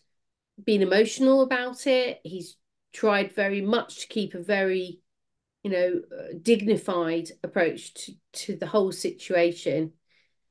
been 0.63 0.83
emotional 0.83 1.43
about 1.43 1.87
it. 1.87 2.21
He's 2.23 2.57
tried 2.95 3.35
very 3.35 3.61
much 3.61 4.01
to 4.01 4.09
keep 4.09 4.35
a 4.35 4.43
very, 4.43 5.01
you 5.63 5.71
know, 5.71 6.01
uh, 6.17 6.39
dignified 6.41 7.31
approach 7.43 7.93
to, 7.95 8.13
to 8.33 8.57
the 8.57 8.67
whole 8.67 8.93
situation. 8.93 9.93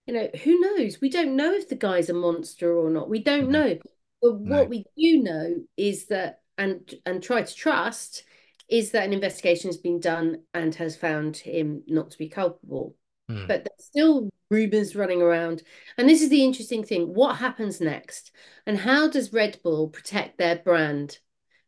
You 0.05 0.13
know, 0.13 0.29
who 0.43 0.59
knows? 0.59 0.99
We 1.01 1.09
don't 1.09 1.35
know 1.35 1.53
if 1.53 1.69
the 1.69 1.75
guy's 1.75 2.09
a 2.09 2.13
monster 2.13 2.77
or 2.77 2.91
not. 2.91 3.09
We 3.09 3.23
don't 3.23 3.49
know. 3.49 3.77
But 4.21 4.41
No. 4.41 4.57
what 4.57 4.69
we 4.69 4.85
do 4.97 5.23
know 5.23 5.55
is 5.77 6.07
that, 6.07 6.41
and 6.57 6.93
and 7.05 7.23
try 7.23 7.41
to 7.41 7.55
trust, 7.55 8.23
is 8.67 8.91
that 8.91 9.05
an 9.05 9.13
investigation 9.13 9.69
has 9.69 9.77
been 9.77 9.99
done 9.99 10.43
and 10.53 10.75
has 10.75 10.95
found 10.95 11.37
him 11.37 11.83
not 11.87 12.11
to 12.11 12.17
be 12.17 12.29
culpable. 12.29 12.95
Hmm. 13.29 13.47
But 13.47 13.65
there's 13.65 13.87
still 13.87 14.29
rumors 14.49 14.95
running 14.95 15.21
around. 15.21 15.63
And 15.97 16.07
this 16.07 16.21
is 16.21 16.29
the 16.29 16.43
interesting 16.43 16.83
thing. 16.83 17.13
What 17.13 17.37
happens 17.37 17.81
next? 17.81 18.31
And 18.65 18.77
how 18.77 19.09
does 19.09 19.33
Red 19.33 19.59
Bull 19.63 19.89
protect 19.89 20.37
their 20.37 20.57
brand 20.57 21.19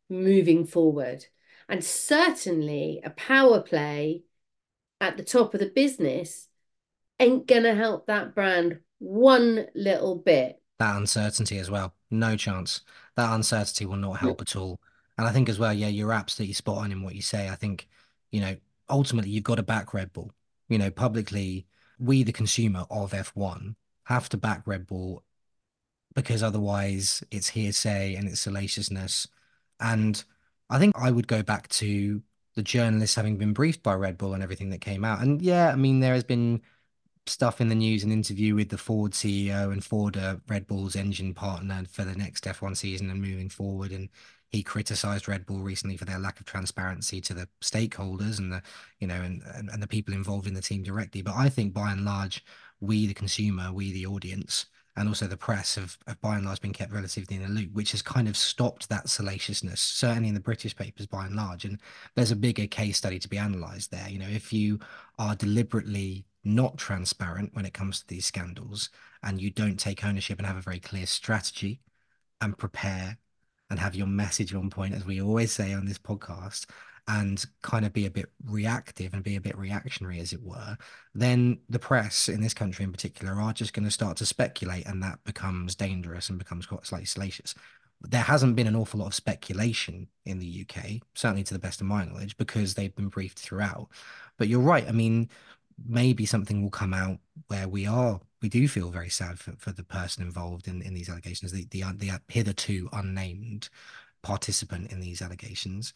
moving 0.10 0.66
forward? 0.66 1.26
And 1.68 1.84
certainly 1.84 3.02
a 3.04 3.10
power 3.12 3.62
play 3.62 4.24
at 5.02 5.18
the 5.18 5.24
top 5.24 5.54
of 5.54 5.60
the 5.60 5.72
business 5.74 6.48
ain't 7.20 7.48
going 7.48 7.64
to 7.64 7.76
help 7.76 8.08
that 8.08 8.36
brand 8.36 8.80
one 9.00 9.68
little 9.76 10.16
bit. 10.16 10.62
that 10.80 10.98
uncertainty 10.98 11.58
as 11.58 11.70
well. 11.70 11.94
No 12.12 12.36
chance. 12.36 12.82
That 13.16 13.34
uncertainty 13.34 13.86
will 13.86 13.98
not 13.98 14.18
help 14.20 14.42
at 14.42 14.56
all. 14.56 14.80
And 15.18 15.26
I 15.28 15.32
think 15.32 15.48
as 15.50 15.60
well, 15.60 15.74
yeah, 15.74 15.88
you're 15.88 16.14
absolutely 16.14 16.54
spot 16.54 16.78
on 16.80 16.92
in 16.92 17.02
what 17.02 17.16
you 17.16 17.22
say. 17.22 17.50
I 17.50 17.56
think, 17.56 17.88
you 18.32 18.42
know, 18.42 18.56
ultimately 18.90 19.32
you've 19.32 19.44
got 19.44 19.56
to 19.56 19.64
back 19.64 19.94
Red 19.94 20.12
Bull. 20.14 20.32
You 20.70 20.78
know, 20.78 20.92
publicly, 20.92 21.68
we, 22.00 22.24
the 22.24 22.32
consumer 22.34 22.86
of 22.90 23.12
F1, 23.12 23.76
have 24.04 24.30
to 24.30 24.38
back 24.38 24.64
Red 24.66 24.86
Bull 24.88 25.24
because 26.14 26.44
otherwise 26.44 27.24
it's 27.32 27.50
hearsay 27.50 28.16
and 28.16 28.28
it's 28.28 28.42
salaciousness. 28.42 29.28
And 29.80 30.24
I 30.70 30.80
think 30.80 30.96
I 30.98 31.12
would 31.12 31.28
go 31.28 31.44
back 31.44 31.68
to 31.70 32.22
the 32.56 32.64
journalists 32.64 33.16
having 33.16 33.38
been 33.38 33.54
briefed 33.54 33.84
by 33.84 33.94
Red 33.94 34.18
Bull 34.18 34.34
and 34.34 34.42
everything 34.42 34.70
that 34.70 34.82
came 34.82 35.04
out. 35.04 35.22
And 35.22 35.42
yeah, 35.42 35.70
I 35.70 35.76
mean, 35.76 36.00
there 36.00 36.14
has 36.14 36.24
been 36.24 36.62
stuff 37.28 37.60
in 37.60 37.70
the 37.70 37.76
news, 37.76 38.04
an 38.04 38.12
interview 38.12 38.56
with 38.56 38.70
the 38.70 38.78
Ford 38.78 39.12
CEO 39.12 39.72
and 39.72 39.84
Ford, 39.84 40.16
uh, 40.16 40.38
Red 40.48 40.68
Bull's 40.68 40.96
engine 40.96 41.34
partner 41.34 41.84
for 41.90 42.04
the 42.04 42.16
next 42.16 42.46
F1 42.46 42.78
season 42.78 43.10
and 43.10 43.22
moving 43.22 43.50
forward. 43.50 43.92
And 43.92 44.10
he 44.50 44.64
criticized 44.64 45.28
Red 45.28 45.46
Bull 45.46 45.60
recently 45.60 45.98
for 45.98 46.06
their 46.06 46.20
lack 46.20 46.40
of 46.40 46.46
transparency 46.46 47.20
to 47.22 47.34
the 47.34 47.50
stakeholders 47.62 48.40
and 48.40 48.52
the, 48.52 48.62
you 49.00 49.08
know, 49.08 49.22
and, 49.22 49.42
and, 49.56 49.70
and 49.70 49.82
the 49.82 49.88
people 49.88 50.14
involved 50.14 50.48
in 50.48 50.54
the 50.54 50.62
team 50.62 50.84
directly. 50.84 51.22
But 51.22 51.36
I 51.36 51.50
think 51.50 51.74
by 51.74 51.92
and 51.92 52.06
large, 52.06 52.44
we, 52.80 53.08
the 53.08 53.14
consumer, 53.14 53.74
we, 53.74 53.92
the 53.92 54.06
audience, 54.06 54.68
and 54.98 55.08
also 55.10 55.28
the 55.28 55.36
press 55.36 55.76
have, 55.76 55.98
have 56.08 56.20
by 56.22 56.38
and 56.38 56.46
large 56.46 56.62
been 56.62 56.74
kept 56.74 56.94
relatively 56.94 57.36
in 57.36 57.44
the 57.44 57.50
loop, 57.50 57.74
which 57.74 57.92
has 57.92 58.02
kind 58.02 58.28
of 58.28 58.38
stopped 58.38 58.88
that 58.88 59.10
salaciousness, 59.10 59.82
certainly 59.82 60.30
in 60.30 60.36
the 60.36 60.40
British 60.40 60.76
papers 60.76 61.06
by 61.06 61.26
and 61.26 61.36
large. 61.36 61.66
And 61.66 61.80
there's 62.16 62.32
a 62.32 62.36
bigger 62.36 62.68
case 62.68 62.98
study 62.98 63.20
to 63.20 63.28
be 63.28 63.38
analysed 63.38 63.92
there. 63.92 64.08
You 64.10 64.20
know, 64.20 64.30
if 64.30 64.54
you 64.54 64.80
are 65.20 65.36
deliberately 65.36 66.26
not 66.46 66.78
transparent 66.78 67.54
when 67.54 67.66
it 67.66 67.74
comes 67.74 68.00
to 68.00 68.08
these 68.08 68.26
scandals 68.26 68.90
and 69.24 69.42
you 69.42 69.50
don't 69.50 69.80
take 69.80 70.06
ownership 70.06 70.38
and 70.38 70.48
have 70.48 70.58
a 70.58 70.62
very 70.62 70.80
clear 70.80 71.06
strategy 71.06 71.82
and 72.40 72.58
prepare 72.58 73.18
and 73.70 73.80
have 73.80 73.96
your 73.96 74.08
message 74.08 74.54
on 74.54 74.70
point, 74.70 74.94
as 74.94 75.06
we 75.06 75.22
always 75.22 75.52
say 75.52 75.74
on 75.74 75.86
this 75.86 75.98
podcast, 75.98 76.68
and 77.08 77.46
kind 77.62 77.86
of 77.86 77.94
be 77.94 78.06
a 78.06 78.12
bit 78.12 78.26
reactive 78.46 79.14
and 79.14 79.24
be 79.24 79.36
a 79.36 79.42
bit 79.42 79.58
reactionary, 79.58 80.20
as 80.20 80.34
it 80.34 80.44
were, 80.44 80.78
then 81.14 81.60
the 81.70 81.80
press 81.80 82.28
in 82.28 82.42
this 82.42 82.54
country 82.54 82.84
in 82.84 82.92
particular 82.92 83.34
are 83.34 83.54
just 83.54 83.74
going 83.74 83.86
to 83.86 83.92
start 83.92 84.18
to 84.18 84.26
speculate, 84.26 84.88
and 84.88 85.02
that 85.04 85.24
becomes 85.24 85.76
dangerous 85.76 86.30
and 86.30 86.40
becomes 86.40 86.66
quite 86.66 86.86
slightly 86.86 87.06
salacious. 87.06 87.54
There 88.02 88.22
hasn't 88.22 88.56
been 88.56 88.68
an 88.68 88.76
awful 88.76 89.00
lot 89.00 89.08
of 89.08 89.14
speculation 89.14 90.08
in 90.26 90.40
the 90.40 90.66
UK, 90.68 91.02
certainly 91.14 91.44
to 91.44 91.54
the 91.54 91.60
best 91.60 91.82
of 91.82 91.88
my 91.88 92.06
knowledge, 92.06 92.38
because 92.38 92.74
they've 92.74 92.96
been 92.96 93.10
briefed 93.10 93.40
throughout. 93.40 93.88
But 94.38 94.48
you're 94.48 94.60
right. 94.60 94.88
I 94.88 94.92
mean, 94.92 95.30
maybe 95.88 96.26
something 96.26 96.62
will 96.62 96.72
come 96.72 96.94
out 96.94 97.20
where 97.48 97.68
we 97.68 97.86
are 97.86 98.20
we 98.46 98.50
do 98.50 98.68
feel 98.68 98.92
very 98.92 99.10
sad 99.10 99.40
for, 99.40 99.54
for 99.58 99.72
the 99.72 99.84
person 99.84 100.22
involved 100.22 100.68
in, 100.68 100.84
in 100.84 100.94
these 100.94 101.10
allegations, 101.10 101.52
the, 101.52 101.66
the 101.72 101.84
the 101.98 102.12
hitherto 102.28 102.88
unnamed 102.94 103.70
participant 104.22 104.92
in 104.92 105.00
these 105.00 105.20
allegations. 105.20 105.96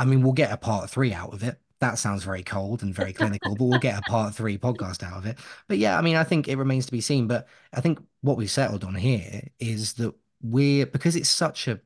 I 0.00 0.06
mean, 0.06 0.22
we'll 0.22 0.32
get 0.32 0.50
a 0.50 0.56
part 0.56 0.88
three 0.88 1.12
out 1.12 1.34
of 1.34 1.42
it. 1.42 1.60
That 1.80 1.98
sounds 1.98 2.24
very 2.24 2.42
cold 2.42 2.82
and 2.82 2.94
very 2.94 3.12
clinical, 3.12 3.54
but 3.54 3.64
we'll 3.66 3.78
get 3.78 3.98
a 3.98 4.02
part 4.02 4.34
three 4.34 4.56
podcast 4.66 5.02
out 5.02 5.18
of 5.18 5.26
it. 5.26 5.38
But 5.68 5.76
yeah, 5.76 5.98
I 5.98 6.00
mean, 6.00 6.16
I 6.16 6.24
think 6.24 6.48
it 6.48 6.56
remains 6.56 6.86
to 6.86 6.92
be 6.92 7.02
seen. 7.02 7.26
But 7.26 7.46
I 7.74 7.82
think 7.82 7.98
what 8.22 8.38
we've 8.38 8.50
settled 8.50 8.82
on 8.82 8.94
here 8.94 9.42
is 9.58 9.94
that 9.94 10.14
we're 10.42 10.86
because 10.86 11.16
it's 11.16 11.28
such 11.28 11.68
a 11.68 11.80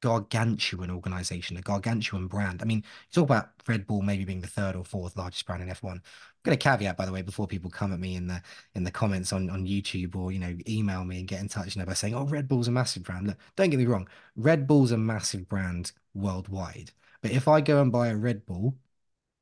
gargantuan 0.00 0.90
organization, 0.90 1.58
a 1.58 1.60
gargantuan 1.60 2.26
brand. 2.26 2.62
I 2.62 2.64
mean, 2.64 2.78
you 2.78 2.84
talk 3.12 3.24
about 3.24 3.50
Red 3.66 3.86
Bull 3.86 4.00
maybe 4.00 4.24
being 4.24 4.40
the 4.40 4.46
third 4.46 4.74
or 4.74 4.84
fourth 4.84 5.16
largest 5.16 5.44
brand 5.46 5.62
in 5.62 5.68
F1. 5.68 5.92
I'm 5.92 6.02
going 6.44 6.56
to 6.56 6.62
caveat, 6.62 6.96
by 6.96 7.04
the 7.04 7.12
way, 7.12 7.20
before 7.20 7.46
people 7.46 7.70
come 7.70 7.92
at 7.92 8.00
me 8.00 8.16
in 8.16 8.28
the 8.28 8.40
in 8.74 8.84
the 8.84 8.90
comments 8.90 9.32
on, 9.32 9.50
on 9.50 9.66
YouTube 9.66 10.16
or 10.16 10.32
you 10.32 10.38
know 10.38 10.56
email 10.66 11.04
me 11.04 11.18
and 11.18 11.28
get 11.28 11.40
in 11.42 11.48
touch, 11.48 11.76
you 11.76 11.80
know, 11.80 11.86
by 11.86 11.92
saying, 11.94 12.14
"Oh, 12.14 12.24
Red 12.24 12.48
Bull's 12.48 12.68
a 12.68 12.70
massive 12.70 13.02
brand." 13.02 13.26
Look, 13.26 13.36
don't 13.56 13.68
get 13.70 13.78
me 13.78 13.84
wrong, 13.86 14.08
Red 14.36 14.66
Bull's 14.66 14.92
a 14.92 14.96
massive 14.98 15.48
brand 15.50 15.92
worldwide. 16.14 16.92
But 17.22 17.32
if 17.32 17.48
I 17.48 17.60
go 17.60 17.80
and 17.80 17.92
buy 17.92 18.08
a 18.08 18.16
Red 18.16 18.46
Bull, 18.46 18.76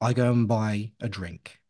I 0.01 0.12
go 0.12 0.31
and 0.33 0.49
buy 0.49 0.93
a 1.01 1.09
drink. 1.09 1.61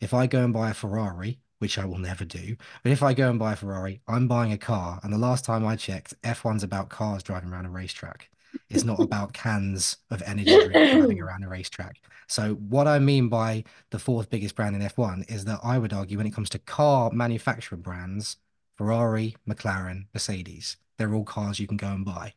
If 0.00 0.12
I 0.12 0.26
go 0.26 0.44
and 0.44 0.52
buy 0.52 0.70
a 0.70 0.74
Ferrari, 0.74 1.40
which 1.58 1.78
I 1.78 1.84
will 1.86 1.98
never 1.98 2.24
do. 2.24 2.56
But 2.82 2.92
if 2.92 3.02
I 3.02 3.14
go 3.14 3.30
and 3.30 3.38
buy 3.38 3.54
a 3.54 3.56
Ferrari, 3.56 4.00
I'm 4.06 4.28
buying 4.28 4.52
a 4.52 4.58
car. 4.58 5.00
And 5.02 5.12
the 5.12 5.18
last 5.18 5.44
time 5.44 5.66
I 5.66 5.76
checked, 5.76 6.14
F1's 6.22 6.62
about 6.62 6.90
cars 6.90 7.22
driving 7.22 7.50
around 7.50 7.66
a 7.66 7.70
racetrack. 7.70 8.30
It's 8.68 8.84
not 8.84 9.00
about 9.00 9.32
cans 9.32 9.96
of 10.10 10.22
energy 10.22 10.54
drink 10.54 10.72
driving 10.72 11.20
around 11.20 11.44
a 11.44 11.48
racetrack. 11.48 12.00
So 12.26 12.54
what 12.54 12.86
I 12.86 12.98
mean 12.98 13.28
by 13.28 13.64
the 13.90 13.98
fourth 13.98 14.30
biggest 14.30 14.54
brand 14.54 14.76
in 14.76 14.82
F1 14.82 15.30
is 15.30 15.44
that 15.44 15.60
I 15.62 15.78
would 15.78 15.92
argue 15.92 16.18
when 16.18 16.26
it 16.26 16.34
comes 16.34 16.50
to 16.50 16.58
car 16.58 17.10
manufacturer 17.12 17.78
brands, 17.78 18.36
Ferrari, 18.76 19.36
McLaren, 19.48 20.06
Mercedes, 20.12 20.76
they're 20.98 21.14
all 21.14 21.24
cars 21.24 21.58
you 21.60 21.66
can 21.66 21.76
go 21.76 21.88
and 21.88 22.04
buy. 22.04 22.34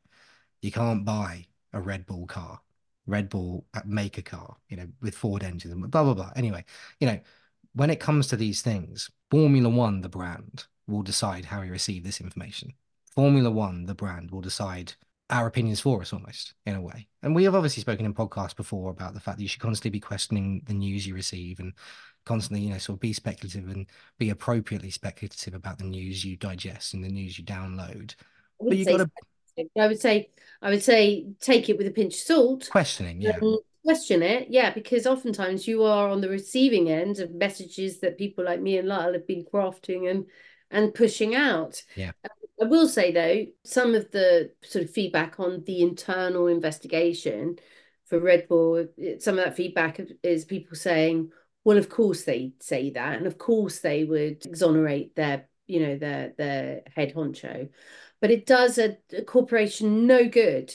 You 0.62 0.72
can't 0.72 1.06
buy 1.06 1.48
a 1.74 1.82
Red 1.82 2.06
Bull 2.06 2.26
car. 2.28 2.62
Red 3.10 3.30
Bull 3.30 3.66
uh, 3.74 3.82
make 3.86 4.18
a 4.18 4.22
car, 4.22 4.56
you 4.70 4.78
know, 4.78 4.88
with 5.02 5.16
Ford 5.16 5.44
engines 5.44 5.74
and 5.74 5.92
blah 5.92 6.04
blah 6.04 6.14
blah. 6.14 6.32
Anyway, 6.36 6.64
you 7.00 7.08
know, 7.08 7.20
when 7.74 7.90
it 7.90 8.00
comes 8.00 8.28
to 8.28 8.36
these 8.36 8.62
things, 8.62 9.10
Formula 9.32 9.70
One, 9.70 10.02
the 10.02 10.10
brand, 10.10 10.66
will 10.88 11.04
decide 11.04 11.46
how 11.46 11.62
we 11.62 11.70
receive 11.70 12.04
this 12.04 12.22
information. 12.22 12.74
Formula 13.14 13.52
One, 13.52 13.86
the 13.86 13.96
brand, 13.96 14.32
will 14.32 14.42
decide 14.42 14.94
our 15.30 15.46
opinions 15.46 15.80
for 15.80 16.02
us 16.02 16.12
almost 16.12 16.54
in 16.66 16.76
a 16.76 16.82
way. 16.82 17.08
And 17.22 17.36
we 17.36 17.44
have 17.44 17.54
obviously 17.54 17.82
spoken 17.82 18.06
in 18.06 18.14
podcasts 18.14 18.56
before 18.56 18.90
about 18.90 19.14
the 19.14 19.20
fact 19.20 19.38
that 19.38 19.44
you 19.44 19.50
should 19.50 19.62
constantly 19.62 19.92
be 19.92 20.00
questioning 20.00 20.64
the 20.66 20.74
news 20.74 21.06
you 21.06 21.14
receive 21.14 21.60
and 21.60 21.74
constantly, 22.26 22.66
you 22.66 22.72
know, 22.72 22.80
sort 22.80 22.96
of 22.96 23.02
be 23.02 23.14
speculative 23.14 23.70
and 23.70 23.86
be 24.18 24.32
appropriately 24.32 24.90
speculative 24.90 25.54
about 25.54 25.78
the 25.78 25.84
news 25.84 26.26
you 26.26 26.36
digest 26.36 26.94
and 26.94 27.04
the 27.04 27.10
news 27.10 27.38
you 27.38 27.46
download. 27.46 28.16
But 28.60 28.78
you 28.78 28.86
got 28.86 28.98
to 28.98 29.10
I 29.80 29.88
would 29.88 30.00
say 30.00 30.30
I 30.62 30.70
would 30.70 30.84
say 30.84 31.28
take 31.40 31.70
it 31.70 31.78
with 31.78 31.88
a 31.88 31.92
pinch 31.92 32.16
of 32.16 32.20
salt. 32.20 32.70
questioning, 32.72 33.22
yeah. 33.22 33.38
Um, 33.42 33.60
question 33.84 34.22
it, 34.22 34.48
yeah, 34.50 34.72
because 34.72 35.08
oftentimes 35.08 35.68
you 35.68 35.84
are 35.84 36.10
on 36.10 36.22
the 36.22 36.30
receiving 36.30 36.90
end 36.90 37.20
of 37.20 37.34
messages 37.34 38.00
that 38.02 38.18
people 38.18 38.44
like 38.44 38.62
me 38.62 38.78
and 38.78 38.88
Lyle 38.88 39.14
have 39.14 39.26
been 39.26 39.46
crafting 39.46 40.10
and 40.10 40.26
and 40.72 40.94
pushing 40.94 41.34
out. 41.34 41.82
Yeah. 41.96 42.12
I 42.62 42.66
will 42.66 42.88
say 42.88 43.12
though, 43.12 43.46
some 43.64 43.96
of 43.96 44.12
the 44.12 44.52
sort 44.64 44.84
of 44.84 44.92
feedback 44.92 45.40
on 45.40 45.64
the 45.64 45.82
internal 45.82 46.48
investigation 46.48 47.58
for 48.06 48.20
Red 48.20 48.48
Bull, 48.48 48.88
some 49.20 49.38
of 49.38 49.46
that 49.46 49.56
feedback 49.56 50.02
is 50.24 50.44
people 50.44 50.76
saying, 50.76 51.32
well, 51.64 51.78
of 51.78 51.90
course 51.90 52.24
they 52.24 52.54
say 52.60 52.90
that, 52.92 53.18
and 53.18 53.28
of 53.28 53.38
course 53.38 53.80
they 53.80 54.04
would 54.04 54.46
exonerate 54.46 55.16
their, 55.16 55.48
you 55.68 55.80
know, 55.80 55.98
their 55.98 56.34
their 56.38 56.82
head 56.96 57.14
honcho, 57.16 57.70
but 58.22 58.32
it 58.32 58.46
does 58.46 58.78
a, 58.78 58.98
a 59.18 59.22
corporation 59.24 60.06
no 60.08 60.28
good 60.28 60.74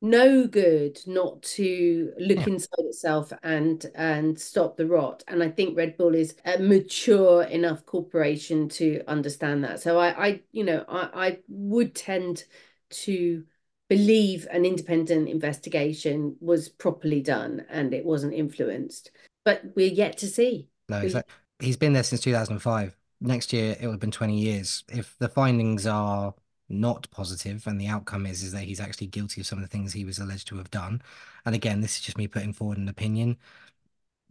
no 0.00 0.46
good 0.46 1.00
not 1.06 1.42
to 1.42 2.12
look 2.18 2.38
Yeah. 2.38 2.46
inside 2.46 2.68
itself 2.78 3.32
and 3.42 3.84
and 3.94 4.38
stop 4.38 4.76
the 4.76 4.86
rot. 4.86 5.24
And 5.26 5.42
I 5.42 5.50
think 5.50 5.76
Red 5.76 5.96
Bull 5.96 6.14
is 6.14 6.36
a 6.44 6.58
mature 6.58 7.42
enough 7.42 7.84
corporation 7.84 8.68
to 8.70 9.02
understand 9.08 9.64
that. 9.64 9.80
So 9.80 9.98
I, 9.98 10.26
I 10.26 10.40
you 10.52 10.64
know, 10.64 10.84
I, 10.88 11.26
I 11.26 11.38
would 11.48 11.94
tend 11.94 12.44
to 12.90 13.44
believe 13.88 14.46
an 14.50 14.64
independent 14.64 15.28
investigation 15.28 16.36
was 16.40 16.68
properly 16.68 17.20
done 17.20 17.64
and 17.68 17.92
it 17.92 18.04
wasn't 18.04 18.34
influenced. 18.34 19.10
But 19.44 19.62
we're 19.74 19.88
yet 19.92 20.18
to 20.18 20.26
see. 20.28 20.68
No, 20.88 20.98
exactly. 21.00 21.34
He's 21.58 21.76
been 21.76 21.92
there 21.92 22.02
since 22.04 22.20
2005. 22.20 22.96
Next 23.20 23.52
year, 23.52 23.76
it 23.80 23.86
would 23.86 23.94
have 23.94 24.00
been 24.00 24.12
20 24.12 24.38
years. 24.38 24.84
If 24.88 25.16
the 25.18 25.28
findings 25.28 25.86
are 25.86 26.34
not 26.68 27.10
positive 27.10 27.66
and 27.66 27.80
the 27.80 27.86
outcome 27.88 28.26
is 28.26 28.42
is 28.42 28.52
that 28.52 28.64
he's 28.64 28.80
actually 28.80 29.06
guilty 29.06 29.40
of 29.40 29.46
some 29.46 29.58
of 29.58 29.62
the 29.62 29.68
things 29.68 29.92
he 29.92 30.04
was 30.04 30.18
alleged 30.18 30.48
to 30.48 30.56
have 30.58 30.70
done, 30.70 31.02
and 31.44 31.54
again, 31.54 31.80
this 31.80 31.96
is 31.96 32.00
just 32.02 32.18
me 32.18 32.26
putting 32.28 32.52
forward 32.52 32.78
an 32.78 32.88
opinion. 32.88 33.36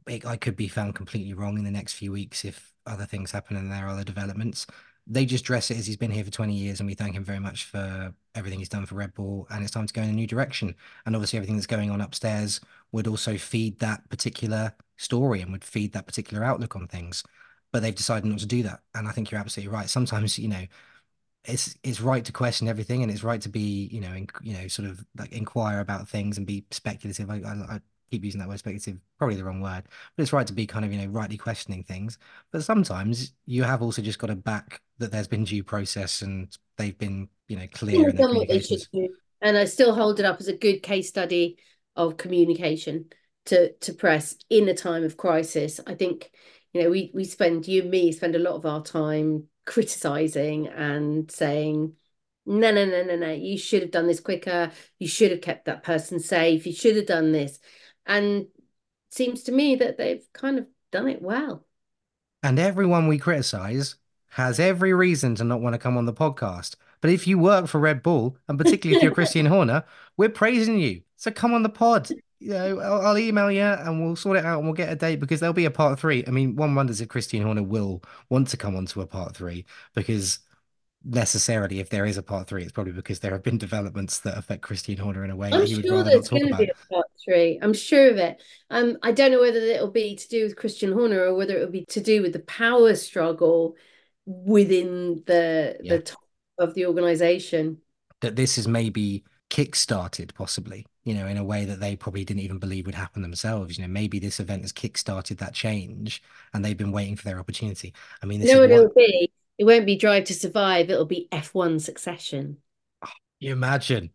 It, 0.07 0.25
I 0.25 0.37
could 0.37 0.55
be 0.55 0.67
found 0.67 0.95
completely 0.95 1.33
wrong 1.33 1.57
in 1.57 1.65
the 1.65 1.71
next 1.71 1.93
few 1.93 2.11
weeks 2.11 2.45
if 2.45 2.73
other 2.85 3.05
things 3.05 3.31
happen 3.31 3.57
and 3.57 3.71
there 3.71 3.85
are 3.85 3.89
other 3.89 4.03
developments. 4.03 4.65
They 5.05 5.25
just 5.25 5.45
dress 5.45 5.69
it 5.71 5.77
as 5.77 5.87
he's 5.87 5.97
been 5.97 6.11
here 6.11 6.23
for 6.23 6.31
20 6.31 6.53
years, 6.53 6.79
and 6.79 6.87
we 6.87 6.93
thank 6.93 7.15
him 7.15 7.23
very 7.23 7.39
much 7.39 7.65
for 7.65 8.13
everything 8.35 8.59
he's 8.59 8.69
done 8.69 8.85
for 8.85 8.95
Red 8.95 9.13
Bull, 9.13 9.47
and 9.49 9.63
it's 9.63 9.71
time 9.71 9.87
to 9.87 9.93
go 9.93 10.01
in 10.01 10.09
a 10.09 10.13
new 10.13 10.27
direction. 10.27 10.75
And 11.05 11.15
obviously, 11.15 11.37
everything 11.37 11.55
that's 11.55 11.67
going 11.67 11.91
on 11.91 12.01
upstairs 12.01 12.59
would 12.91 13.07
also 13.07 13.37
feed 13.37 13.79
that 13.79 14.09
particular 14.09 14.73
story 14.97 15.41
and 15.41 15.51
would 15.51 15.63
feed 15.63 15.93
that 15.93 16.07
particular 16.07 16.43
outlook 16.43 16.75
on 16.75 16.87
things. 16.87 17.23
But 17.71 17.81
they've 17.81 17.95
decided 17.95 18.25
not 18.25 18.39
to 18.39 18.45
do 18.45 18.63
that. 18.63 18.81
And 18.95 19.07
I 19.07 19.11
think 19.11 19.31
you're 19.31 19.39
absolutely 19.39 19.73
right. 19.73 19.89
Sometimes, 19.89 20.37
you 20.39 20.47
know, 20.49 20.65
it's 21.47 21.77
it's 21.83 22.01
right 22.01 22.23
to 22.25 22.31
question 22.31 22.67
everything 22.67 23.01
and 23.01 23.11
it's 23.11 23.23
right 23.23 23.41
to 23.41 23.49
be, 23.49 23.89
you 23.91 24.01
know, 24.01 24.13
in, 24.13 24.27
you 24.41 24.53
know, 24.53 24.67
sort 24.67 24.89
of 24.89 25.03
like 25.17 25.31
inquire 25.31 25.79
about 25.79 26.07
things 26.07 26.37
and 26.37 26.45
be 26.45 26.65
speculative. 26.71 27.29
I, 27.29 27.35
I, 27.35 27.75
I 27.75 27.79
keep 28.11 28.23
using 28.23 28.39
that 28.39 28.49
word 28.49 28.59
speculative, 28.59 28.99
probably 29.17 29.37
the 29.37 29.43
wrong 29.43 29.61
word, 29.61 29.83
but 30.15 30.23
it's 30.23 30.33
right 30.33 30.45
to 30.45 30.53
be 30.53 30.67
kind 30.67 30.85
of, 30.85 30.91
you 30.91 30.99
know, 30.99 31.07
rightly 31.07 31.37
questioning 31.37 31.83
things. 31.83 32.17
But 32.51 32.63
sometimes 32.63 33.33
you 33.45 33.63
have 33.63 33.81
also 33.81 34.01
just 34.01 34.19
got 34.19 34.27
to 34.27 34.35
back 34.35 34.81
that 34.99 35.11
there's 35.11 35.27
been 35.27 35.45
due 35.45 35.63
process 35.63 36.21
and 36.21 36.55
they've 36.77 36.97
been, 36.97 37.29
you 37.47 37.57
know, 37.57 37.67
clear 37.71 38.11
done 38.11 38.35
what 38.35 38.49
they 38.49 38.59
should 38.59 38.81
do. 38.93 39.09
And 39.41 39.57
I 39.57 39.65
still 39.65 39.93
hold 39.93 40.19
it 40.19 40.25
up 40.25 40.39
as 40.39 40.47
a 40.47 40.57
good 40.57 40.83
case 40.83 41.07
study 41.07 41.57
of 41.95 42.17
communication 42.17 43.05
to 43.45 43.71
to 43.73 43.93
press 43.93 44.35
in 44.49 44.67
a 44.67 44.73
time 44.73 45.03
of 45.05 45.15
crisis. 45.15 45.79
I 45.87 45.95
think, 45.95 46.29
you 46.73 46.83
know, 46.83 46.89
we 46.89 47.11
we 47.13 47.23
spend 47.23 47.67
you 47.67 47.83
and 47.83 47.91
me 47.91 48.11
spend 48.11 48.35
a 48.35 48.39
lot 48.39 48.55
of 48.55 48.65
our 48.65 48.83
time 48.83 49.47
criticizing 49.67 50.67
and 50.67 51.29
saying, 51.29 51.93
no, 52.47 52.71
no, 52.71 52.85
no, 52.85 53.03
no, 53.03 53.15
no, 53.17 53.31
you 53.31 53.57
should 53.57 53.81
have 53.83 53.91
done 53.91 54.07
this 54.07 54.21
quicker. 54.21 54.71
You 54.97 55.07
should 55.07 55.31
have 55.31 55.41
kept 55.41 55.65
that 55.65 55.83
person 55.83 56.19
safe. 56.19 56.65
You 56.65 56.73
should 56.73 56.95
have 56.95 57.05
done 57.05 57.33
this. 57.33 57.59
And 58.05 58.43
it 58.43 58.49
seems 59.11 59.43
to 59.43 59.51
me 59.51 59.75
that 59.75 59.97
they've 59.97 60.25
kind 60.33 60.57
of 60.57 60.65
done 60.91 61.09
it 61.09 61.21
well. 61.21 61.65
And 62.41 62.57
everyone 62.57 63.07
we 63.07 63.17
criticize 63.17 63.95
has 64.29 64.59
every 64.59 64.93
reason 64.93 65.35
to 65.35 65.43
not 65.43 65.61
want 65.61 65.73
to 65.73 65.79
come 65.79 65.97
on 65.97 66.05
the 66.05 66.13
podcast. 66.13 66.75
But 67.01 67.11
if 67.11 67.27
you 67.27 67.37
work 67.37 67.67
for 67.67 67.79
Red 67.79 68.01
Bull, 68.01 68.37
and 68.47 68.57
particularly 68.57 68.95
if 68.97 69.03
you're 69.03 69.11
Christian 69.13 69.45
Horner, 69.45 69.83
we're 70.15 70.29
praising 70.29 70.79
you. 70.79 71.01
So 71.17 71.31
come 71.31 71.53
on 71.53 71.63
the 71.63 71.69
pod. 71.69 72.09
You 72.39 72.49
know, 72.51 72.79
I'll, 72.79 73.01
I'll 73.07 73.17
email 73.17 73.51
you 73.51 73.61
and 73.61 74.03
we'll 74.03 74.15
sort 74.15 74.37
it 74.37 74.45
out 74.45 74.59
and 74.59 74.67
we'll 74.67 74.75
get 74.75 74.91
a 74.91 74.95
date 74.95 75.19
because 75.19 75.39
there'll 75.39 75.53
be 75.53 75.65
a 75.65 75.71
part 75.71 75.99
three. 75.99 76.23
I 76.27 76.31
mean, 76.31 76.55
one 76.55 76.75
wonders 76.75 77.01
if 77.01 77.07
Christian 77.09 77.41
Horner 77.41 77.63
will 77.63 78.03
want 78.29 78.47
to 78.49 78.57
come 78.57 78.75
onto 78.75 79.01
a 79.01 79.07
part 79.07 79.35
three 79.35 79.65
because 79.95 80.39
necessarily, 81.03 81.79
if 81.79 81.89
there 81.89 82.05
is 82.05 82.17
a 82.17 82.23
part 82.23 82.47
three, 82.47 82.63
it's 82.63 82.71
probably 82.71 82.93
because 82.93 83.19
there 83.19 83.31
have 83.31 83.43
been 83.43 83.57
developments 83.57 84.19
that 84.19 84.37
affect 84.37 84.61
Christian 84.61 84.97
Horner 84.97 85.23
in 85.23 85.31
a 85.31 85.35
way 85.35 85.49
I'm 85.51 85.61
that 85.61 85.69
sure 85.69 86.03
there's 86.03 86.29
going 86.29 86.47
to 86.47 86.55
be 86.55 86.65
a 86.65 86.93
part 86.93 87.07
three. 87.23 87.59
I'm 87.61 87.73
sure 87.73 88.09
of 88.11 88.17
it. 88.17 88.41
Um, 88.69 88.97
I 89.01 89.11
don't 89.13 89.31
know 89.31 89.39
whether 89.39 89.59
it'll 89.59 89.91
be 89.91 90.15
to 90.15 90.27
do 90.27 90.43
with 90.43 90.55
Christian 90.55 90.91
Horner 90.91 91.21
or 91.21 91.35
whether 91.35 91.55
it'll 91.55 91.71
be 91.71 91.85
to 91.85 92.01
do 92.01 92.21
with 92.21 92.33
the 92.33 92.39
power 92.39 92.95
struggle 92.95 93.75
within 94.25 95.23
the 95.25 95.77
Yeah. 95.81 95.95
the 95.95 96.01
top 96.03 96.19
of 96.59 96.73
the 96.73 96.85
organization. 96.85 97.81
that 98.21 98.35
this 98.35 98.57
is 98.57 98.67
maybe 98.67 99.23
kick-started 99.49 100.33
possibly 100.35 100.85
you 101.07 101.13
know 101.13 101.25
in 101.25 101.37
a 101.37 101.43
way 101.43 101.63
that 101.63 101.79
they 101.79 101.95
probably 101.95 102.25
didn't 102.25 102.41
even 102.41 102.59
believe 102.59 102.85
would 102.85 102.93
happen 102.93 103.21
themselves. 103.21 103.77
You 103.77 103.83
know 103.85 103.87
maybe 103.87 104.19
this 104.19 104.41
event 104.41 104.63
has 104.63 104.73
kick-started 104.73 105.37
that 105.37 105.53
change 105.53 106.21
and 106.53 106.63
they've 106.63 106.77
been 106.77 106.91
waiting 106.91 107.15
for 107.15 107.23
their 107.23 107.39
opportunity. 107.39 107.93
I 108.21 108.25
mean 108.25 108.41
this 108.41 108.49
You 108.49 108.57
know 108.57 108.63
is 108.63 108.69
what 108.71 108.77
what 108.77 108.83
it'll 108.83 108.93
be? 108.93 109.31
It 109.57 109.63
won't 109.63 109.85
be 109.85 109.95
Drive 109.95 110.25
to 110.25 110.33
Survive. 110.33 110.89
It'll 110.89 111.05
be 111.05 111.29
F1 111.31 111.79
Succession. 111.79 112.57
you 113.39 113.53
imagine. 113.53 114.11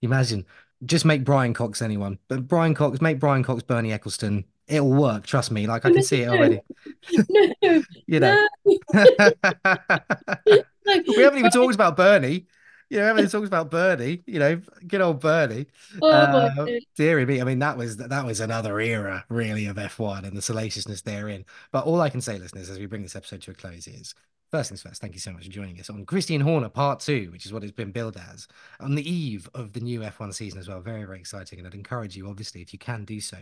You 0.00 0.08
imagine. 0.08 0.46
Just 0.86 1.04
make 1.04 1.24
brian 1.24 1.54
cox 1.54 1.82
anyone. 1.82 2.20
But 2.28 2.46
brian 2.46 2.74
cox 2.74 3.00
make 3.00 3.18
brian 3.18 3.42
cox 3.42 3.64
Bernie 3.64 3.90
Ecclestone. 3.90 4.44
It'll 4.68 4.92
work 4.92 5.26
trust 5.26 5.50
me. 5.50 5.66
Like 5.66 5.84
i 5.84 5.90
can 5.90 6.04
see 6.04 6.22
it 6.22 6.28
already. 6.28 6.60
No, 7.18 7.82
you 8.06 8.20
know. 8.20 8.46
no, 8.64 8.78
no. 8.94 9.32
we 11.08 11.22
haven't 11.22 11.40
even 11.40 11.50
talked 11.50 11.74
about 11.74 11.96
bernie 11.96 12.46
you 12.90 12.98
know, 12.98 13.04
haven't 13.06 13.24
even 13.24 13.44
about 13.44 13.70
Bernie, 13.70 14.22
you 14.26 14.38
know, 14.38 14.60
good 14.86 15.00
old 15.00 15.20
Bernie. 15.20 15.66
Oh 16.00 16.08
Uh, 16.08 16.66
dearie 16.96 17.26
me. 17.26 17.40
I 17.40 17.44
mean, 17.44 17.58
that 17.58 17.76
was 17.76 17.96
that 17.98 18.24
was 18.24 18.40
another 18.40 18.80
era, 18.80 19.24
really, 19.28 19.66
of 19.66 19.78
F1 19.78 20.24
and 20.24 20.36
the 20.36 20.42
salaciousness 20.42 21.02
therein. 21.02 21.44
But 21.70 21.84
all 21.84 22.00
I 22.00 22.10
can 22.10 22.20
say, 22.20 22.38
listeners, 22.38 22.70
as 22.70 22.78
we 22.78 22.86
bring 22.86 23.02
this 23.02 23.16
episode 23.16 23.42
to 23.42 23.50
a 23.50 23.54
close, 23.54 23.86
is 23.86 24.14
first 24.50 24.70
things 24.70 24.82
first, 24.82 25.00
thank 25.00 25.14
you 25.14 25.20
so 25.20 25.32
much 25.32 25.44
for 25.44 25.50
joining 25.50 25.78
us 25.78 25.90
on 25.90 26.06
Christian 26.06 26.40
Horner 26.40 26.70
Part 26.70 27.00
2, 27.00 27.30
which 27.30 27.44
is 27.44 27.52
what 27.52 27.62
it's 27.62 27.72
been 27.72 27.92
billed 27.92 28.16
as, 28.16 28.48
on 28.80 28.94
the 28.94 29.08
eve 29.08 29.48
of 29.54 29.72
the 29.74 29.80
new 29.80 30.02
F1 30.02 30.32
season 30.32 30.58
as 30.58 30.68
well. 30.68 30.80
Very, 30.80 31.04
very 31.04 31.18
exciting. 31.18 31.58
And 31.58 31.68
I'd 31.68 31.74
encourage 31.74 32.16
you, 32.16 32.28
obviously, 32.28 32.62
if 32.62 32.72
you 32.72 32.78
can 32.78 33.04
do 33.04 33.20
so, 33.20 33.38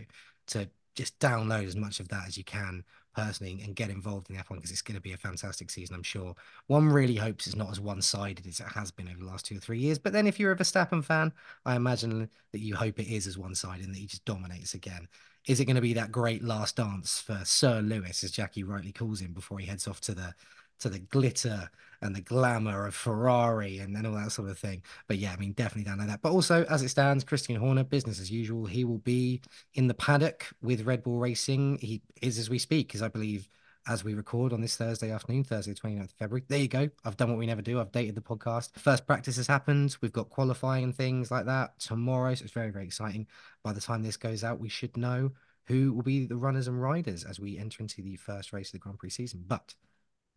to 0.47 0.69
just 0.97 1.17
download 1.19 1.65
as 1.65 1.75
much 1.75 1.99
of 1.99 2.09
that 2.09 2.27
as 2.27 2.37
you 2.37 2.43
can 2.43 2.83
personally 3.15 3.61
and 3.63 3.75
get 3.75 3.89
involved 3.91 4.29
in 4.29 4.35
F1 4.35 4.55
because 4.55 4.71
it's 4.71 4.81
going 4.81 4.95
to 4.95 5.01
be 5.01 5.13
a 5.13 5.17
fantastic 5.17 5.69
season, 5.69 5.95
I'm 5.95 6.03
sure. 6.03 6.35
One 6.65 6.89
really 6.89 7.15
hopes 7.15 7.45
it's 7.45 7.55
not 7.55 7.69
as 7.71 7.79
one 7.79 8.01
sided 8.01 8.47
as 8.47 8.59
it 8.59 8.67
has 8.73 8.89
been 8.89 9.07
over 9.07 9.19
the 9.19 9.25
last 9.25 9.45
two 9.45 9.57
or 9.57 9.59
three 9.59 9.79
years. 9.79 9.99
But 9.99 10.11
then 10.11 10.25
if 10.25 10.39
you're 10.39 10.51
a 10.51 10.57
Verstappen 10.57 11.03
fan, 11.03 11.31
I 11.65 11.75
imagine 11.75 12.29
that 12.51 12.59
you 12.59 12.75
hope 12.75 12.99
it 12.99 13.13
is 13.13 13.27
as 13.27 13.37
one 13.37 13.53
sided 13.53 13.85
and 13.85 13.93
that 13.93 13.99
he 13.99 14.07
just 14.07 14.25
dominates 14.25 14.73
again. 14.73 15.07
Is 15.47 15.59
it 15.59 15.65
going 15.65 15.75
to 15.75 15.81
be 15.81 15.93
that 15.93 16.11
great 16.11 16.43
last 16.43 16.75
dance 16.75 17.19
for 17.19 17.41
Sir 17.45 17.79
Lewis, 17.81 18.23
as 18.23 18.31
Jacki 18.31 18.67
rightly 18.67 18.91
calls 18.91 19.21
him, 19.21 19.33
before 19.33 19.59
he 19.59 19.67
heads 19.67 19.87
off 19.87 20.01
to 20.01 20.15
the 20.15 20.33
to 20.79 20.89
the 20.89 20.99
glitter 20.99 21.69
and 22.01 22.15
the 22.15 22.21
glamour 22.21 22.85
of 22.85 22.93
Ferrari 22.93 23.79
and 23.79 23.95
then 23.95 24.05
all 24.05 24.13
that 24.13 24.31
sort 24.31 24.49
of 24.49 24.57
thing? 24.59 24.83
But 25.07 25.17
yeah, 25.17 25.31
I 25.31 25.37
mean, 25.37 25.53
definitely 25.53 25.89
down 25.89 25.99
like 25.99 26.07
that. 26.07 26.21
But 26.21 26.31
also, 26.31 26.63
as 26.65 26.81
it 26.83 26.89
stands, 26.89 27.23
Christian 27.23 27.55
Horner, 27.55 27.83
business 27.83 28.19
as 28.19 28.31
usual. 28.31 28.65
He 28.65 28.83
will 28.83 28.99
be 28.99 29.41
in 29.73 29.87
the 29.87 29.93
paddock 29.93 30.47
with 30.61 30.85
Red 30.85 31.03
Bull 31.03 31.19
Racing. 31.19 31.79
He 31.81 32.01
is 32.21 32.37
as 32.37 32.49
we 32.49 32.59
speak, 32.59 32.87
because 32.87 33.01
I 33.01 33.07
believe 33.07 33.47
as 33.87 34.03
we 34.03 34.13
record 34.13 34.51
on 34.51 34.61
this 34.61 34.75
Thursday 34.75 35.11
afternoon, 35.11 35.43
Thursday, 35.43 35.73
29th 35.73 36.03
of 36.03 36.11
February. 36.11 36.43
There 36.47 36.59
you 36.59 36.67
go. 36.67 36.89
I've 37.05 37.15
done 37.15 37.29
what 37.29 37.37
we 37.37 37.45
never 37.45 37.61
do. 37.61 37.79
I've 37.79 37.91
dated 37.91 38.15
the 38.15 38.21
podcast. 38.21 38.77
First 38.77 39.07
practice 39.07 39.37
has 39.37 39.47
happened. 39.47 39.95
We've 40.01 40.11
got 40.11 40.29
qualifying 40.29 40.83
and 40.83 40.95
things 40.95 41.31
like 41.31 41.45
that 41.45 41.79
tomorrow. 41.79 42.35
So 42.35 42.43
it's 42.43 42.53
very, 42.53 42.69
very 42.69 42.85
exciting. 42.85 43.27
By 43.63 43.71
the 43.73 43.81
time 43.81 44.03
this 44.03 44.17
goes 44.17 44.43
out, 44.43 44.59
we 44.59 44.69
should 44.69 44.97
know 44.97 45.31
who 45.67 45.93
will 45.93 46.03
be 46.03 46.25
the 46.25 46.35
runners 46.35 46.67
and 46.67 46.81
riders 46.81 47.23
as 47.23 47.39
we 47.39 47.57
enter 47.57 47.81
into 47.81 48.01
the 48.01 48.17
first 48.17 48.51
race 48.51 48.69
of 48.69 48.73
the 48.73 48.79
Grand 48.79 48.99
Prix 48.99 49.11
season. 49.11 49.43
But 49.47 49.73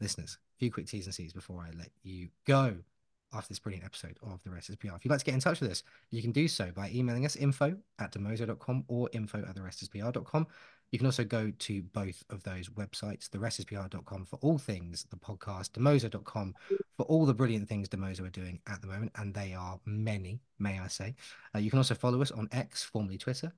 listeners, 0.01 0.39
a 0.57 0.59
few 0.59 0.71
quick 0.71 0.87
T's 0.87 1.07
and 1.07 1.15
C's 1.15 1.33
before 1.33 1.63
I 1.63 1.77
let 1.77 1.91
you 2.03 2.29
go 2.47 2.77
after 3.33 3.49
this 3.49 3.59
brilliant 3.59 3.85
episode 3.85 4.19
of 4.23 4.43
the 4.43 4.51
Rest 4.51 4.71
is 4.71 4.77
PR. 4.77 4.89
If 4.97 5.05
you'd 5.05 5.11
like 5.11 5.21
to 5.21 5.25
get 5.25 5.35
in 5.35 5.41
touch 5.41 5.61
with 5.61 5.71
us, 5.71 5.83
you 6.11 6.21
can 6.21 6.33
do 6.33 6.49
so 6.49 6.71
by 6.75 6.91
emailing 6.91 7.25
us 7.25 7.37
info 7.37 7.77
at 7.99 8.13
demozo.com 8.13 8.85
or 8.89 9.09
info 9.13 9.39
at 9.49 9.55
the 9.55 9.63
rest 9.63 9.83
is 9.83 9.89
PR.com. 9.89 10.47
You 10.91 10.99
can 10.99 11.07
also 11.07 11.23
go 11.23 11.53
to 11.57 11.83
both 11.83 12.25
of 12.31 12.43
those 12.43 12.69
websites, 12.71 13.29
therestispr.com 13.29 14.25
for 14.25 14.39
all 14.43 14.59
things 14.59 15.07
the 15.11 15.17
podcast, 15.17 15.71
demozo.com 15.71 16.55
for 16.97 17.05
all 17.05 17.25
the 17.25 17.35
brilliant 17.35 17.69
things 17.69 17.89
Demozo 17.89 18.27
are 18.27 18.31
doing 18.31 18.61
at 18.67 18.81
the 18.81 18.89
moment, 18.89 19.13
and 19.15 19.33
they 19.33 19.55
are 19.55 19.79
many, 19.85 20.41
may 20.59 20.81
I 20.81 20.89
say. 20.89 21.15
Uh, 21.55 21.61
you 21.61 21.71
can 21.71 21.79
also 21.79 21.95
follow 21.95 22.21
us 22.21 22.33
on 22.33 22.49
X, 22.51 22.83
formerly 22.83 23.19
Twitter, 23.19 23.53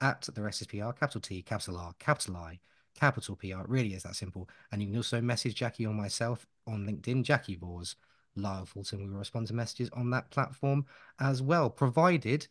at 0.00 0.22
the 0.34 0.42
rest 0.42 0.62
is 0.62 0.66
PR, 0.66 0.90
capital 0.92 1.20
T, 1.20 1.42
capital 1.42 1.76
R, 1.76 1.92
capital 1.98 2.36
I, 2.36 2.58
capital 2.94 3.36
PR. 3.36 3.60
It 3.60 3.68
really 3.68 3.94
is 3.94 4.02
that 4.02 4.16
simple. 4.16 4.48
And 4.70 4.82
you 4.82 4.88
can 4.88 4.96
also 4.96 5.20
message 5.20 5.58
Jacki 5.58 5.86
or 5.86 5.94
myself 5.94 6.46
on 6.66 6.86
LinkedIn, 6.86 7.24
Jacki 7.24 7.58
Vors, 7.58 7.96
Lyle 8.36 8.66
Fulton. 8.66 9.04
We 9.04 9.10
will 9.10 9.18
respond 9.18 9.48
to 9.48 9.54
messages 9.54 9.90
on 9.92 10.10
that 10.10 10.30
platform 10.30 10.86
as 11.20 11.42
well, 11.42 11.70
provided 11.70 12.46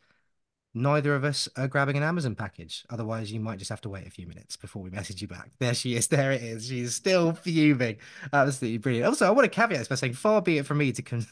neither 0.74 1.16
of 1.16 1.24
us 1.24 1.50
are 1.58 1.68
grabbing 1.68 1.98
an 1.98 2.04
Amazon 2.04 2.36
package. 2.36 2.86
Otherwise, 2.90 3.32
you 3.32 3.40
might 3.40 3.60
just 3.60 3.70
have 3.70 3.82
to 3.82 3.90
wait 3.90 4.08
a 4.08 4.12
few 4.12 4.28
minutes 4.28 4.56
before 4.56 4.82
we 4.82 4.90
message 4.92 5.22
you 5.22 5.28
back. 5.28 5.52
There 5.60 5.74
she 5.74 5.96
is. 5.96 6.08
There 6.08 6.32
it 6.32 6.42
is. 6.42 6.68
She's 6.68 6.96
still 6.96 7.34
fuming. 7.34 7.98
Absolutely 8.32 8.78
brilliant. 8.78 9.08
Also, 9.08 9.28
I 9.28 9.32
want 9.32 9.46
to 9.46 9.50
caveat 9.50 9.80
this 9.80 9.88
by 9.88 9.96
saying, 9.96 10.14
far 10.14 10.42
be 10.42 10.58
it 10.58 10.66
from 10.66 10.78
me 10.78 10.92
to 10.92 11.02
con- 11.02 11.28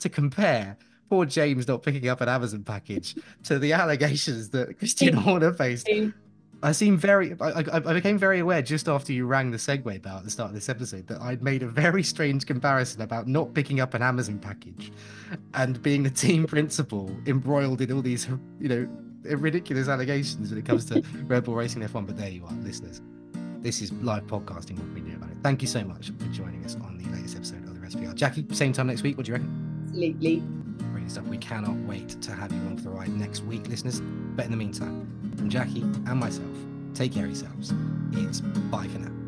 to 0.00 0.08
compare 0.08 0.76
poor 1.08 1.26
James 1.26 1.68
not 1.68 1.82
picking 1.82 2.08
up 2.08 2.22
an 2.22 2.28
Amazon 2.30 2.64
package 2.64 3.14
to 3.44 3.58
the 3.58 3.74
allegations 3.74 4.48
that 4.50 4.78
Christian 4.78 5.14
Horner 5.14 5.52
faced. 5.52 5.86
I 6.62 6.72
seem 6.72 6.96
very. 6.96 7.34
I, 7.40 7.50
I, 7.50 7.76
I 7.76 7.92
became 7.92 8.18
very 8.18 8.38
aware 8.38 8.62
just 8.62 8.88
after 8.88 9.12
you 9.12 9.26
rang 9.26 9.50
the 9.50 9.56
segue 9.56 10.00
bell 10.00 10.18
at 10.18 10.24
the 10.24 10.30
start 10.30 10.50
of 10.50 10.54
this 10.54 10.68
episode 10.68 11.08
that 11.08 11.20
I'd 11.20 11.42
made 11.42 11.62
a 11.62 11.66
very 11.66 12.02
strange 12.04 12.46
comparison 12.46 13.02
about 13.02 13.26
not 13.26 13.52
picking 13.52 13.80
up 13.80 13.94
an 13.94 14.02
Amazon 14.02 14.38
package, 14.38 14.92
and 15.54 15.82
being 15.82 16.04
the 16.04 16.10
team 16.10 16.46
principal 16.46 17.10
embroiled 17.26 17.80
in 17.80 17.90
all 17.92 18.02
these, 18.02 18.28
you 18.60 18.68
know, 18.68 18.88
ridiculous 19.36 19.88
allegations 19.88 20.50
when 20.50 20.58
it 20.58 20.64
comes 20.64 20.84
to 20.86 21.02
Red 21.26 21.44
Bull 21.44 21.54
Racing 21.54 21.82
F1. 21.82 22.06
But 22.06 22.16
there 22.16 22.30
you 22.30 22.44
are, 22.44 22.52
listeners. 22.62 23.00
This 23.58 23.82
is 23.82 23.92
live 23.94 24.26
podcasting. 24.26 24.78
What 24.78 24.88
we 24.94 25.00
do 25.00 25.16
about 25.16 25.30
it. 25.30 25.38
Thank 25.42 25.62
you 25.62 25.68
so 25.68 25.82
much 25.82 26.10
for 26.10 26.26
joining 26.26 26.64
us 26.64 26.76
on 26.76 26.96
the 26.96 27.08
latest 27.10 27.36
episode 27.36 27.64
of 27.64 27.74
the 27.74 27.80
Rest 27.80 27.96
PR. 27.96 28.12
Jacki, 28.12 28.54
same 28.54 28.72
time 28.72 28.86
next 28.86 29.02
week. 29.02 29.16
What 29.16 29.26
do 29.26 29.32
you 29.32 29.34
reckon? 29.34 29.84
Absolutely. 29.88 30.42
Brilliant 31.02 31.10
stuff. 31.10 31.26
We 31.26 31.38
cannot 31.38 31.76
wait 31.88 32.10
to 32.22 32.32
have 32.32 32.52
you 32.52 32.58
on 32.60 32.76
for 32.76 32.84
the 32.84 32.90
ride 32.90 33.08
next 33.08 33.42
week, 33.42 33.66
listeners. 33.66 34.00
But 34.00 34.44
in 34.44 34.52
the 34.52 34.56
meantime, 34.56 35.08
from 35.36 35.50
Jacki 35.50 35.82
and 35.82 36.20
myself, 36.20 36.46
take 36.94 37.12
care 37.12 37.24
of 37.24 37.30
yourselves. 37.30 37.74
It's 38.12 38.40
bye 38.40 38.86
for 38.86 39.00
now. 39.00 39.21